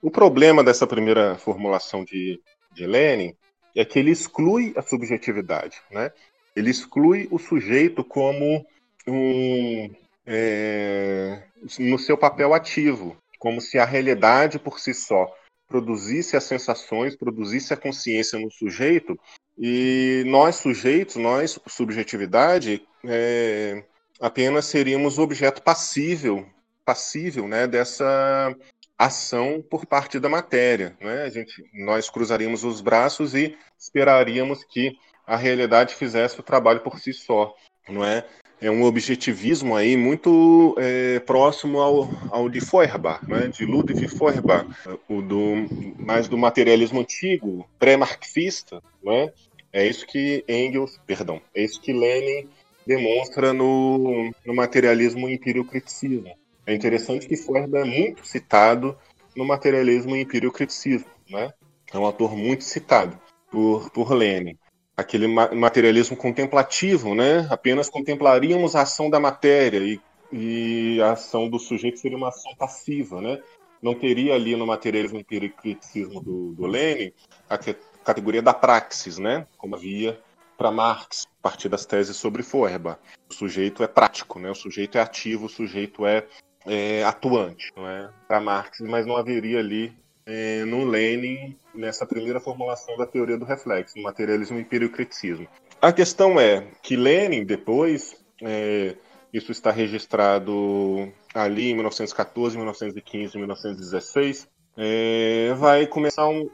O 0.00 0.10
problema 0.10 0.62
dessa 0.62 0.86
primeira 0.86 1.36
formulação 1.36 2.04
de, 2.04 2.40
de 2.72 2.86
Lenin 2.86 3.34
é 3.74 3.84
que 3.84 3.98
ele 3.98 4.10
exclui 4.10 4.72
a 4.76 4.82
subjetividade, 4.82 5.80
né? 5.90 6.12
Ele 6.54 6.70
exclui 6.70 7.28
o 7.30 7.38
sujeito 7.38 8.04
como 8.04 8.66
um 9.06 9.90
é, 10.26 11.42
no 11.78 11.98
seu 11.98 12.16
papel 12.16 12.52
ativo, 12.52 13.16
como 13.38 13.60
se 13.60 13.78
a 13.78 13.84
realidade 13.84 14.58
por 14.58 14.78
si 14.78 14.92
só 14.92 15.32
produzisse 15.66 16.36
as 16.36 16.44
sensações, 16.44 17.16
produzisse 17.16 17.72
a 17.72 17.76
consciência 17.76 18.38
no 18.38 18.50
sujeito 18.50 19.18
e 19.58 20.22
nós 20.26 20.56
sujeitos, 20.56 21.16
nós 21.16 21.58
subjetividade, 21.66 22.82
é, 23.04 23.84
apenas 24.20 24.66
seríamos 24.66 25.18
objeto 25.18 25.62
passível, 25.62 26.46
passível, 26.84 27.46
né, 27.46 27.66
dessa 27.66 28.54
ação 28.98 29.64
por 29.70 29.86
parte 29.86 30.18
da 30.18 30.28
matéria. 30.28 30.96
Né? 31.00 31.22
A 31.22 31.30
gente, 31.30 31.64
nós 31.72 32.10
cruzaríamos 32.10 32.64
os 32.64 32.80
braços 32.80 33.34
e 33.34 33.56
esperaríamos 33.78 34.64
que 34.64 34.98
a 35.26 35.36
realidade 35.36 35.94
fizesse 35.94 36.40
o 36.40 36.42
trabalho 36.42 36.80
por 36.80 36.98
si 36.98 37.12
só. 37.12 37.54
Não 37.88 38.04
é? 38.04 38.24
é 38.60 38.70
um 38.70 38.82
objetivismo 38.82 39.76
aí 39.76 39.96
muito 39.96 40.74
é, 40.78 41.20
próximo 41.20 41.80
ao, 41.80 42.10
ao 42.30 42.48
de 42.48 42.60
Feuerbach, 42.60 43.24
né? 43.28 43.46
de 43.48 43.64
Ludwig 43.64 44.08
Feuerbach, 44.08 44.66
o 45.08 45.22
do, 45.22 45.66
mais 45.96 46.28
do 46.28 46.36
materialismo 46.36 47.00
antigo, 47.00 47.68
pré-marxista. 47.78 48.82
Né? 49.02 49.32
É 49.72 49.86
isso 49.86 50.06
que 50.06 50.44
Engels, 50.48 50.98
perdão, 51.06 51.40
é 51.54 51.62
isso 51.62 51.80
que 51.80 51.92
Lenin 51.92 52.48
demonstra 52.86 53.52
no, 53.52 54.32
no 54.44 54.54
materialismo 54.54 55.28
empírico-criticismo. 55.28 56.34
É 56.68 56.74
interessante 56.74 57.26
que 57.26 57.34
Feuerbach 57.34 57.88
é 57.88 57.90
muito 57.90 58.26
citado 58.26 58.94
no 59.34 59.42
materialismo 59.42 60.14
e 60.14 60.20
empiriocriticismo, 60.20 61.08
né? 61.30 61.50
É 61.90 61.96
um 61.96 62.04
autor 62.04 62.36
muito 62.36 62.62
citado 62.62 63.18
por, 63.50 63.88
por 63.90 64.12
Lenin. 64.12 64.54
Aquele 64.94 65.26
materialismo 65.26 66.14
contemplativo, 66.14 67.14
né? 67.14 67.48
Apenas 67.48 67.88
contemplaríamos 67.88 68.76
a 68.76 68.82
ação 68.82 69.08
da 69.08 69.18
matéria 69.18 69.78
e, 69.78 69.98
e 70.30 71.00
a 71.00 71.12
ação 71.12 71.48
do 71.48 71.58
sujeito 71.58 72.00
seria 72.00 72.18
uma 72.18 72.28
ação 72.28 72.54
passiva, 72.54 73.18
né? 73.22 73.40
Não 73.80 73.94
teria 73.94 74.34
ali 74.34 74.54
no 74.54 74.66
materialismo 74.66 75.18
empiricismo 75.18 76.20
do, 76.20 76.52
do 76.52 76.66
Lenin 76.66 77.12
a 77.48 77.56
categoria 78.04 78.42
da 78.42 78.52
praxis, 78.52 79.16
né? 79.16 79.46
Como 79.56 79.74
havia 79.74 80.20
para 80.58 80.70
Marx, 80.70 81.24
a 81.38 81.42
partir 81.42 81.70
das 81.70 81.86
teses 81.86 82.16
sobre 82.16 82.42
Feuerbach. 82.42 82.98
O 83.30 83.32
sujeito 83.32 83.82
é 83.82 83.86
prático, 83.86 84.38
né? 84.38 84.50
O 84.50 84.54
sujeito 84.54 84.98
é 84.98 85.00
ativo, 85.00 85.46
o 85.46 85.48
sujeito 85.48 86.04
é 86.04 86.26
é, 86.68 87.02
atuante, 87.04 87.72
é? 87.76 88.08
Para 88.26 88.40
Marx, 88.40 88.80
mas 88.80 89.06
não 89.06 89.16
haveria 89.16 89.58
ali 89.58 89.92
é, 90.26 90.64
no 90.64 90.84
Lenin 90.84 91.56
nessa 91.74 92.04
primeira 92.06 92.38
formulação 92.38 92.96
da 92.96 93.06
teoria 93.06 93.38
do 93.38 93.44
reflexo, 93.44 93.98
materialismo 94.00 94.58
e 94.58 94.60
empiriocriticismo. 94.60 95.48
A 95.80 95.92
questão 95.92 96.38
é 96.38 96.66
que 96.82 96.96
Lenin 96.96 97.44
depois, 97.44 98.16
é, 98.42 98.94
isso 99.32 99.50
está 99.50 99.70
registrado 99.70 101.10
ali 101.34 101.70
em 101.70 101.74
1914, 101.74 102.56
1915, 102.56 103.38
1916, 103.38 104.48
é, 104.76 105.54
vai 105.56 105.86
começar 105.86 106.28
um, 106.28 106.48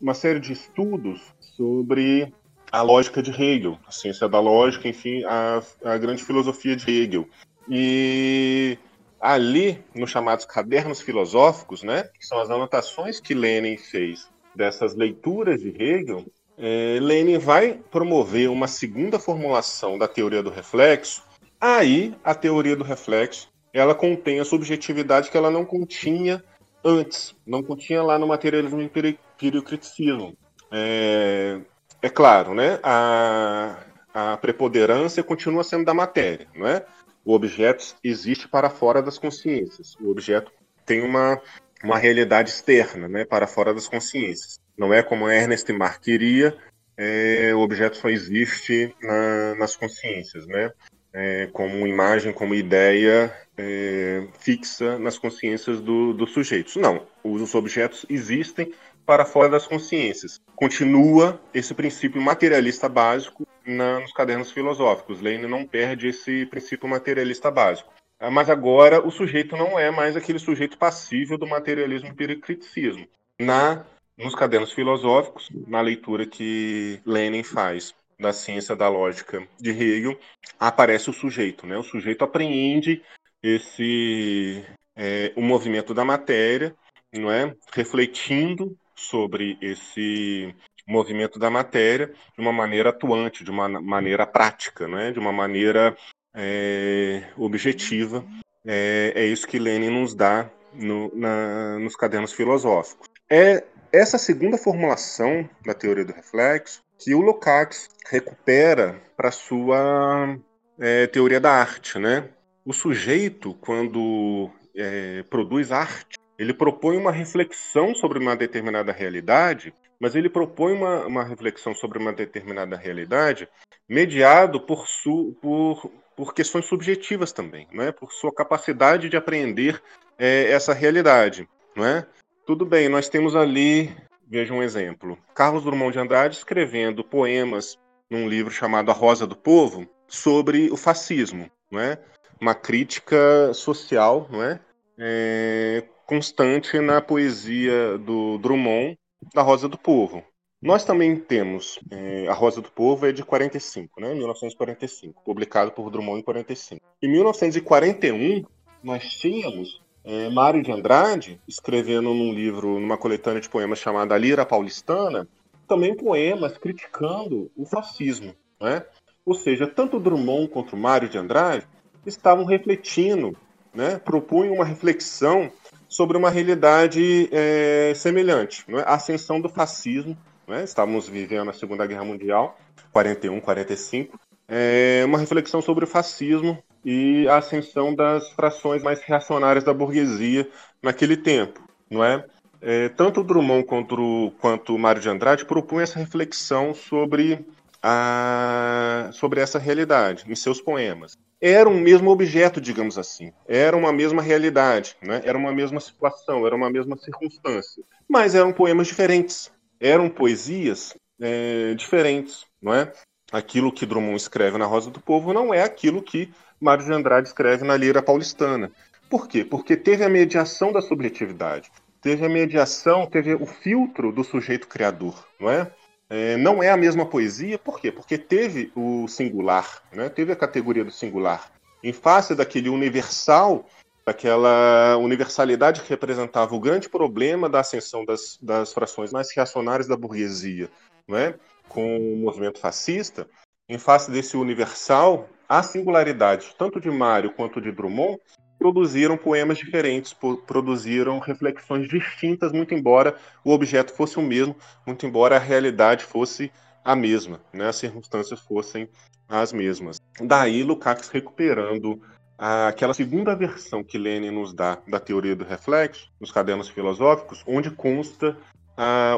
uma 0.00 0.14
série 0.14 0.40
de 0.40 0.52
estudos 0.52 1.20
sobre 1.56 2.32
a 2.72 2.82
lógica 2.82 3.22
de 3.22 3.30
Hegel, 3.30 3.78
a 3.86 3.90
ciência 3.90 4.28
da 4.28 4.40
lógica, 4.40 4.88
enfim, 4.88 5.24
a, 5.24 5.62
a 5.84 5.98
grande 5.98 6.24
filosofia 6.24 6.76
de 6.76 6.90
Hegel. 6.90 7.26
E 7.68 8.78
ali 9.20 9.84
nos 9.94 10.10
chamados 10.10 10.44
cadernos 10.44 11.00
filosóficos, 11.00 11.82
né, 11.82 12.04
que 12.18 12.26
são 12.26 12.40
as 12.40 12.50
anotações 12.50 13.20
que 13.20 13.34
Lenin 13.34 13.76
fez 13.76 14.28
dessas 14.54 14.94
leituras 14.96 15.60
de 15.60 15.68
Hegel, 15.68 16.24
é, 16.56 16.98
Lenin 17.00 17.38
vai 17.38 17.80
promover 17.90 18.50
uma 18.50 18.66
segunda 18.66 19.18
formulação 19.18 19.98
da 19.98 20.06
teoria 20.06 20.42
do 20.42 20.50
reflexo. 20.50 21.22
Aí, 21.60 22.14
a 22.24 22.34
teoria 22.34 22.76
do 22.76 22.84
reflexo, 22.84 23.50
ela 23.72 23.94
contém 23.94 24.40
a 24.40 24.44
subjetividade 24.44 25.30
que 25.30 25.36
ela 25.36 25.50
não 25.50 25.64
continha 25.64 26.42
antes, 26.84 27.34
não 27.46 27.62
continha 27.62 28.02
lá 28.02 28.18
no 28.18 28.26
materialismo 28.26 28.80
empiriocriticismo. 28.80 30.36
É, 30.72 31.60
é 32.02 32.08
claro, 32.08 32.54
né, 32.54 32.78
a, 32.82 33.76
a 34.12 34.36
preponderância 34.36 35.22
continua 35.22 35.64
sendo 35.64 35.84
da 35.84 35.94
matéria, 35.94 36.46
não 36.54 36.66
é? 36.66 36.84
O 37.24 37.34
objeto 37.34 37.94
existe 38.02 38.48
para 38.48 38.70
fora 38.70 39.02
das 39.02 39.18
consciências. 39.18 39.94
O 40.00 40.10
objeto 40.10 40.50
tem 40.84 41.02
uma, 41.02 41.40
uma 41.82 41.98
realidade 41.98 42.50
externa, 42.50 43.08
né, 43.08 43.24
para 43.24 43.46
fora 43.46 43.74
das 43.74 43.88
consciências. 43.88 44.58
Não 44.76 44.92
é 44.92 45.02
como 45.02 45.28
Ernest 45.28 45.70
Mach 45.72 45.98
queria, 46.00 46.56
é, 46.96 47.54
o 47.54 47.60
objeto 47.60 47.96
só 47.96 48.10
existe 48.10 48.94
na, 49.02 49.54
nas 49.54 49.74
consciências, 49.74 50.46
né? 50.46 50.70
É, 51.12 51.48
como 51.52 51.86
imagem, 51.86 52.32
como 52.32 52.54
ideia 52.54 53.34
é, 53.56 54.28
fixa 54.38 54.98
nas 54.98 55.18
consciências 55.18 55.80
do, 55.80 56.12
dos 56.12 56.32
sujeitos. 56.32 56.76
Não, 56.76 57.06
os 57.24 57.54
objetos 57.54 58.04
existem 58.08 58.72
para 59.06 59.24
fora 59.24 59.48
das 59.48 59.66
consciências. 59.66 60.38
Continua 60.60 61.40
esse 61.54 61.72
princípio 61.72 62.20
materialista 62.20 62.86
básico 62.86 63.48
na, 63.64 63.98
nos 64.00 64.12
cadernos 64.12 64.52
filosóficos. 64.52 65.22
Lenin 65.22 65.46
não 65.46 65.66
perde 65.66 66.08
esse 66.08 66.44
princípio 66.44 66.86
materialista 66.86 67.50
básico. 67.50 67.90
Ah, 68.18 68.30
mas 68.30 68.50
agora 68.50 69.00
o 69.00 69.10
sujeito 69.10 69.56
não 69.56 69.78
é 69.78 69.90
mais 69.90 70.16
aquele 70.16 70.38
sujeito 70.38 70.76
passível 70.76 71.38
do 71.38 71.46
materialismo 71.46 72.10
empiricriticismo. 72.10 73.08
Na 73.40 73.86
nos 74.18 74.34
cadernos 74.34 74.70
filosóficos, 74.72 75.48
na 75.66 75.80
leitura 75.80 76.26
que 76.26 77.00
Lenin 77.06 77.42
faz 77.42 77.94
da 78.18 78.30
ciência 78.30 78.76
da 78.76 78.86
lógica 78.86 79.48
de 79.58 79.70
Hegel, 79.70 80.20
aparece 80.58 81.08
o 81.08 81.14
sujeito, 81.14 81.66
né? 81.66 81.78
O 81.78 81.82
sujeito 81.82 82.22
apreende 82.22 83.02
esse 83.42 84.62
é, 84.94 85.32
o 85.34 85.40
movimento 85.40 85.94
da 85.94 86.04
matéria, 86.04 86.76
não 87.10 87.32
é? 87.32 87.56
Refletindo 87.72 88.76
sobre 89.00 89.56
esse 89.60 90.54
movimento 90.86 91.38
da 91.38 91.50
matéria 91.50 92.12
de 92.34 92.40
uma 92.40 92.52
maneira 92.52 92.90
atuante, 92.90 93.44
de 93.44 93.50
uma 93.50 93.68
maneira 93.68 94.26
prática, 94.26 94.86
não 94.86 94.98
é? 94.98 95.12
De 95.12 95.18
uma 95.18 95.32
maneira 95.32 95.96
é, 96.34 97.24
objetiva. 97.36 98.24
É, 98.66 99.12
é, 99.14 99.26
isso 99.26 99.46
que 99.46 99.58
Lenin 99.58 99.90
nos 99.90 100.14
dá 100.14 100.50
no, 100.74 101.10
na, 101.14 101.78
nos 101.78 101.96
cadernos 101.96 102.32
filosóficos. 102.32 103.08
É 103.30 103.64
essa 103.92 104.18
segunda 104.18 104.58
formulação 104.58 105.48
da 105.64 105.74
teoria 105.74 106.04
do 106.04 106.12
reflexo 106.12 106.82
que 106.98 107.14
o 107.14 107.20
Lukács 107.20 107.88
recupera 108.08 109.00
para 109.16 109.30
sua 109.30 110.38
é, 110.78 111.06
teoria 111.06 111.40
da 111.40 111.52
arte, 111.52 111.98
né? 111.98 112.28
O 112.64 112.72
sujeito, 112.72 113.54
quando 113.54 114.50
é, 114.76 115.24
produz 115.30 115.72
arte, 115.72 116.19
ele 116.40 116.54
propõe 116.54 116.96
uma 116.96 117.12
reflexão 117.12 117.94
sobre 117.94 118.18
uma 118.18 118.34
determinada 118.34 118.90
realidade, 118.92 119.74
mas 120.00 120.14
ele 120.14 120.30
propõe 120.30 120.72
uma, 120.72 121.04
uma 121.04 121.22
reflexão 121.22 121.74
sobre 121.74 121.98
uma 121.98 122.14
determinada 122.14 122.78
realidade 122.78 123.46
mediado 123.86 124.58
por, 124.58 124.88
su, 124.88 125.36
por, 125.42 125.92
por 126.16 126.32
questões 126.32 126.64
subjetivas 126.64 127.30
também, 127.30 127.68
né? 127.70 127.92
por 127.92 128.10
sua 128.10 128.32
capacidade 128.32 129.10
de 129.10 129.18
apreender 129.18 129.82
é, 130.18 130.50
essa 130.50 130.72
realidade. 130.72 131.46
Não 131.76 131.84
é? 131.84 132.06
Tudo 132.46 132.64
bem, 132.64 132.88
nós 132.88 133.10
temos 133.10 133.36
ali, 133.36 133.94
veja 134.26 134.54
um 134.54 134.62
exemplo, 134.62 135.18
Carlos 135.34 135.62
Drummond 135.62 135.92
de 135.92 135.98
Andrade 135.98 136.36
escrevendo 136.36 137.04
poemas 137.04 137.78
num 138.10 138.26
livro 138.26 138.50
chamado 138.50 138.90
A 138.90 138.94
Rosa 138.94 139.26
do 139.26 139.36
Povo 139.36 139.86
sobre 140.08 140.70
o 140.70 140.76
fascismo, 140.78 141.50
não 141.70 141.78
é? 141.78 141.98
Uma 142.40 142.54
crítica 142.54 143.52
social, 143.52 144.26
não 144.30 144.42
é? 144.42 144.58
É 145.00 145.82
constante 146.06 146.78
na 146.78 147.00
poesia 147.00 147.96
do 147.98 148.36
Drummond 148.38 148.98
da 149.34 149.42
Rosa 149.42 149.68
do 149.68 149.78
Povo. 149.78 150.22
Nós 150.62 150.84
também 150.84 151.16
temos 151.16 151.80
é, 151.90 152.28
A 152.28 152.34
Rosa 152.34 152.60
do 152.60 152.70
Povo 152.70 153.06
é 153.06 153.12
de 153.12 153.24
45, 153.24 153.98
né? 153.98 154.12
1945, 154.12 155.22
publicado 155.24 155.72
por 155.72 155.90
Drummond 155.90 156.20
em 156.20 156.22
45. 156.22 156.84
Em 157.02 157.08
1941 157.08 158.44
nós 158.82 159.04
tínhamos 159.04 159.80
é, 160.04 160.28
Mário 160.28 160.62
de 160.62 160.70
Andrade, 160.70 161.40
escrevendo 161.48 162.12
num 162.12 162.32
livro, 162.32 162.78
numa 162.78 162.98
coletânea 162.98 163.40
de 163.40 163.48
poemas 163.48 163.78
chamada 163.78 164.18
Lira 164.18 164.44
Paulistana, 164.44 165.26
também 165.66 165.96
poemas 165.96 166.58
criticando 166.58 167.50
o 167.56 167.64
fascismo. 167.64 168.34
Né? 168.60 168.84
Ou 169.24 169.34
seja, 169.34 169.66
tanto 169.66 170.00
Drummond 170.00 170.48
quanto 170.48 170.76
Mário 170.76 171.08
de 171.08 171.16
Andrade 171.16 171.66
estavam 172.04 172.44
refletindo, 172.44 173.36
né, 173.74 173.98
propunham 173.98 174.54
uma 174.54 174.64
reflexão 174.64 175.50
sobre 175.88 176.16
uma 176.16 176.30
realidade 176.30 177.28
é, 177.32 177.92
semelhante, 177.96 178.64
é? 178.68 178.80
a 178.80 178.94
ascensão 178.94 179.40
do 179.40 179.48
fascismo. 179.48 180.16
É? 180.48 180.64
Estávamos 180.64 181.08
vivendo 181.08 181.50
a 181.50 181.52
Segunda 181.52 181.86
Guerra 181.86 182.04
Mundial, 182.04 182.58
41, 182.92 183.40
45, 183.40 184.18
é, 184.48 185.02
uma 185.04 185.18
reflexão 185.18 185.62
sobre 185.62 185.84
o 185.84 185.88
fascismo 185.88 186.62
e 186.84 187.28
a 187.28 187.36
ascensão 187.36 187.94
das 187.94 188.30
frações 188.32 188.82
mais 188.82 189.00
reacionárias 189.02 189.62
da 189.62 189.72
burguesia 189.72 190.48
naquele 190.82 191.16
tempo, 191.16 191.60
não 191.88 192.02
é? 192.02 192.24
é 192.60 192.88
tanto 192.88 193.22
Drummond 193.22 193.64
quanto, 193.64 194.32
quanto 194.40 194.78
Mário 194.78 195.00
de 195.00 195.08
Andrade 195.08 195.44
propunham 195.44 195.82
essa 195.82 195.98
reflexão 195.98 196.74
sobre, 196.74 197.46
a, 197.82 199.10
sobre 199.12 199.40
essa 199.40 199.58
realidade 199.58 200.24
em 200.26 200.34
seus 200.34 200.60
poemas. 200.60 201.16
Era 201.40 201.68
um 201.68 201.80
mesmo 201.80 202.10
objeto, 202.10 202.60
digamos 202.60 202.98
assim, 202.98 203.32
era 203.48 203.74
uma 203.76 203.92
mesma 203.92 204.20
realidade, 204.20 204.96
né? 205.00 205.22
era 205.24 205.38
uma 205.38 205.52
mesma 205.52 205.80
situação, 205.80 206.46
era 206.46 206.54
uma 206.54 206.68
mesma 206.68 206.98
circunstância, 206.98 207.82
mas 208.06 208.34
eram 208.34 208.52
poemas 208.52 208.88
diferentes, 208.88 209.50
eram 209.80 210.10
poesias 210.10 210.94
é, 211.18 211.72
diferentes, 211.74 212.44
não 212.60 212.74
é? 212.74 212.92
Aquilo 213.32 213.72
que 213.72 213.86
Drummond 213.86 214.16
escreve 214.16 214.58
na 214.58 214.66
Rosa 214.66 214.90
do 214.90 215.00
Povo 215.00 215.32
não 215.32 215.54
é 215.54 215.62
aquilo 215.62 216.02
que 216.02 216.30
Mário 216.60 216.84
de 216.84 216.92
Andrade 216.92 217.28
escreve 217.28 217.64
na 217.64 217.76
Lira 217.76 218.02
Paulistana. 218.02 218.70
Por 219.08 219.26
quê? 219.26 219.44
Porque 219.44 219.76
teve 219.76 220.04
a 220.04 220.08
mediação 220.08 220.72
da 220.72 220.82
subjetividade, 220.82 221.70
teve 222.02 222.26
a 222.26 222.28
mediação, 222.28 223.06
teve 223.06 223.34
o 223.34 223.46
filtro 223.46 224.12
do 224.12 224.22
sujeito 224.22 224.68
criador, 224.68 225.26
não 225.38 225.50
é? 225.50 225.70
É 226.10 226.36
não 226.36 226.60
é 226.60 226.68
a 226.68 226.76
mesma 226.76 227.06
poesia, 227.06 227.56
por 227.56 227.80
quê? 227.80 227.92
Porque 227.92 228.18
teve 228.18 228.72
o 228.74 229.06
singular, 229.06 229.80
né? 229.92 230.08
teve 230.08 230.32
a 230.32 230.36
categoria 230.36 230.84
do 230.84 230.90
singular. 230.90 231.50
Em 231.82 231.92
face 231.92 232.34
daquele 232.34 232.68
universal, 232.68 233.64
daquela 234.04 234.96
universalidade 234.96 235.82
que 235.82 235.88
representava 235.88 236.54
o 236.54 236.60
grande 236.60 236.88
problema 236.88 237.48
da 237.48 237.60
ascensão 237.60 238.04
das, 238.04 238.36
das 238.42 238.72
frações 238.72 239.12
mais 239.12 239.32
reacionárias 239.34 239.86
da 239.86 239.96
burguesia, 239.96 240.68
não 241.06 241.16
é? 241.16 241.36
com 241.68 241.96
o 241.96 242.16
movimento 242.16 242.58
fascista, 242.58 243.28
em 243.68 243.78
face 243.78 244.10
desse 244.10 244.36
universal, 244.36 245.28
a 245.48 245.62
singularidade, 245.62 246.54
tanto 246.58 246.80
de 246.80 246.90
Mário 246.90 247.32
quanto 247.32 247.60
de 247.60 247.70
Drummond, 247.70 248.18
produziram 248.60 249.16
poemas 249.16 249.56
diferentes, 249.56 250.14
produziram 250.46 251.18
reflexões 251.18 251.88
distintas, 251.88 252.52
muito 252.52 252.74
embora 252.74 253.16
o 253.42 253.52
objeto 253.52 253.90
fosse 253.90 254.18
o 254.18 254.22
mesmo, 254.22 254.54
muito 254.86 255.06
embora 255.06 255.36
a 255.36 255.38
realidade 255.38 256.04
fosse 256.04 256.52
a 256.84 256.94
mesma, 256.94 257.40
né? 257.54 257.68
as 257.68 257.76
circunstâncias 257.76 258.38
fossem 258.40 258.86
as 259.26 259.50
mesmas. 259.50 259.98
Daí 260.20 260.62
Lukács 260.62 261.08
recuperando 261.08 262.02
aquela 262.36 262.92
segunda 262.92 263.34
versão 263.34 263.82
que 263.82 263.96
Lenin 263.96 264.30
nos 264.30 264.52
dá 264.52 264.76
da 264.86 265.00
teoria 265.00 265.34
do 265.34 265.44
reflexo, 265.44 266.10
nos 266.20 266.30
cadernos 266.30 266.68
filosóficos, 266.68 267.42
onde 267.46 267.70
consta 267.70 268.36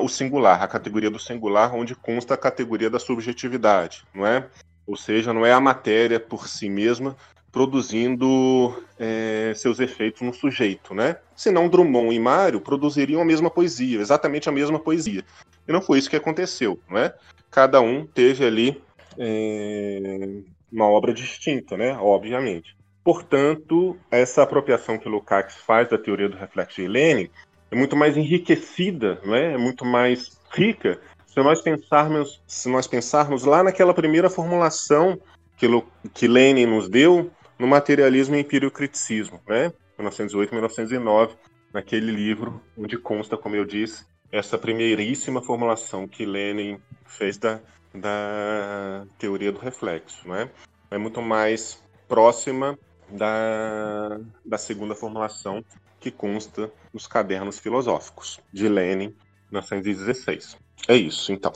o 0.01 0.09
singular, 0.09 0.63
a 0.63 0.69
categoria 0.69 1.11
do 1.11 1.19
singular, 1.19 1.75
onde 1.75 1.95
consta 1.97 2.35
a 2.35 2.39
categoria 2.39 2.91
da 2.91 2.99
subjetividade, 2.99 4.05
não 4.15 4.25
é? 4.25 4.49
Ou 4.87 4.97
seja, 4.97 5.33
não 5.33 5.47
é 5.47 5.53
a 5.53 5.61
matéria 5.61 6.19
por 6.19 6.49
si 6.49 6.69
mesma 6.69 7.17
produzindo 7.53 8.83
é, 8.99 9.53
seus 9.55 9.79
efeitos 9.79 10.23
no 10.23 10.33
sujeito, 10.33 10.95
né? 10.95 11.19
Senão 11.37 11.69
Drummond 11.69 12.15
e 12.15 12.19
Mário 12.19 12.61
produziriam 12.61 13.21
a 13.21 13.25
mesma 13.25 13.51
poesia, 13.51 14.01
exatamente 14.01 14.49
a 14.49 14.53
mesma 14.53 14.81
poesia. 14.81 15.23
E 15.69 15.73
não 15.73 15.83
foi 15.83 15.99
isso 15.99 16.09
que 16.09 16.17
aconteceu, 16.17 16.81
não 16.89 16.99
é? 16.99 17.15
Cada 17.51 17.81
um 17.83 18.07
teve 18.07 18.45
ali 18.45 18.83
é, 19.19 20.41
uma 20.73 20.87
obra 20.87 21.13
distinta, 21.13 21.77
né? 21.77 21.97
Obviamente. 22.01 22.75
Portanto, 23.05 23.99
essa 24.11 24.43
apropriação 24.43 24.97
que 24.97 25.09
Lukács 25.09 25.57
faz 25.57 25.91
da 25.91 25.99
teoria 25.99 26.29
do 26.29 26.37
reflexo 26.37 26.81
de 26.81 26.89
Lenin 26.89 27.29
é 27.71 27.75
muito 27.75 27.97
mais 27.97 28.17
enriquecida, 28.17 29.21
não 29.25 29.35
é? 29.35 29.53
é 29.53 29.59
muito 29.59 29.85
mais 29.85 30.39
rica 30.51 30.99
se 31.27 31.41
nós 31.43 31.63
pensarmos, 31.63 32.43
se 32.47 32.69
nós 32.69 32.87
pensarmos 32.87 33.45
lá 33.45 33.63
naquela 33.63 33.95
primeira 33.95 34.29
formulação 34.29 35.19
que, 35.57 35.67
que 36.13 36.29
Lenin 36.29 36.67
nos 36.67 36.89
deu 36.89 37.31
no 37.63 37.69
materialismo 37.69 38.35
e 38.35 38.41
empiriocriticismo, 38.41 39.41
né? 39.47 39.73
1908 39.97 40.51
1909, 40.51 41.37
naquele 41.73 42.11
livro 42.11 42.61
onde 42.77 42.99
consta, 42.99 43.37
como 43.37 43.55
eu 43.55 43.65
disse, 43.65 44.05
essa 44.33 44.59
primeiríssima 44.59 45.41
formulação 45.41 46.09
que 46.09 46.27
Lenin 46.27 46.81
fez 47.07 47.39
da, 47.39 47.61
da 47.95 49.07
teoria 49.17 49.53
do 49.53 49.61
reflexo, 49.61 50.29
né? 50.29 50.51
É 50.91 50.99
muito 50.99 51.23
mais 51.23 51.81
próxima 52.09 52.77
da, 53.09 54.19
da 54.45 54.59
segunda 54.59 54.97
formulação 54.97 55.65
que 56.01 56.11
consta 56.11 56.69
nos 56.93 57.07
cadernos 57.07 57.61
filosóficos 57.61 58.41
de 58.53 58.69
Lenin, 58.69 59.15
1916. 59.53 60.57
É 60.89 60.97
isso, 60.97 61.33
então. 61.33 61.53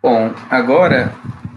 Bom, 0.00 0.32
agora 0.48 1.12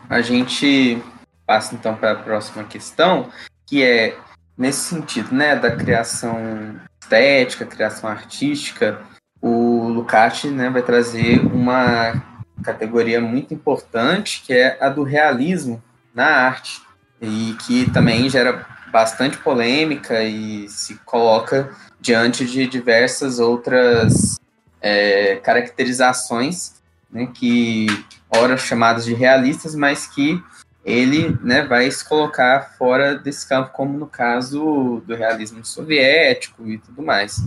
a 0.09 0.19
gente 0.19 0.99
passa 1.45 1.75
então 1.75 1.95
para 1.95 2.13
a 2.13 2.15
próxima 2.15 2.63
questão, 2.63 3.29
que 3.71 3.81
é 3.81 4.17
nesse 4.57 4.89
sentido, 4.89 5.33
né, 5.33 5.55
da 5.55 5.73
criação 5.73 6.75
estética, 7.01 7.65
criação 7.65 8.09
artística, 8.09 8.99
o 9.41 9.87
Lukács, 9.87 10.51
né, 10.51 10.69
vai 10.69 10.81
trazer 10.81 11.39
uma 11.39 12.21
categoria 12.61 13.21
muito 13.21 13.53
importante, 13.53 14.43
que 14.45 14.51
é 14.51 14.77
a 14.81 14.89
do 14.89 15.03
realismo 15.03 15.81
na 16.13 16.25
arte, 16.25 16.81
e 17.21 17.55
que 17.65 17.89
também 17.91 18.29
gera 18.29 18.67
bastante 18.91 19.37
polêmica 19.37 20.21
e 20.21 20.67
se 20.67 20.95
coloca 21.05 21.73
diante 21.97 22.45
de 22.45 22.67
diversas 22.67 23.39
outras 23.39 24.35
é, 24.81 25.37
caracterizações, 25.37 26.73
né, 27.09 27.25
que 27.33 27.87
ora 28.29 28.57
chamadas 28.57 29.05
de 29.05 29.13
realistas, 29.13 29.75
mas 29.75 30.07
que 30.07 30.43
ele 30.83 31.37
né, 31.41 31.63
vai 31.63 31.89
se 31.91 32.07
colocar 32.07 32.73
fora 32.77 33.15
desse 33.15 33.47
campo, 33.47 33.71
como 33.71 33.97
no 33.97 34.07
caso 34.07 35.01
do 35.05 35.15
realismo 35.15 35.63
soviético 35.63 36.67
e 36.67 36.77
tudo 36.77 37.01
mais. 37.01 37.37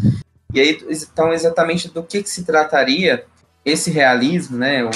E 0.52 0.60
aí, 0.60 0.78
então, 0.88 1.32
exatamente 1.32 1.88
do 1.88 2.02
que, 2.02 2.22
que 2.22 2.30
se 2.30 2.44
trataria 2.44 3.26
esse 3.64 3.90
realismo, 3.90 4.56
né, 4.56 4.84
o, 4.84 4.90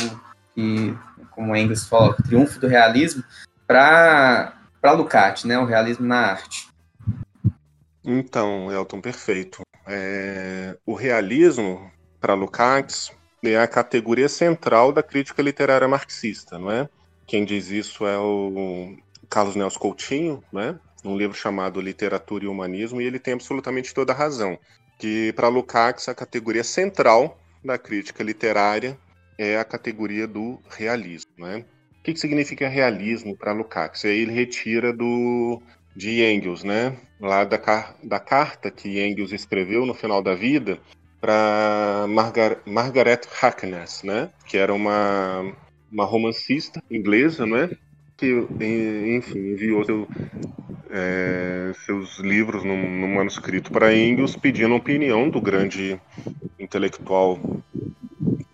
que, 0.55 0.97
como 1.30 1.57
Engels 1.57 1.89
fala, 1.89 2.11
o 2.11 2.22
triunfo 2.22 2.61
do 2.61 2.68
realismo, 2.68 3.24
para 3.66 4.55
Lukács, 4.84 5.45
né, 5.45 5.59
o 5.59 5.64
realismo 5.64 6.07
na 6.07 6.18
arte? 6.18 6.68
Então, 8.05 8.70
Elton, 8.70 9.01
perfeito. 9.01 9.62
É, 9.86 10.76
o 10.86 10.95
realismo, 10.95 11.91
para 12.20 12.34
Lukács, 12.34 13.11
é 13.43 13.59
a 13.59 13.66
categoria 13.66 14.28
central 14.28 14.93
da 14.93 15.03
crítica 15.03 15.43
literária 15.43 15.89
marxista, 15.89 16.59
não 16.59 16.70
é? 16.70 16.89
Quem 17.29 17.45
diz 17.45 17.68
isso 17.68 18.07
é 18.07 18.18
o 18.18 18.97
Carlos 19.29 19.55
Nelson 19.55 19.79
Coutinho, 19.79 20.43
né? 20.51 20.81
Um 21.05 21.14
livro 21.14 21.37
chamado 21.37 21.79
Literatura 21.79 22.47
e 22.47 22.49
Humanismo, 22.49 23.03
e 23.03 23.05
ele 23.05 23.18
tem 23.18 23.35
absolutamente 23.35 23.93
toda 23.93 24.14
a 24.14 24.16
razão. 24.16 24.59
Que 24.99 25.31
para 25.35 25.49
Lukács 25.49 26.09
a 26.09 26.14
categoria 26.14 26.64
central 26.64 27.39
da 27.62 27.76
crítica 27.76 28.24
literária 28.24 28.99
é 29.37 29.59
a 29.59 29.64
categoria 29.64 30.26
do 30.26 30.59
realismo, 30.70 31.31
né? 31.37 31.66
O 32.01 32.03
que, 32.03 32.14
que 32.14 32.20
significa 32.20 32.66
realismo 32.66 33.37
para 33.37 33.53
Lukács? 33.53 34.07
Aí 34.07 34.20
ele 34.20 34.33
retira 34.33 34.91
do 34.91 35.61
de 35.95 36.24
Engels, 36.24 36.64
né? 36.64 36.97
Lá 37.20 37.45
da, 37.45 37.59
da 38.03 38.18
carta 38.18 38.70
que 38.70 39.05
Engels 39.05 39.33
escreveu 39.33 39.85
no 39.85 39.93
final 39.93 40.22
da 40.22 40.35
vida 40.35 40.81
para 41.20 42.07
Margar 42.09 42.59
Margaret 42.64 43.20
Harkness, 43.43 44.03
né? 44.03 44.31
Que 44.47 44.57
era 44.57 44.72
uma 44.72 45.55
uma 45.91 46.05
romancista 46.05 46.82
inglesa, 46.91 47.47
né? 47.47 47.70
Que, 48.16 48.47
enfim, 49.16 49.39
enviou 49.53 49.84
seu, 49.84 50.09
é, 50.91 51.72
seus 51.84 52.18
livros 52.18 52.64
num, 52.64 53.01
num 53.01 53.14
manuscrito 53.14 53.70
para 53.70 53.95
Engels, 53.95 54.36
pedindo 54.36 54.74
a 54.74 54.78
opinião 54.78 55.28
do 55.28 55.41
grande 55.41 56.01
intelectual 56.59 57.39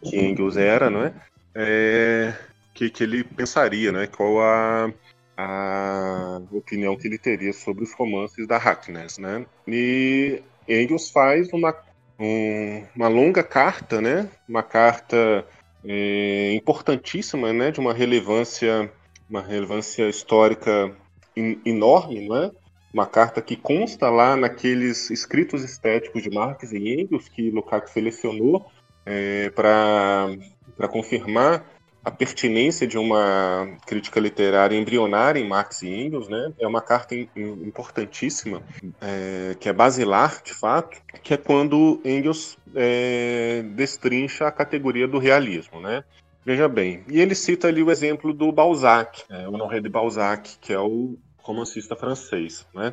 que 0.02 0.16
Engels 0.18 0.56
era, 0.56 0.90
né? 0.90 1.14
É, 1.54 2.34
que, 2.74 2.90
que 2.90 3.04
ele 3.04 3.24
pensaria, 3.24 3.90
né? 3.90 4.06
Qual 4.06 4.40
a, 4.40 4.92
a 5.36 6.42
opinião 6.50 6.96
que 6.96 7.06
ele 7.06 7.18
teria 7.18 7.52
sobre 7.52 7.84
os 7.84 7.92
romances 7.92 8.46
da 8.46 8.58
Hackness, 8.58 9.18
né? 9.18 9.46
E 9.66 10.42
Engels 10.68 11.10
faz 11.10 11.52
uma, 11.52 11.74
um, 12.18 12.84
uma 12.94 13.08
longa 13.08 13.42
carta, 13.42 14.00
né? 14.00 14.28
Uma 14.48 14.62
carta 14.62 15.46
é, 15.84 16.54
importantíssima, 16.54 17.52
né, 17.52 17.70
de 17.70 17.80
uma 17.80 17.92
relevância, 17.92 18.90
uma 19.28 19.42
relevância 19.42 20.08
histórica 20.08 20.94
in, 21.36 21.60
enorme, 21.64 22.26
não 22.26 22.36
é? 22.36 22.50
Uma 22.92 23.06
carta 23.06 23.42
que 23.42 23.56
consta 23.56 24.08
lá 24.08 24.36
naqueles 24.36 25.10
escritos 25.10 25.64
estéticos 25.64 26.22
de 26.22 26.30
Marx 26.30 26.72
e 26.72 27.00
Engels 27.00 27.28
que 27.28 27.50
Lukács 27.50 27.92
selecionou 27.92 28.66
é, 29.04 29.50
para 29.50 30.88
confirmar 30.88 31.73
a 32.04 32.10
pertinência 32.10 32.86
de 32.86 32.98
uma 32.98 33.76
crítica 33.86 34.20
literária 34.20 34.76
embrionária 34.76 35.40
em 35.40 35.48
Marx 35.48 35.82
e 35.82 35.88
Engels, 35.88 36.28
né? 36.28 36.52
É 36.58 36.66
uma 36.66 36.82
carta 36.82 37.14
importantíssima, 37.14 38.62
é, 39.00 39.56
que 39.58 39.68
é 39.68 39.72
basilar, 39.72 40.42
de 40.44 40.52
fato, 40.52 41.00
que 41.22 41.32
é 41.32 41.36
quando 41.36 42.00
Engels 42.04 42.58
é, 42.74 43.62
destrincha 43.74 44.46
a 44.46 44.52
categoria 44.52 45.08
do 45.08 45.18
realismo, 45.18 45.80
né? 45.80 46.04
Veja 46.44 46.68
bem, 46.68 47.02
e 47.08 47.18
ele 47.18 47.34
cita 47.34 47.68
ali 47.68 47.82
o 47.82 47.90
exemplo 47.90 48.34
do 48.34 48.52
Balzac, 48.52 49.22
é, 49.30 49.48
Honoré 49.48 49.80
de 49.80 49.88
Balzac, 49.88 50.58
que 50.60 50.74
é 50.74 50.78
o 50.78 51.16
romancista 51.38 51.96
francês, 51.96 52.66
né? 52.74 52.92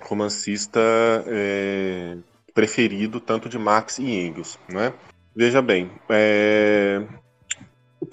Romancista 0.00 0.80
é, 1.26 2.16
preferido 2.54 3.18
tanto 3.18 3.48
de 3.48 3.58
Marx 3.58 3.98
e 3.98 4.04
Engels, 4.04 4.60
né? 4.68 4.92
Veja 5.34 5.60
bem, 5.60 5.90
é, 6.08 7.02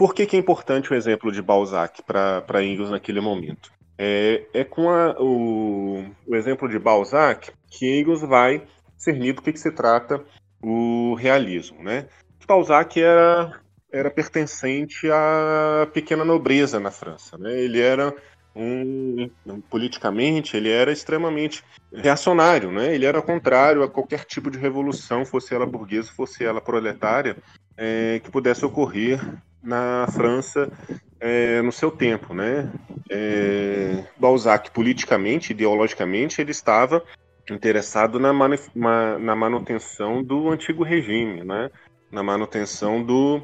por 0.02 0.16
que, 0.16 0.26
que 0.26 0.36
é 0.36 0.39
importante 0.39 0.91
o 0.91 0.95
exemplo 0.95 1.32
de 1.32 1.43
Balzac 1.43 2.02
para 2.02 2.64
Engels 2.64 2.89
naquele 2.89 3.22
momento? 3.22 3.72
É, 3.95 4.47
é 4.52 4.64
com 4.64 4.89
a, 4.89 5.16
o, 5.22 6.04
o, 6.26 6.36
exemplo 6.36 6.68
de 6.68 6.80
Balzac 6.80 7.52
que 7.70 7.99
Engels 7.99 8.22
vai 8.22 8.64
cernir 8.97 9.36
do 9.36 9.43
que, 9.43 9.54
que 9.54 9.60
se 9.60 9.70
trata 9.70 10.20
o 10.60 11.14
realismo. 11.14 11.84
Né? 11.84 12.08
Balzac 12.47 12.99
era, 12.99 13.62
era 13.91 14.10
pertencente 14.10 15.08
à 15.12 15.88
pequena 15.93 16.26
nobreza 16.26 16.80
na 16.80 16.89
França. 16.89 17.38
Né? 17.38 17.60
Ele 17.60 17.80
era 17.80 18.12
um, 18.56 19.30
politicamente 19.70 20.58
ele 20.58 20.72
era 20.72 20.91
extremamente 20.91 21.64
reacionário, 21.93 22.72
né? 22.72 22.93
Ele 22.93 23.06
era 23.06 23.22
contrário 23.22 23.84
a 23.84 23.88
qualquer 23.88 24.26
tipo 24.26 24.49
de 24.49 24.58
revolução, 24.58 25.24
fosse 25.26 25.54
ela 25.54 25.66
burguesa, 25.68 26.12
fosse 26.12 26.43
ela 26.43 26.60
proletária, 26.60 27.38
é, 27.78 28.20
que 28.24 28.32
pudesse 28.32 28.66
ocorrer 28.66 29.22
na 29.64 30.07
França 30.12 30.72
é, 31.20 31.62
no 31.62 31.72
seu 31.72 31.91
tempo, 31.91 32.34
né? 32.34 32.72
É, 33.09 34.03
Balzac, 34.18 34.72
politicamente, 34.72 35.51
ideologicamente, 35.51 36.41
ele 36.41 36.51
estava 36.51 37.03
interessado 37.49 38.20
na, 38.20 38.34
manu 38.34 38.55
na 39.20 39.36
manutenção 39.36 40.24
do 40.24 40.49
antigo 40.49 40.84
regime, 40.84 41.43
né? 41.43 41.70
Na 42.12 42.24
manutenção 42.24 43.03
do, 43.03 43.41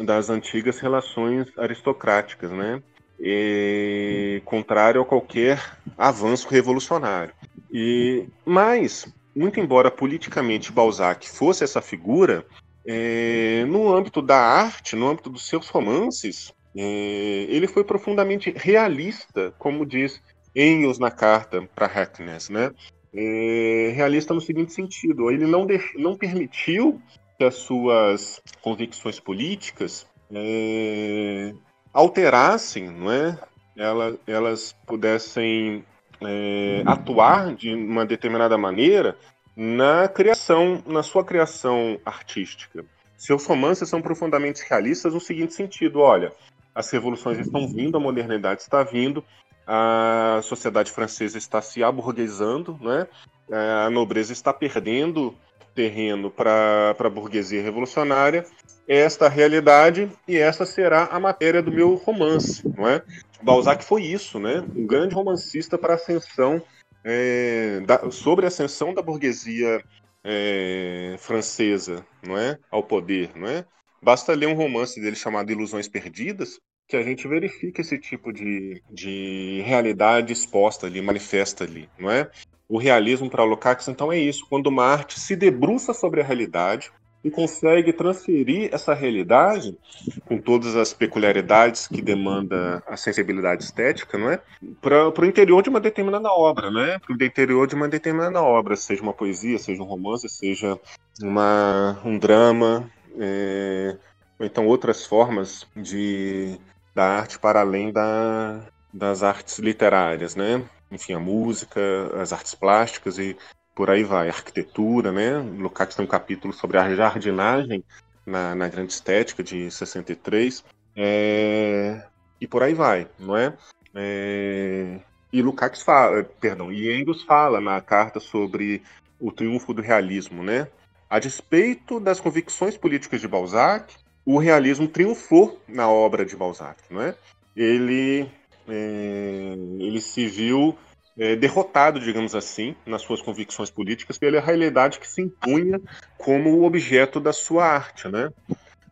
das 0.00 0.30
antigas 0.30 0.78
relações 0.78 1.46
aristocráticas, 1.58 2.50
né? 2.50 2.82
E, 3.20 4.40
contrário 4.44 5.00
a 5.00 5.04
qualquer 5.04 5.60
avanço 5.96 6.48
revolucionário. 6.48 7.34
E, 7.70 8.26
mas, 8.44 9.12
muito 9.34 9.60
embora 9.60 9.90
politicamente 9.90 10.72
Balzac 10.72 11.28
fosse 11.28 11.64
essa 11.64 11.82
figura, 11.82 12.46
é, 12.90 13.66
no 13.66 13.94
âmbito 13.94 14.22
da 14.22 14.38
arte, 14.38 14.96
no 14.96 15.10
âmbito 15.10 15.28
dos 15.28 15.46
seus 15.46 15.68
romances, 15.68 16.54
é, 16.74 17.46
ele 17.50 17.66
foi 17.66 17.84
profundamente 17.84 18.50
realista, 18.56 19.52
como 19.58 19.84
diz 19.84 20.22
Engels 20.56 20.98
na 20.98 21.10
carta 21.10 21.68
para 21.74 21.86
Hackness, 21.86 22.48
né? 22.48 22.70
É, 23.12 23.92
realista 23.94 24.32
no 24.32 24.40
seguinte 24.40 24.72
sentido: 24.72 25.30
ele 25.30 25.46
não, 25.46 25.66
não 25.96 26.16
permitiu 26.16 26.98
que 27.36 27.44
as 27.44 27.56
suas 27.56 28.40
convicções 28.62 29.20
políticas 29.20 30.06
é, 30.32 31.52
alterassem, 31.92 32.88
não 32.88 33.12
é? 33.12 33.38
Elas, 33.76 34.18
elas 34.26 34.76
pudessem 34.86 35.84
é, 36.22 36.82
atuar 36.86 37.54
de 37.54 37.74
uma 37.74 38.06
determinada 38.06 38.56
maneira 38.56 39.14
na 39.60 40.06
criação, 40.06 40.80
na 40.86 41.02
sua 41.02 41.24
criação 41.24 41.98
artística. 42.06 42.84
Seus 43.16 43.44
romances 43.44 43.88
são 43.88 44.00
profundamente 44.00 44.62
realistas 44.68 45.12
no 45.12 45.20
seguinte 45.20 45.52
sentido: 45.52 45.98
olha, 45.98 46.32
as 46.72 46.88
revoluções 46.90 47.40
estão 47.40 47.66
vindo, 47.66 47.96
a 47.96 48.00
modernidade 48.00 48.62
está 48.62 48.84
vindo, 48.84 49.24
a 49.66 50.38
sociedade 50.44 50.92
francesa 50.92 51.36
está 51.36 51.60
se 51.60 51.82
aburguesando, 51.82 52.78
né? 52.80 53.08
a 53.50 53.90
nobreza 53.90 54.32
está 54.32 54.54
perdendo 54.54 55.34
terreno 55.74 56.30
para 56.30 56.94
a 56.96 57.10
burguesia 57.10 57.60
revolucionária. 57.60 58.46
Esta 58.86 59.26
é 59.26 59.28
realidade 59.28 60.08
e 60.26 60.36
essa 60.36 60.64
será 60.64 61.06
a 61.06 61.18
matéria 61.18 61.60
do 61.60 61.72
meu 61.72 61.96
romance, 61.96 62.62
não 62.76 62.88
é? 62.88 63.02
Balzac 63.42 63.84
foi 63.84 64.02
isso, 64.04 64.38
né? 64.38 64.64
Um 64.74 64.86
grande 64.86 65.14
romancista 65.14 65.76
para 65.76 65.94
a 65.94 65.96
ascensão 65.96 66.62
é, 67.08 67.80
da, 67.80 68.10
sobre 68.10 68.44
a 68.44 68.48
ascensão 68.48 68.92
da 68.92 69.02
burguesia 69.02 69.82
é, 70.22 71.16
francesa 71.18 72.04
não 72.22 72.36
é, 72.36 72.58
ao 72.70 72.82
poder. 72.82 73.30
Não 73.34 73.48
é? 73.48 73.64
Basta 74.02 74.34
ler 74.34 74.46
um 74.46 74.54
romance 74.54 75.00
dele 75.00 75.16
chamado 75.16 75.50
Ilusões 75.50 75.88
Perdidas, 75.88 76.60
que 76.86 76.96
a 76.96 77.02
gente 77.02 77.26
verifica 77.26 77.80
esse 77.80 77.98
tipo 77.98 78.32
de, 78.32 78.82
de 78.90 79.62
realidade 79.64 80.32
exposta 80.32 80.86
ali, 80.86 81.02
manifesta 81.02 81.64
ali, 81.64 81.88
não 81.98 82.10
é? 82.10 82.30
O 82.68 82.78
realismo 82.78 83.30
para 83.30 83.44
Lukács, 83.44 83.88
então, 83.88 84.12
é 84.12 84.18
isso. 84.18 84.46
Quando 84.48 84.66
uma 84.66 84.84
arte 84.84 85.18
se 85.18 85.34
debruça 85.34 85.94
sobre 85.94 86.20
a 86.20 86.24
realidade, 86.24 86.90
e 87.28 87.30
consegue 87.30 87.92
transferir 87.92 88.70
essa 88.72 88.94
realidade, 88.94 89.78
com 90.26 90.38
todas 90.38 90.74
as 90.74 90.92
peculiaridades 90.92 91.86
que 91.86 92.02
demanda 92.02 92.82
a 92.86 92.96
sensibilidade 92.96 93.62
estética, 93.62 94.18
não 94.18 94.30
é? 94.30 94.40
Para 94.80 95.20
o 95.20 95.24
interior 95.24 95.62
de 95.62 95.68
uma 95.68 95.80
determinada 95.80 96.30
obra, 96.30 96.70
né? 96.70 96.98
Para 96.98 97.14
o 97.14 97.22
interior 97.22 97.66
de 97.66 97.74
uma 97.74 97.88
determinada 97.88 98.42
obra, 98.42 98.74
seja 98.76 99.02
uma 99.02 99.12
poesia, 99.12 99.58
seja 99.58 99.82
um 99.82 99.86
romance, 99.86 100.28
seja 100.28 100.78
uma, 101.22 102.00
um 102.04 102.18
drama, 102.18 102.90
é, 103.18 103.96
ou 104.38 104.46
então 104.46 104.66
outras 104.66 105.04
formas 105.06 105.66
de, 105.76 106.58
da 106.94 107.04
arte 107.04 107.38
para 107.38 107.60
além 107.60 107.92
da, 107.92 108.60
das 108.92 109.22
artes 109.22 109.58
literárias, 109.58 110.34
né? 110.34 110.64
Enfim, 110.90 111.12
a 111.12 111.20
música, 111.20 111.80
as 112.18 112.32
artes 112.32 112.54
plásticas 112.54 113.18
e 113.18 113.36
por 113.78 113.90
aí 113.90 114.02
vai, 114.02 114.28
arquitetura, 114.28 115.12
né? 115.12 115.38
Lukács 115.38 115.94
tem 115.94 116.04
um 116.04 116.08
capítulo 116.08 116.52
sobre 116.52 116.78
a 116.78 116.96
jardinagem 116.96 117.84
na, 118.26 118.52
na 118.52 118.66
Grande 118.66 118.92
Estética 118.92 119.40
de 119.40 119.70
63, 119.70 120.64
é... 120.96 122.02
e 122.40 122.46
por 122.48 122.64
aí 122.64 122.74
vai, 122.74 123.06
não 123.16 123.36
é? 123.36 123.56
é... 123.94 124.98
E 125.32 125.40
Lukács 125.40 125.80
fala, 125.80 126.24
perdão, 126.40 126.72
e 126.72 126.92
Engels 126.92 127.22
fala 127.22 127.60
na 127.60 127.80
carta 127.80 128.18
sobre 128.18 128.82
o 129.20 129.30
triunfo 129.30 129.72
do 129.72 129.80
realismo, 129.80 130.42
né? 130.42 130.66
A 131.08 131.20
despeito 131.20 132.00
das 132.00 132.18
convicções 132.18 132.76
políticas 132.76 133.20
de 133.20 133.28
Balzac, 133.28 133.94
o 134.26 134.38
realismo 134.38 134.88
triunfou 134.88 135.62
na 135.68 135.88
obra 135.88 136.26
de 136.26 136.34
Balzac, 136.34 136.82
não 136.90 137.00
é? 137.00 137.14
Ele, 137.54 138.28
é... 138.66 139.54
ele 139.78 140.00
se 140.00 140.26
viu 140.26 140.76
é, 141.18 141.34
derrotado, 141.34 141.98
digamos 141.98 142.34
assim, 142.34 142.76
nas 142.86 143.02
suas 143.02 143.20
convicções 143.20 143.70
políticas 143.70 144.16
pela 144.16 144.40
realidade 144.40 145.00
que 145.00 145.08
se 145.08 145.20
impunha 145.20 145.80
como 146.16 146.50
o 146.50 146.64
objeto 146.64 147.18
da 147.18 147.32
sua 147.32 147.66
arte, 147.66 148.08
né? 148.08 148.30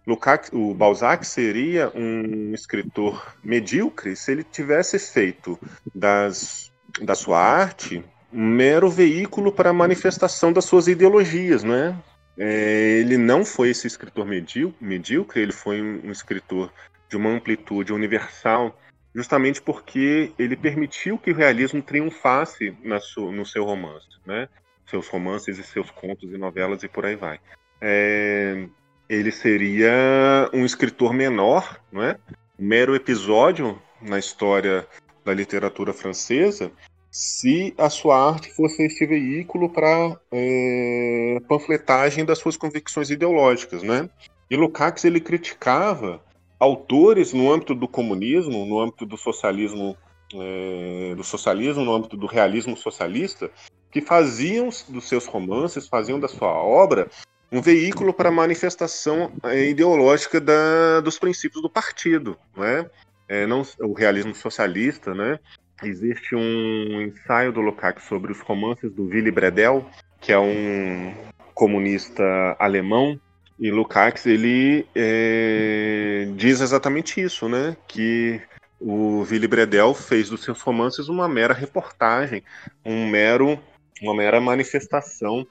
Lukács, 0.06 0.50
o 0.52 0.74
Balzac 0.74 1.26
seria 1.26 1.90
um 1.94 2.52
escritor 2.52 3.36
medíocre 3.42 4.14
se 4.14 4.32
ele 4.32 4.44
tivesse 4.44 4.98
feito 4.98 5.58
das, 5.94 6.70
da 7.00 7.14
sua 7.14 7.40
arte 7.40 8.04
um 8.32 8.46
mero 8.46 8.90
veículo 8.90 9.50
para 9.50 9.70
a 9.70 9.72
manifestação 9.72 10.52
das 10.52 10.64
suas 10.64 10.88
ideologias, 10.88 11.62
né? 11.64 11.96
É, 12.38 12.98
ele 13.00 13.16
não 13.16 13.44
foi 13.44 13.70
esse 13.70 13.86
escritor 13.86 14.26
medíocre, 14.26 15.40
ele 15.40 15.52
foi 15.52 15.80
um, 15.80 16.08
um 16.08 16.10
escritor 16.10 16.70
de 17.08 17.16
uma 17.16 17.30
amplitude 17.30 17.92
universal 17.92 18.78
justamente 19.16 19.62
porque 19.62 20.30
ele 20.38 20.54
permitiu 20.54 21.16
que 21.16 21.30
o 21.30 21.34
realismo 21.34 21.80
triunfasse 21.80 22.76
su, 23.00 23.32
no 23.32 23.46
seu 23.46 23.64
romance, 23.64 24.06
né? 24.26 24.46
Seus 24.90 25.08
romances 25.08 25.58
e 25.58 25.62
seus 25.62 25.90
contos 25.90 26.30
e 26.30 26.36
novelas 26.36 26.82
e 26.82 26.88
por 26.88 27.06
aí 27.06 27.16
vai. 27.16 27.40
É, 27.80 28.66
ele 29.08 29.32
seria 29.32 30.50
um 30.52 30.66
escritor 30.66 31.14
menor, 31.14 31.80
não 31.90 32.02
é? 32.02 32.18
Um 32.58 32.66
mero 32.66 32.94
episódio 32.94 33.80
na 34.02 34.18
história 34.18 34.86
da 35.24 35.32
literatura 35.32 35.94
francesa, 35.94 36.70
se 37.10 37.72
a 37.78 37.88
sua 37.88 38.32
arte 38.32 38.52
fosse 38.52 38.84
este 38.84 39.06
veículo 39.06 39.70
para 39.70 40.20
é, 40.30 41.38
panfletagem 41.48 42.22
das 42.22 42.38
suas 42.38 42.58
convicções 42.58 43.08
ideológicas, 43.08 43.82
né? 43.82 44.10
E 44.50 44.56
Lukács 44.56 45.06
ele 45.06 45.20
criticava 45.20 46.22
autores 46.58 47.32
no 47.32 47.52
âmbito 47.52 47.74
do 47.74 47.86
comunismo, 47.86 48.64
no 48.66 48.80
âmbito 48.80 49.04
do 49.04 49.16
socialismo, 49.16 49.96
é, 50.34 51.14
do 51.14 51.22
socialismo, 51.24 51.84
no 51.84 51.94
âmbito 51.94 52.16
do 52.16 52.26
realismo 52.26 52.76
socialista, 52.76 53.50
que 53.90 54.00
faziam 54.00 54.68
dos 54.88 55.08
seus 55.08 55.26
romances, 55.26 55.88
faziam 55.88 56.18
da 56.18 56.28
sua 56.28 56.52
obra 56.52 57.08
um 57.50 57.60
veículo 57.60 58.12
para 58.12 58.28
a 58.28 58.32
manifestação 58.32 59.32
é, 59.44 59.68
ideológica 59.68 60.40
da, 60.40 61.00
dos 61.00 61.18
princípios 61.18 61.62
do 61.62 61.70
partido, 61.70 62.36
né? 62.56 62.88
É, 63.28 63.46
não, 63.46 63.62
o 63.80 63.92
realismo 63.92 64.34
socialista, 64.34 65.14
né? 65.14 65.38
Existe 65.82 66.34
um 66.34 67.02
ensaio 67.02 67.52
do 67.52 67.60
Lukács 67.60 68.04
sobre 68.04 68.32
os 68.32 68.40
romances 68.40 68.90
do 68.92 69.04
Willy 69.04 69.30
Bredel, 69.30 69.86
que 70.20 70.32
é 70.32 70.38
um 70.38 71.14
comunista 71.54 72.22
alemão 72.58 73.18
e 73.58 73.70
Lukács, 73.70 74.26
ele 74.26 74.86
é, 74.94 76.28
diz 76.36 76.60
exatamente 76.60 77.20
isso, 77.20 77.48
né? 77.48 77.76
Que 77.88 78.40
o 78.78 79.20
Willy 79.22 79.48
Bredel 79.48 79.94
fez 79.94 80.28
dos 80.28 80.42
seus 80.42 80.60
romances 80.60 81.08
uma 81.08 81.26
mera 81.28 81.54
reportagem, 81.54 82.42
um 82.84 83.08
mero, 83.08 83.58
uma 84.02 84.14
mera 84.14 84.40
manifestação 84.40 85.46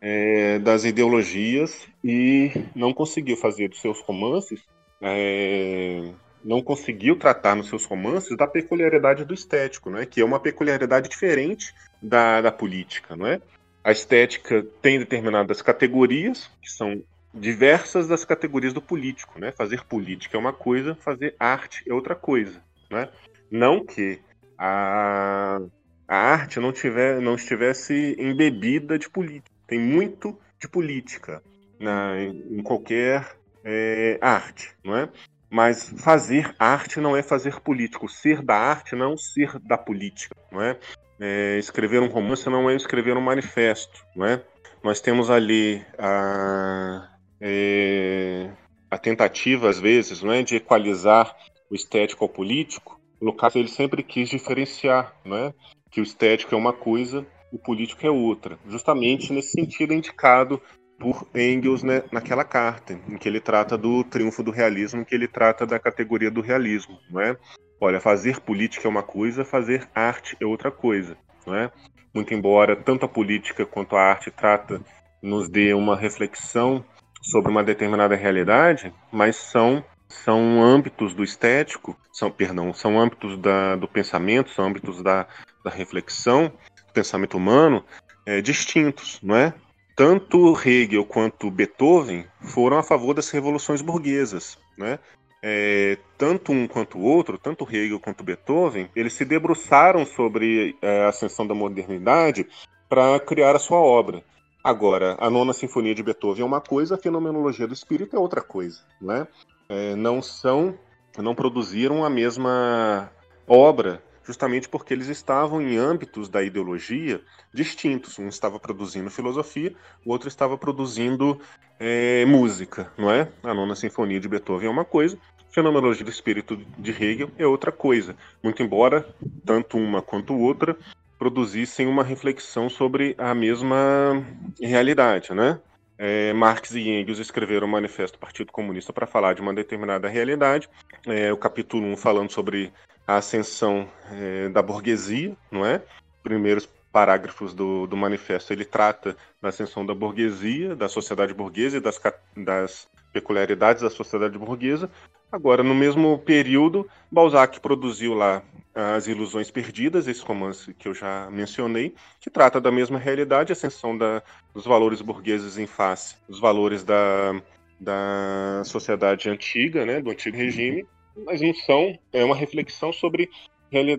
é, 0.00 0.60
das 0.60 0.84
ideologias 0.84 1.88
e 2.04 2.52
não 2.74 2.94
conseguiu 2.94 3.36
fazer 3.36 3.68
dos 3.68 3.80
seus 3.80 4.00
romances, 4.00 4.62
é, 5.00 6.08
não 6.44 6.62
conseguiu 6.62 7.16
tratar 7.16 7.56
nos 7.56 7.68
seus 7.68 7.84
romances 7.84 8.36
da 8.36 8.46
peculiaridade 8.46 9.24
do 9.24 9.34
estético, 9.34 9.90
né? 9.90 10.06
Que 10.06 10.20
é 10.20 10.24
uma 10.24 10.38
peculiaridade 10.38 11.08
diferente 11.08 11.74
da, 12.00 12.40
da 12.40 12.52
política, 12.52 13.16
não 13.16 13.26
é? 13.26 13.40
A 13.82 13.90
estética 13.90 14.64
tem 14.80 14.98
determinadas 14.98 15.60
categorias, 15.62 16.50
que 16.62 16.70
são 16.70 17.02
diversas 17.32 18.08
das 18.08 18.24
categorias 18.24 18.72
do 18.72 18.82
político, 18.82 19.38
né? 19.38 19.52
Fazer 19.52 19.84
política 19.84 20.36
é 20.36 20.40
uma 20.40 20.52
coisa, 20.52 20.94
fazer 20.94 21.34
arte 21.38 21.84
é 21.88 21.94
outra 21.94 22.14
coisa, 22.14 22.62
né? 22.90 23.08
Não 23.50 23.84
que 23.84 24.20
a, 24.58 25.60
a 26.06 26.16
arte 26.16 26.58
não, 26.60 26.72
tiver, 26.72 27.20
não 27.20 27.34
estivesse 27.34 28.16
embebida 28.18 28.98
de 28.98 29.08
política. 29.08 29.50
Tem 29.66 29.78
muito 29.78 30.38
de 30.58 30.68
política 30.68 31.42
na, 31.78 32.20
em 32.20 32.62
qualquer 32.62 33.36
é, 33.64 34.18
arte, 34.20 34.74
não 34.84 34.96
é? 34.96 35.08
Mas 35.48 35.92
fazer 35.98 36.54
arte 36.58 37.00
não 37.00 37.16
é 37.16 37.22
fazer 37.22 37.60
político. 37.60 38.08
Ser 38.08 38.42
da 38.42 38.56
arte 38.56 38.94
não 38.94 39.14
é 39.14 39.16
ser 39.16 39.58
da 39.58 39.76
política, 39.76 40.36
não 40.50 40.62
é? 40.62 40.78
é 41.18 41.58
escrever 41.58 42.00
um 42.00 42.08
romance 42.08 42.48
não 42.48 42.70
é 42.70 42.76
escrever 42.76 43.16
um 43.16 43.20
manifesto, 43.20 44.04
não 44.14 44.26
é? 44.26 44.42
Nós 44.82 45.00
temos 45.00 45.28
ali 45.28 45.84
a, 45.98 47.08
é, 47.40 48.50
a 48.90 48.98
tentativa, 48.98 49.68
às 49.68 49.80
vezes, 49.80 50.22
não 50.22 50.32
é, 50.32 50.42
de 50.42 50.56
equalizar 50.56 51.34
o 51.70 51.74
estético 51.74 52.24
ao 52.24 52.28
político, 52.28 53.00
o 53.20 53.24
Lukács 53.24 53.56
ele 53.56 53.68
sempre 53.68 54.02
quis 54.02 54.28
diferenciar, 54.28 55.14
não 55.24 55.36
é, 55.36 55.54
que 55.90 56.00
o 56.00 56.02
estético 56.02 56.54
é 56.54 56.58
uma 56.58 56.72
coisa, 56.72 57.26
o 57.52 57.58
político 57.58 58.06
é 58.06 58.10
outra, 58.10 58.58
justamente 58.68 59.32
nesse 59.32 59.52
sentido 59.52 59.92
indicado 59.92 60.60
por 60.98 61.26
Engels 61.34 61.82
né, 61.82 62.02
naquela 62.12 62.44
carta, 62.44 62.92
em 63.08 63.16
que 63.16 63.28
ele 63.28 63.40
trata 63.40 63.76
do 63.76 64.04
triunfo 64.04 64.42
do 64.42 64.50
realismo, 64.50 65.00
em 65.00 65.04
que 65.04 65.14
ele 65.14 65.26
trata 65.26 65.66
da 65.66 65.78
categoria 65.78 66.30
do 66.30 66.42
realismo, 66.42 66.98
não 67.10 67.20
é? 67.20 67.36
Olha, 67.80 67.98
fazer 67.98 68.40
política 68.40 68.86
é 68.86 68.90
uma 68.90 69.02
coisa, 69.02 69.42
fazer 69.42 69.88
arte 69.94 70.36
é 70.38 70.44
outra 70.44 70.70
coisa, 70.70 71.16
não 71.46 71.54
é? 71.54 71.72
Muito 72.12 72.34
embora 72.34 72.76
tanto 72.76 73.06
a 73.06 73.08
política 73.08 73.64
quanto 73.64 73.96
a 73.96 74.02
arte 74.02 74.30
trata 74.30 74.82
nos 75.22 75.48
dê 75.48 75.72
uma 75.72 75.96
reflexão 75.96 76.84
sobre 77.20 77.50
uma 77.50 77.62
determinada 77.62 78.14
realidade, 78.14 78.92
mas 79.12 79.36
são 79.36 79.84
são 80.08 80.60
âmbitos 80.60 81.14
do 81.14 81.22
estético, 81.22 81.96
são, 82.12 82.32
perdão, 82.32 82.74
são 82.74 83.00
âmbitos 83.00 83.38
da, 83.38 83.76
do 83.76 83.86
pensamento, 83.86 84.50
são 84.50 84.66
âmbitos 84.66 85.00
da, 85.02 85.24
da 85.64 85.70
reflexão, 85.70 86.52
do 86.88 86.92
pensamento 86.92 87.36
humano 87.36 87.84
é, 88.26 88.40
distintos, 88.40 89.18
não 89.22 89.36
é? 89.36 89.54
Tanto 89.96 90.56
Hegel 90.64 91.04
quanto 91.04 91.50
Beethoven 91.50 92.26
foram 92.40 92.78
a 92.78 92.82
favor 92.82 93.14
das 93.14 93.30
revoluções 93.30 93.82
burguesas, 93.82 94.58
né? 94.76 94.98
É, 95.42 95.96
tanto 96.18 96.52
um 96.52 96.66
quanto 96.66 96.98
o 96.98 97.02
outro, 97.02 97.38
tanto 97.38 97.66
Hegel 97.70 97.98
quanto 97.98 98.24
Beethoven, 98.24 98.90
eles 98.94 99.14
se 99.14 99.24
debruçaram 99.24 100.04
sobre 100.04 100.76
é, 100.82 101.04
a 101.04 101.08
ascensão 101.08 101.46
da 101.46 101.54
modernidade 101.54 102.46
para 102.88 103.18
criar 103.20 103.56
a 103.56 103.58
sua 103.58 103.78
obra. 103.78 104.22
Agora, 104.62 105.16
a 105.18 105.30
nona 105.30 105.54
sinfonia 105.54 105.94
de 105.94 106.02
Beethoven 106.02 106.42
é 106.42 106.46
uma 106.46 106.60
coisa, 106.60 106.94
a 106.94 106.98
fenomenologia 106.98 107.66
do 107.66 107.72
espírito 107.72 108.14
é 108.14 108.18
outra 108.18 108.42
coisa, 108.42 108.80
né? 109.00 109.26
É, 109.68 109.94
não 109.96 110.20
são, 110.20 110.78
não 111.16 111.34
produziram 111.34 112.04
a 112.04 112.10
mesma 112.10 113.10
obra, 113.46 114.02
justamente 114.22 114.68
porque 114.68 114.92
eles 114.92 115.08
estavam 115.08 115.62
em 115.62 115.78
âmbitos 115.78 116.28
da 116.28 116.42
ideologia 116.42 117.22
distintos. 117.54 118.18
Um 118.18 118.28
estava 118.28 118.60
produzindo 118.60 119.10
filosofia, 119.10 119.74
o 120.04 120.12
outro 120.12 120.28
estava 120.28 120.58
produzindo 120.58 121.40
é, 121.78 122.26
música, 122.26 122.92
não 122.98 123.10
é? 123.10 123.28
A 123.42 123.54
nona 123.54 123.74
sinfonia 123.74 124.20
de 124.20 124.28
Beethoven 124.28 124.68
é 124.68 124.70
uma 124.70 124.84
coisa, 124.84 125.16
fenomenologia 125.50 126.04
do 126.04 126.10
espírito 126.10 126.56
de 126.78 126.90
Hegel 126.90 127.30
é 127.38 127.46
outra 127.46 127.72
coisa. 127.72 128.16
Muito 128.42 128.62
embora 128.62 129.08
tanto 129.44 129.76
uma 129.76 130.00
quanto 130.00 130.36
outra 130.36 130.76
produzissem 131.20 131.86
uma 131.86 132.02
reflexão 132.02 132.70
sobre 132.70 133.14
a 133.18 133.34
mesma 133.34 134.24
realidade, 134.58 135.34
né? 135.34 135.60
É, 135.98 136.32
Marx 136.32 136.70
e 136.70 136.88
Engels 136.88 137.18
escreveram 137.18 137.66
o 137.66 137.70
Manifesto 137.70 138.16
do 138.16 138.20
Partido 138.22 138.50
Comunista 138.50 138.90
para 138.90 139.06
falar 139.06 139.34
de 139.34 139.42
uma 139.42 139.52
determinada 139.52 140.08
realidade. 140.08 140.66
É, 141.06 141.30
o 141.30 141.36
capítulo 141.36 141.86
1 141.88 141.96
falando 141.98 142.32
sobre 142.32 142.72
a 143.06 143.18
ascensão 143.18 143.86
é, 144.10 144.48
da 144.48 144.62
burguesia, 144.62 145.36
não 145.52 145.66
é? 145.66 145.82
Primeiros 146.22 146.66
parágrafos 146.90 147.52
do, 147.52 147.86
do 147.86 147.98
manifesto 147.98 148.54
ele 148.54 148.64
trata 148.64 149.14
da 149.42 149.50
ascensão 149.50 149.84
da 149.84 149.94
burguesia, 149.94 150.74
da 150.74 150.88
sociedade 150.88 151.34
burguesa 151.34 151.76
e 151.76 151.80
das, 151.80 152.00
das 152.34 152.88
peculiaridades 153.12 153.82
da 153.82 153.90
sociedade 153.90 154.38
burguesa. 154.38 154.90
Agora, 155.32 155.62
no 155.62 155.74
mesmo 155.74 156.18
período, 156.18 156.88
Balzac 157.10 157.60
produziu 157.60 158.14
lá 158.14 158.42
as 158.74 159.06
Ilusões 159.06 159.50
Perdidas, 159.50 160.08
esse 160.08 160.22
romance 160.22 160.72
que 160.74 160.88
eu 160.88 160.94
já 160.94 161.28
mencionei, 161.30 161.94
que 162.20 162.30
trata 162.30 162.60
da 162.60 162.70
mesma 162.70 162.98
realidade, 162.98 163.52
a 163.52 163.54
ascensão 163.54 163.96
da, 163.96 164.22
dos 164.54 164.64
valores 164.64 165.00
burgueses 165.00 165.58
em 165.58 165.66
face 165.66 166.16
dos 166.28 166.40
valores 166.40 166.82
da, 166.84 167.40
da 167.78 168.62
sociedade 168.64 169.28
antiga, 169.28 169.84
né, 169.84 170.00
do 170.00 170.10
antigo 170.10 170.36
regime, 170.36 170.86
mas 171.24 171.40
não 171.40 171.54
são, 171.54 171.98
é 172.12 172.24
uma 172.24 172.36
reflexão 172.36 172.92
sobre 172.92 173.28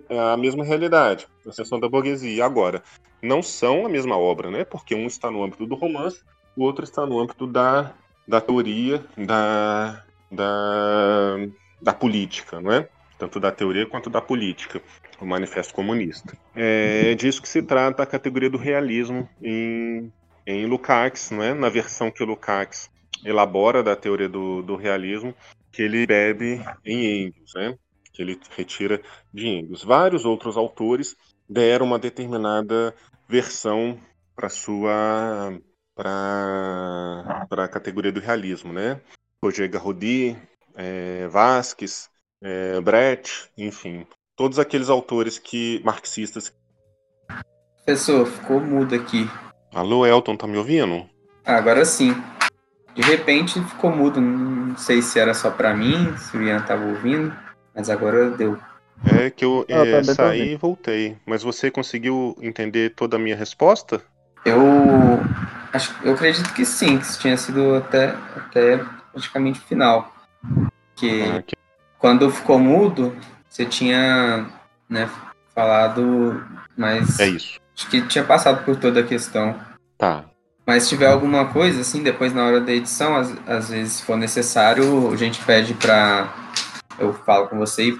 a 0.09 0.35
mesma 0.35 0.65
realidade, 0.65 1.27
a 1.45 1.49
ascensão 1.49 1.79
da 1.79 1.87
burguesia. 1.87 2.45
Agora, 2.45 2.83
não 3.21 3.41
são 3.41 3.85
a 3.85 3.89
mesma 3.89 4.17
obra, 4.17 4.49
né, 4.49 4.65
porque 4.65 4.95
um 4.95 5.07
está 5.07 5.31
no 5.31 5.43
âmbito 5.43 5.65
do 5.65 5.75
romance, 5.75 6.21
o 6.55 6.63
outro 6.63 6.83
está 6.83 7.05
no 7.05 7.19
âmbito 7.19 7.47
da, 7.47 7.93
da 8.27 8.41
teoria, 8.41 9.05
da, 9.17 10.03
da, 10.31 11.37
da 11.81 11.93
política, 11.93 12.61
não 12.61 12.71
é? 12.71 12.87
Tanto 13.17 13.39
da 13.39 13.51
teoria 13.51 13.85
quanto 13.85 14.09
da 14.09 14.21
política, 14.21 14.81
o 15.19 15.25
Manifesto 15.25 15.73
Comunista. 15.73 16.35
É 16.55 17.13
disso 17.15 17.41
que 17.41 17.49
se 17.49 17.61
trata 17.61 18.01
a 18.01 18.07
categoria 18.07 18.49
do 18.49 18.57
realismo 18.57 19.29
em, 19.41 20.11
em 20.47 20.65
Lukács, 20.65 21.29
não 21.31 21.43
é? 21.43 21.53
Na 21.53 21.69
versão 21.69 22.09
que 22.09 22.23
Lukács 22.23 22.89
elabora 23.23 23.83
da 23.83 23.95
teoria 23.95 24.27
do, 24.27 24.61
do 24.63 24.75
realismo, 24.75 25.35
que 25.71 25.83
ele 25.83 26.07
bebe 26.07 26.61
em 26.83 27.27
Engels, 27.27 27.53
né? 27.55 27.77
que 28.11 28.21
ele 28.21 28.39
retira 28.55 29.01
de 29.33 29.47
Engels. 29.47 29.83
Vários 29.83 30.25
outros 30.25 30.57
autores 30.57 31.15
deram 31.47 31.85
uma 31.85 31.99
determinada 31.99 32.93
versão 33.27 33.97
para 34.35 34.49
sua 34.49 35.59
para 35.95 37.45
a 37.49 37.67
categoria 37.67 38.11
do 38.11 38.19
realismo, 38.19 38.73
né? 38.73 38.99
Roger 39.43 39.67
Garrodi, 39.67 40.37
é, 40.75 41.27
Vasquez, 41.27 42.09
é, 42.43 42.79
Brecht, 42.79 43.49
enfim, 43.57 44.05
todos 44.35 44.59
aqueles 44.59 44.87
autores 44.87 45.39
que 45.39 45.81
marxistas. 45.83 46.53
Professor, 47.77 48.27
ficou 48.27 48.59
mudo 48.59 48.93
aqui. 48.93 49.27
Alô, 49.73 50.05
Elton, 50.05 50.37
tá 50.37 50.45
me 50.45 50.57
ouvindo? 50.57 51.09
Ah, 51.43 51.55
agora 51.55 51.83
sim. 51.85 52.13
De 52.93 53.01
repente 53.01 53.59
ficou 53.63 53.89
mudo, 53.89 54.21
não 54.21 54.77
sei 54.77 55.01
se 55.01 55.19
era 55.19 55.33
só 55.33 55.49
para 55.49 55.73
mim, 55.73 56.15
se 56.17 56.37
o 56.37 56.43
Ian 56.43 56.61
tava 56.61 56.85
ouvindo, 56.85 57.35
mas 57.73 57.89
agora 57.89 58.29
deu. 58.29 58.59
É 59.17 59.31
que 59.31 59.43
eu 59.43 59.65
ah, 59.67 59.73
é, 59.73 60.01
tá 60.01 60.13
saí 60.13 60.51
e 60.51 60.55
voltei. 60.55 61.17
Mas 61.25 61.41
você 61.41 61.71
conseguiu 61.71 62.37
entender 62.39 62.93
toda 62.93 63.15
a 63.15 63.19
minha 63.19 63.35
resposta? 63.35 64.03
Eu 64.45 64.59
acho, 65.73 65.95
eu 66.03 66.13
acredito 66.13 66.53
que 66.53 66.63
sim, 66.63 66.99
que 66.99 67.05
isso 67.05 67.19
tinha 67.19 67.35
sido 67.37 67.73
até, 67.75 68.09
até 68.35 68.85
praticamente 69.11 69.59
o 69.59 69.63
final. 69.63 70.13
Que, 70.95 71.23
ah, 71.23 71.43
quando 71.97 72.31
ficou 72.31 72.59
mudo, 72.59 73.15
você 73.47 73.65
tinha 73.65 74.47
né, 74.89 75.09
falado, 75.53 76.43
mas 76.77 77.19
é 77.19 77.27
isso. 77.29 77.59
acho 77.75 77.89
que 77.89 78.01
tinha 78.07 78.23
passado 78.23 78.63
por 78.63 78.75
toda 78.75 79.01
a 79.01 79.03
questão. 79.03 79.59
Tá. 79.97 80.25
Mas 80.65 80.83
se 80.83 80.89
tiver 80.89 81.07
alguma 81.07 81.45
coisa, 81.45 81.81
assim, 81.81 82.03
depois 82.03 82.33
na 82.33 82.45
hora 82.45 82.61
da 82.61 82.71
edição, 82.71 83.15
às, 83.15 83.35
às 83.47 83.69
vezes, 83.69 83.93
se 83.93 84.03
for 84.03 84.17
necessário, 84.17 85.11
a 85.11 85.15
gente 85.15 85.43
pede 85.43 85.73
para 85.73 86.33
eu 86.99 87.13
falo 87.13 87.47
com 87.47 87.57
você, 87.57 87.97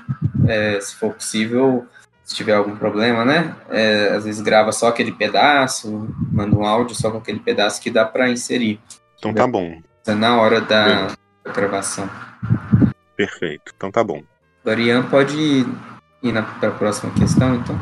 é, 0.47 0.79
se 0.79 0.95
for 0.95 1.13
possível, 1.13 1.87
se 2.23 2.35
tiver 2.35 2.53
algum 2.53 2.75
problema, 2.75 3.25
né? 3.25 3.55
É, 3.69 4.09
às 4.09 4.25
vezes 4.25 4.41
grava 4.41 4.71
só 4.71 4.87
aquele 4.87 5.11
pedaço, 5.11 6.07
manda 6.31 6.55
um 6.55 6.65
áudio 6.65 6.95
só 6.95 7.09
com 7.09 7.17
aquele 7.17 7.39
pedaço 7.39 7.81
que 7.81 7.89
dá 7.89 8.05
para 8.05 8.29
inserir. 8.29 8.79
Então 9.17 9.33
tá 9.33 9.47
bom. 9.47 9.81
Na 10.07 10.41
hora 10.41 10.61
da, 10.61 11.07
da 11.43 11.51
gravação. 11.53 12.09
Perfeito, 13.15 13.71
então 13.75 13.91
tá 13.91 14.03
bom. 14.03 14.23
Dorian 14.63 15.07
pode 15.09 15.37
ir, 15.37 15.65
ir 16.23 16.33
para 16.59 16.69
a 16.69 16.77
próxima 16.77 17.13
questão, 17.13 17.55
então. 17.55 17.75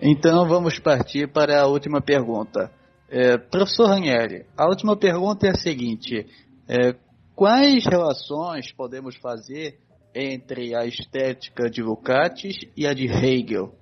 Então 0.00 0.48
vamos 0.48 0.78
partir 0.78 1.28
para 1.28 1.60
a 1.60 1.66
última 1.66 2.00
pergunta. 2.00 2.70
É, 3.08 3.36
professor 3.36 3.88
Ranieri, 3.88 4.46
a 4.56 4.66
última 4.66 4.96
pergunta 4.96 5.46
é 5.46 5.50
a 5.50 5.54
seguinte: 5.54 6.26
é, 6.66 6.94
quais 7.34 7.84
relações 7.84 8.72
podemos 8.72 9.16
fazer 9.16 9.78
entre 10.14 10.74
a 10.74 10.86
estética 10.86 11.68
de 11.68 11.82
Lukács 11.82 12.64
e 12.76 12.86
a 12.86 12.94
de 12.94 13.06
Hegel? 13.06 13.74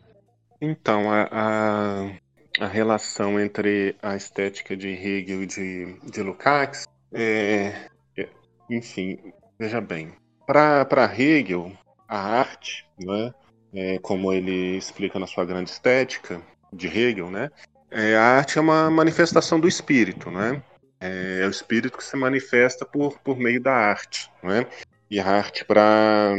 Então, 0.60 1.10
a, 1.10 1.28
a, 1.30 2.64
a, 2.64 2.66
relação 2.66 3.38
entre 3.38 3.94
a 4.02 4.16
estética 4.16 4.76
de 4.76 4.88
Hegel 4.88 5.42
e 5.42 5.46
de, 5.46 6.00
de 6.10 6.22
Lukács 6.22 6.84
é, 7.12 7.88
é, 8.16 8.28
enfim, 8.70 9.18
veja 9.58 9.80
bem, 9.80 10.12
para 10.46 11.12
Hegel, 11.16 11.72
a 12.08 12.18
arte, 12.18 12.86
né, 12.98 13.32
é, 13.74 13.98
como 13.98 14.32
ele 14.32 14.76
explica 14.76 15.18
na 15.18 15.26
sua 15.26 15.44
grande 15.44 15.70
estética 15.70 16.40
de 16.72 16.86
Hegel, 16.86 17.30
né, 17.30 17.50
é, 17.90 18.16
a 18.16 18.22
arte 18.22 18.58
é 18.58 18.60
uma 18.60 18.90
manifestação 18.90 19.58
do 19.58 19.66
espírito, 19.66 20.30
né? 20.30 20.62
É, 21.00 21.40
é, 21.42 21.46
o 21.46 21.50
espírito 21.50 21.96
que 21.96 22.04
se 22.04 22.16
manifesta 22.16 22.84
por, 22.84 23.18
por 23.20 23.38
meio 23.38 23.60
da 23.60 23.72
arte, 23.72 24.30
né? 24.42 24.66
E 25.10 25.18
a 25.18 25.26
arte 25.26 25.64
para 25.64 26.34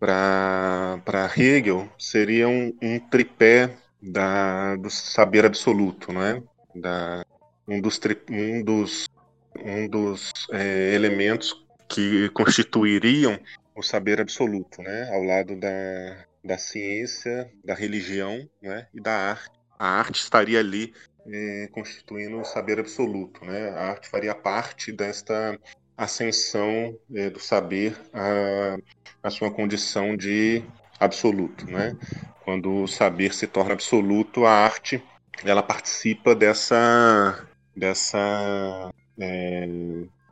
para 0.00 1.30
Hegel 1.36 1.88
seria 1.98 2.48
um, 2.48 2.72
um 2.80 3.00
tripé 3.00 3.76
da, 4.00 4.76
do 4.76 4.88
saber 4.88 5.44
absoluto, 5.44 6.12
né? 6.12 6.42
Da, 6.74 7.24
um 7.66 7.80
dos, 7.80 8.00
um 8.30 8.62
dos, 8.62 9.08
um 9.64 9.88
dos 9.88 10.32
é, 10.52 10.94
elementos 10.94 11.54
que 11.88 12.28
constituiriam 12.30 13.38
o 13.74 13.82
saber 13.82 14.20
absoluto, 14.20 14.82
né? 14.82 15.08
Ao 15.12 15.22
lado 15.22 15.56
da, 15.56 16.24
da 16.44 16.58
ciência, 16.58 17.50
da 17.64 17.74
religião 17.74 18.48
né? 18.60 18.86
e 18.92 19.00
da 19.00 19.30
arte. 19.30 19.58
A 19.78 19.88
arte 19.88 20.20
estaria 20.20 20.58
ali 20.58 20.92
é, 21.30 21.68
constituindo 21.70 22.40
o 22.40 22.44
saber 22.44 22.80
absoluto, 22.80 23.44
né? 23.44 23.70
A 23.70 23.90
arte 23.90 24.08
faria 24.08 24.34
parte 24.34 24.90
desta 24.90 25.58
ascensão 25.96 26.98
é, 27.14 27.30
do 27.30 27.40
saber 27.40 27.96
a, 28.12 28.76
a 29.22 29.30
sua 29.30 29.50
condição 29.50 30.16
de 30.16 30.62
absoluto, 30.98 31.66
né? 31.66 31.96
Quando 32.44 32.82
o 32.82 32.88
saber 32.88 33.32
se 33.32 33.46
torna 33.46 33.74
absoluto, 33.74 34.44
a 34.44 34.50
arte 34.50 35.02
ela 35.44 35.62
participa 35.62 36.34
dessa 36.34 37.46
dessa 37.76 38.92
é, 39.18 39.68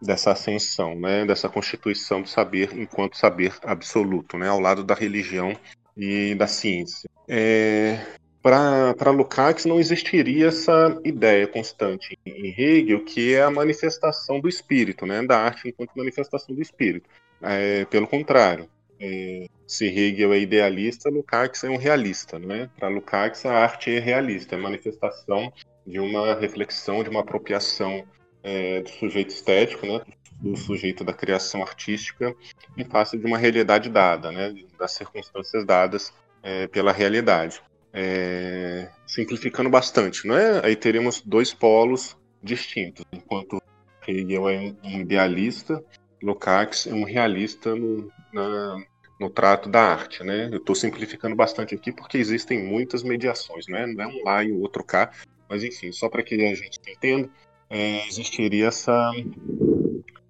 dessa 0.01 0.33
ascensão, 0.33 0.95
né? 0.95 1.25
Dessa 1.25 1.49
constituição 1.49 2.23
do 2.23 2.29
saber 2.29 2.71
enquanto 2.75 3.17
saber 3.17 3.55
absoluto, 3.63 4.37
né? 4.39 4.49
Ao 4.49 4.61
lado 4.61 4.85
da 4.85 4.95
religião 4.95 5.57
e 5.97 6.35
da 6.35 6.47
ciência. 6.47 7.09
É, 7.29 7.99
para 8.47 9.11
Lukács 9.11 9.65
não 9.65 9.81
existiria 9.81 10.49
essa 10.49 11.01
ideia 11.05 11.49
constante 11.49 12.17
em 12.25 12.55
Hegel, 12.57 13.05
que 13.05 13.35
é 13.35 13.43
a 13.43 13.51
manifestação 13.51 14.39
do 14.39 14.49
espírito, 14.49 15.05
né, 15.05 15.21
da 15.27 15.37
arte 15.37 15.69
enquanto 15.69 15.97
manifestação 15.97 16.55
do 16.55 16.63
espírito. 16.63 17.09
É, 17.43 17.85
pelo 17.87 18.07
contrário, 18.07 18.69
é, 19.01 19.49
se 19.67 19.87
Hegel 19.87 20.33
é 20.33 20.39
idealista, 20.39 21.11
Lukács 21.11 21.65
é 21.65 21.71
um 21.71 21.77
realista. 21.77 22.39
Né? 22.39 22.71
Para 22.79 22.89
Lukács, 22.89 23.45
a 23.45 23.53
arte 23.53 23.91
é 23.91 23.99
realista, 23.99 24.55
é 24.55 24.59
manifestação 24.59 25.53
de 25.85 25.99
uma 25.99 26.35
reflexão, 26.35 27.03
de 27.03 27.11
uma 27.11 27.21
apropriação 27.21 28.05
é, 28.47 28.81
do 28.81 28.89
sujeito 28.89 29.31
estético, 29.31 29.87
né, 29.87 30.01
do 30.41 30.57
sujeito 30.57 31.03
da 31.03 31.13
criação 31.13 31.63
artística, 31.63 32.35
em 32.77 32.85
face 32.85 33.19
de 33.19 33.27
uma 33.27 33.39
realidade 33.39 33.91
dada, 33.91 34.31
né, 34.31 34.55
das 34.79 34.93
circunstâncias 34.93 35.65
dadas 35.65 36.13
é, 36.43 36.67
pela 36.69 36.93
realidade 36.93 37.61
é, 37.97 38.91
simplificando 39.07 39.71
bastante, 39.71 40.27
não 40.29 40.37
é? 40.37 40.65
Aí 40.65 40.77
teríamos 40.77 41.23
dois 41.23 41.55
polos 41.55 42.15
distintos, 42.43 43.03
enquanto 43.11 43.61
Hegel 44.07 44.49
é 44.51 44.75
um 44.85 45.01
idealista, 45.01 45.83
Lukács 46.23 46.87
é 46.87 46.93
um 46.93 47.05
realista 47.05 47.75
no, 47.75 48.13
na, 48.35 48.77
no 49.19 49.31
trato 49.31 49.71
da 49.71 49.81
arte, 49.81 50.23
né? 50.23 50.51
Eu 50.53 50.59
estou 50.59 50.75
simplificando 50.75 51.35
bastante 51.35 51.75
aqui 51.75 51.91
porque 51.91 52.19
existem 52.19 52.63
muitas 52.63 53.03
mediações, 53.03 53.67
né? 53.67 53.87
Não 53.87 54.05
é 54.05 54.07
um 54.07 54.23
lá 54.23 54.45
e 54.45 54.53
o 54.53 54.61
outro 54.61 54.85
cá, 54.85 55.11
mas 55.49 55.65
enfim, 55.65 55.91
só 55.91 56.11
para 56.11 56.23
que 56.23 56.35
a 56.35 56.55
gente 56.55 56.79
entenda, 56.87 57.31
é, 57.69 58.07
existiria 58.07 58.69
essa, 58.69 59.13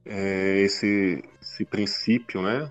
é, 0.04 0.60
esse, 0.60 1.22
esse 1.40 1.64
princípio, 1.64 2.42
né? 2.42 2.68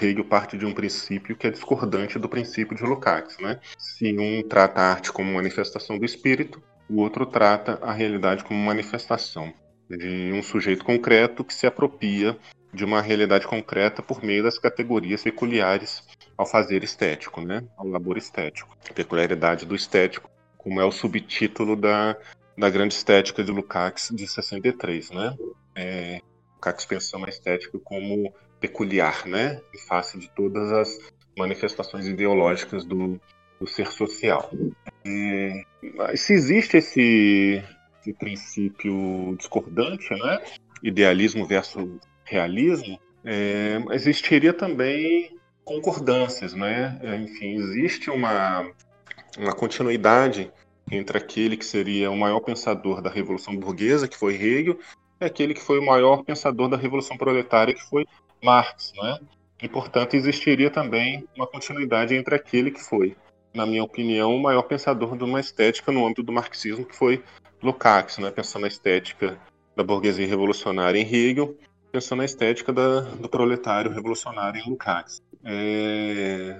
Hegel 0.00 0.24
parte 0.24 0.58
de 0.58 0.66
um 0.66 0.74
princípio 0.74 1.34
que 1.34 1.46
é 1.46 1.50
discordante 1.50 2.18
do 2.18 2.28
princípio 2.28 2.76
de 2.76 2.82
Lukács, 2.82 3.38
né? 3.38 3.58
Se 3.78 4.16
um 4.18 4.46
trata 4.46 4.80
a 4.80 4.90
arte 4.92 5.10
como 5.10 5.32
manifestação 5.32 5.98
do 5.98 6.04
espírito, 6.04 6.62
o 6.88 7.00
outro 7.00 7.26
trata 7.26 7.78
a 7.82 7.92
realidade 7.92 8.44
como 8.44 8.58
manifestação 8.60 9.52
de 9.88 10.32
um 10.32 10.42
sujeito 10.42 10.84
concreto 10.84 11.42
que 11.42 11.54
se 11.54 11.66
apropria 11.66 12.36
de 12.72 12.84
uma 12.84 13.00
realidade 13.00 13.46
concreta 13.46 14.02
por 14.02 14.22
meio 14.22 14.42
das 14.42 14.58
categorias 14.58 15.22
peculiares 15.22 16.06
ao 16.36 16.46
fazer 16.46 16.84
estético, 16.84 17.40
né? 17.40 17.64
Ao 17.76 17.86
labor 17.86 18.18
estético. 18.18 18.76
A 18.88 18.92
peculiaridade 18.92 19.64
do 19.64 19.74
estético, 19.74 20.30
como 20.58 20.80
é 20.80 20.84
o 20.84 20.92
subtítulo 20.92 21.74
da, 21.74 22.16
da 22.58 22.68
grande 22.68 22.94
estética 22.94 23.44
de 23.44 23.52
Lukács 23.52 24.10
de 24.12 24.26
63, 24.26 25.10
né? 25.10 25.36
É, 25.76 26.20
Lukács 26.56 26.84
pensando 26.84 27.24
a 27.24 27.28
estética 27.28 27.78
como 27.78 28.34
peculiar, 28.60 29.26
né? 29.26 29.60
Em 29.72 29.78
face 29.78 30.18
de 30.18 30.28
todas 30.30 30.72
as 30.72 30.98
manifestações 31.38 32.06
ideológicas 32.06 32.84
do, 32.84 33.20
do 33.60 33.66
ser 33.66 33.86
social. 33.86 34.50
E, 35.06 35.64
se 36.16 36.32
existe 36.32 36.78
esse, 36.78 37.62
esse 38.00 38.12
princípio 38.14 39.36
discordante, 39.38 40.10
né? 40.10 40.42
idealismo 40.82 41.46
versus 41.46 41.88
realismo, 42.24 42.98
é, 43.24 43.80
existiria 43.92 44.52
também 44.52 45.36
concordâncias, 45.64 46.54
né? 46.54 46.98
É, 47.02 47.16
enfim, 47.16 47.54
existe 47.54 48.10
uma, 48.10 48.68
uma 49.38 49.52
continuidade 49.52 50.50
entre 50.90 51.18
aquele 51.18 51.56
que 51.56 51.64
seria 51.64 52.10
o 52.10 52.16
maior 52.16 52.40
pensador 52.40 53.00
da 53.00 53.10
Revolução 53.10 53.56
Burguesa, 53.56 54.08
que 54.08 54.16
foi 54.16 54.34
Hegel, 54.34 54.78
e 55.20 55.24
aquele 55.24 55.54
que 55.54 55.62
foi 55.62 55.78
o 55.78 55.84
maior 55.84 56.22
pensador 56.24 56.68
da 56.68 56.76
Revolução 56.76 57.16
Proletária, 57.16 57.74
que 57.74 57.84
foi 57.88 58.06
Marx, 58.42 58.92
né? 58.96 59.18
E, 59.60 59.68
portanto, 59.68 60.14
existiria 60.14 60.70
também 60.70 61.26
uma 61.36 61.46
continuidade 61.46 62.14
entre 62.14 62.34
aquele 62.34 62.70
que 62.70 62.80
foi, 62.80 63.16
na 63.52 63.66
minha 63.66 63.82
opinião, 63.82 64.34
o 64.34 64.40
maior 64.40 64.62
pensador 64.62 65.16
de 65.16 65.24
uma 65.24 65.40
estética 65.40 65.90
no 65.90 66.06
âmbito 66.06 66.22
do 66.22 66.32
marxismo, 66.32 66.84
que 66.84 66.94
foi 66.94 67.22
Lukács, 67.60 68.18
né? 68.18 68.30
pensando 68.30 68.62
na 68.62 68.68
estética 68.68 69.36
da 69.74 69.82
burguesia 69.82 70.26
revolucionária 70.26 71.00
em 71.00 71.02
Hegel, 71.02 71.56
pensando 71.90 72.18
na 72.18 72.24
estética 72.24 72.72
da, 72.72 73.00
do 73.00 73.28
proletário 73.28 73.90
revolucionário 73.90 74.60
em 74.60 74.70
Lukács. 74.70 75.20
É, 75.44 76.58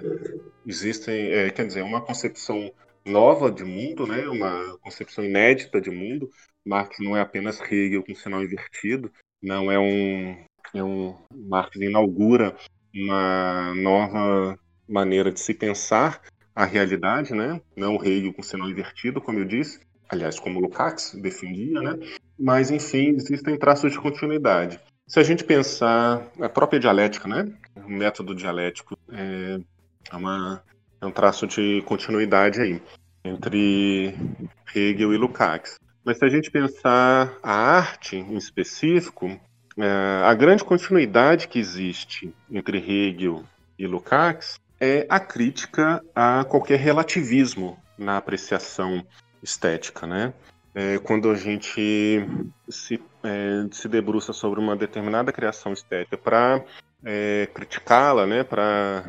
existem, 0.66 1.30
é, 1.32 1.50
quer 1.50 1.66
dizer, 1.66 1.82
uma 1.82 2.00
concepção 2.00 2.72
nova 3.08 3.50
de 3.50 3.64
mundo, 3.64 4.06
né? 4.06 4.28
uma 4.28 4.78
concepção 4.78 5.24
inédita 5.24 5.80
de 5.80 5.90
mundo. 5.90 6.30
Marx 6.64 6.96
não 7.00 7.16
é 7.16 7.20
apenas 7.20 7.60
Hegel 7.60 8.04
com 8.04 8.14
sinal 8.14 8.42
invertido, 8.42 9.10
não 9.42 9.70
é 9.72 9.78
um, 9.78 10.44
é 10.74 10.84
um 10.84 11.16
Marx 11.34 11.76
inaugura 11.76 12.54
uma 12.94 13.74
nova 13.74 14.58
maneira 14.88 15.30
de 15.30 15.40
se 15.40 15.54
pensar 15.54 16.20
a 16.54 16.64
realidade, 16.64 17.34
né? 17.34 17.60
Não 17.76 17.96
Hegel 18.04 18.34
com 18.34 18.42
sinal 18.42 18.68
invertido, 18.68 19.20
como 19.20 19.38
eu 19.38 19.44
disse, 19.44 19.80
aliás, 20.08 20.38
como 20.40 20.60
Lukács 20.60 21.14
defendia, 21.14 21.80
né? 21.80 21.98
Mas, 22.38 22.70
enfim, 22.70 23.10
existem 23.10 23.58
traços 23.58 23.92
de 23.92 23.98
continuidade. 24.00 24.80
Se 25.06 25.18
a 25.18 25.22
gente 25.22 25.44
pensar 25.44 26.26
a 26.40 26.48
própria 26.48 26.80
dialética, 26.80 27.28
né? 27.28 27.50
O 27.76 27.88
método 27.88 28.34
dialético 28.34 28.98
é, 29.10 29.60
é, 30.10 30.16
uma, 30.16 30.62
é 31.00 31.06
um 31.06 31.10
traço 31.10 31.46
de 31.46 31.82
continuidade 31.86 32.60
aí 32.60 32.82
entre 33.24 34.14
Hegel 34.74 35.12
e 35.12 35.16
Lukács. 35.16 35.78
Mas 36.04 36.18
se 36.18 36.24
a 36.24 36.28
gente 36.28 36.50
pensar 36.50 37.36
a 37.42 37.52
arte 37.52 38.16
em 38.16 38.36
específico, 38.36 39.38
é, 39.76 40.22
a 40.24 40.34
grande 40.34 40.64
continuidade 40.64 41.48
que 41.48 41.58
existe 41.58 42.32
entre 42.50 42.78
Hegel 42.78 43.44
e 43.78 43.86
Lukács 43.86 44.58
é 44.80 45.06
a 45.08 45.20
crítica 45.20 46.02
a 46.14 46.44
qualquer 46.44 46.78
relativismo 46.78 47.78
na 47.96 48.16
apreciação 48.16 49.04
estética, 49.42 50.06
né? 50.06 50.32
É, 50.74 50.98
quando 50.98 51.30
a 51.30 51.34
gente 51.34 52.24
se, 52.68 53.00
é, 53.24 53.66
se 53.72 53.88
debruça 53.88 54.32
sobre 54.32 54.60
uma 54.60 54.76
determinada 54.76 55.32
criação 55.32 55.72
estética 55.72 56.16
para 56.16 56.64
é, 57.04 57.48
criticá-la, 57.52 58.26
né, 58.26 58.44
para 58.44 59.04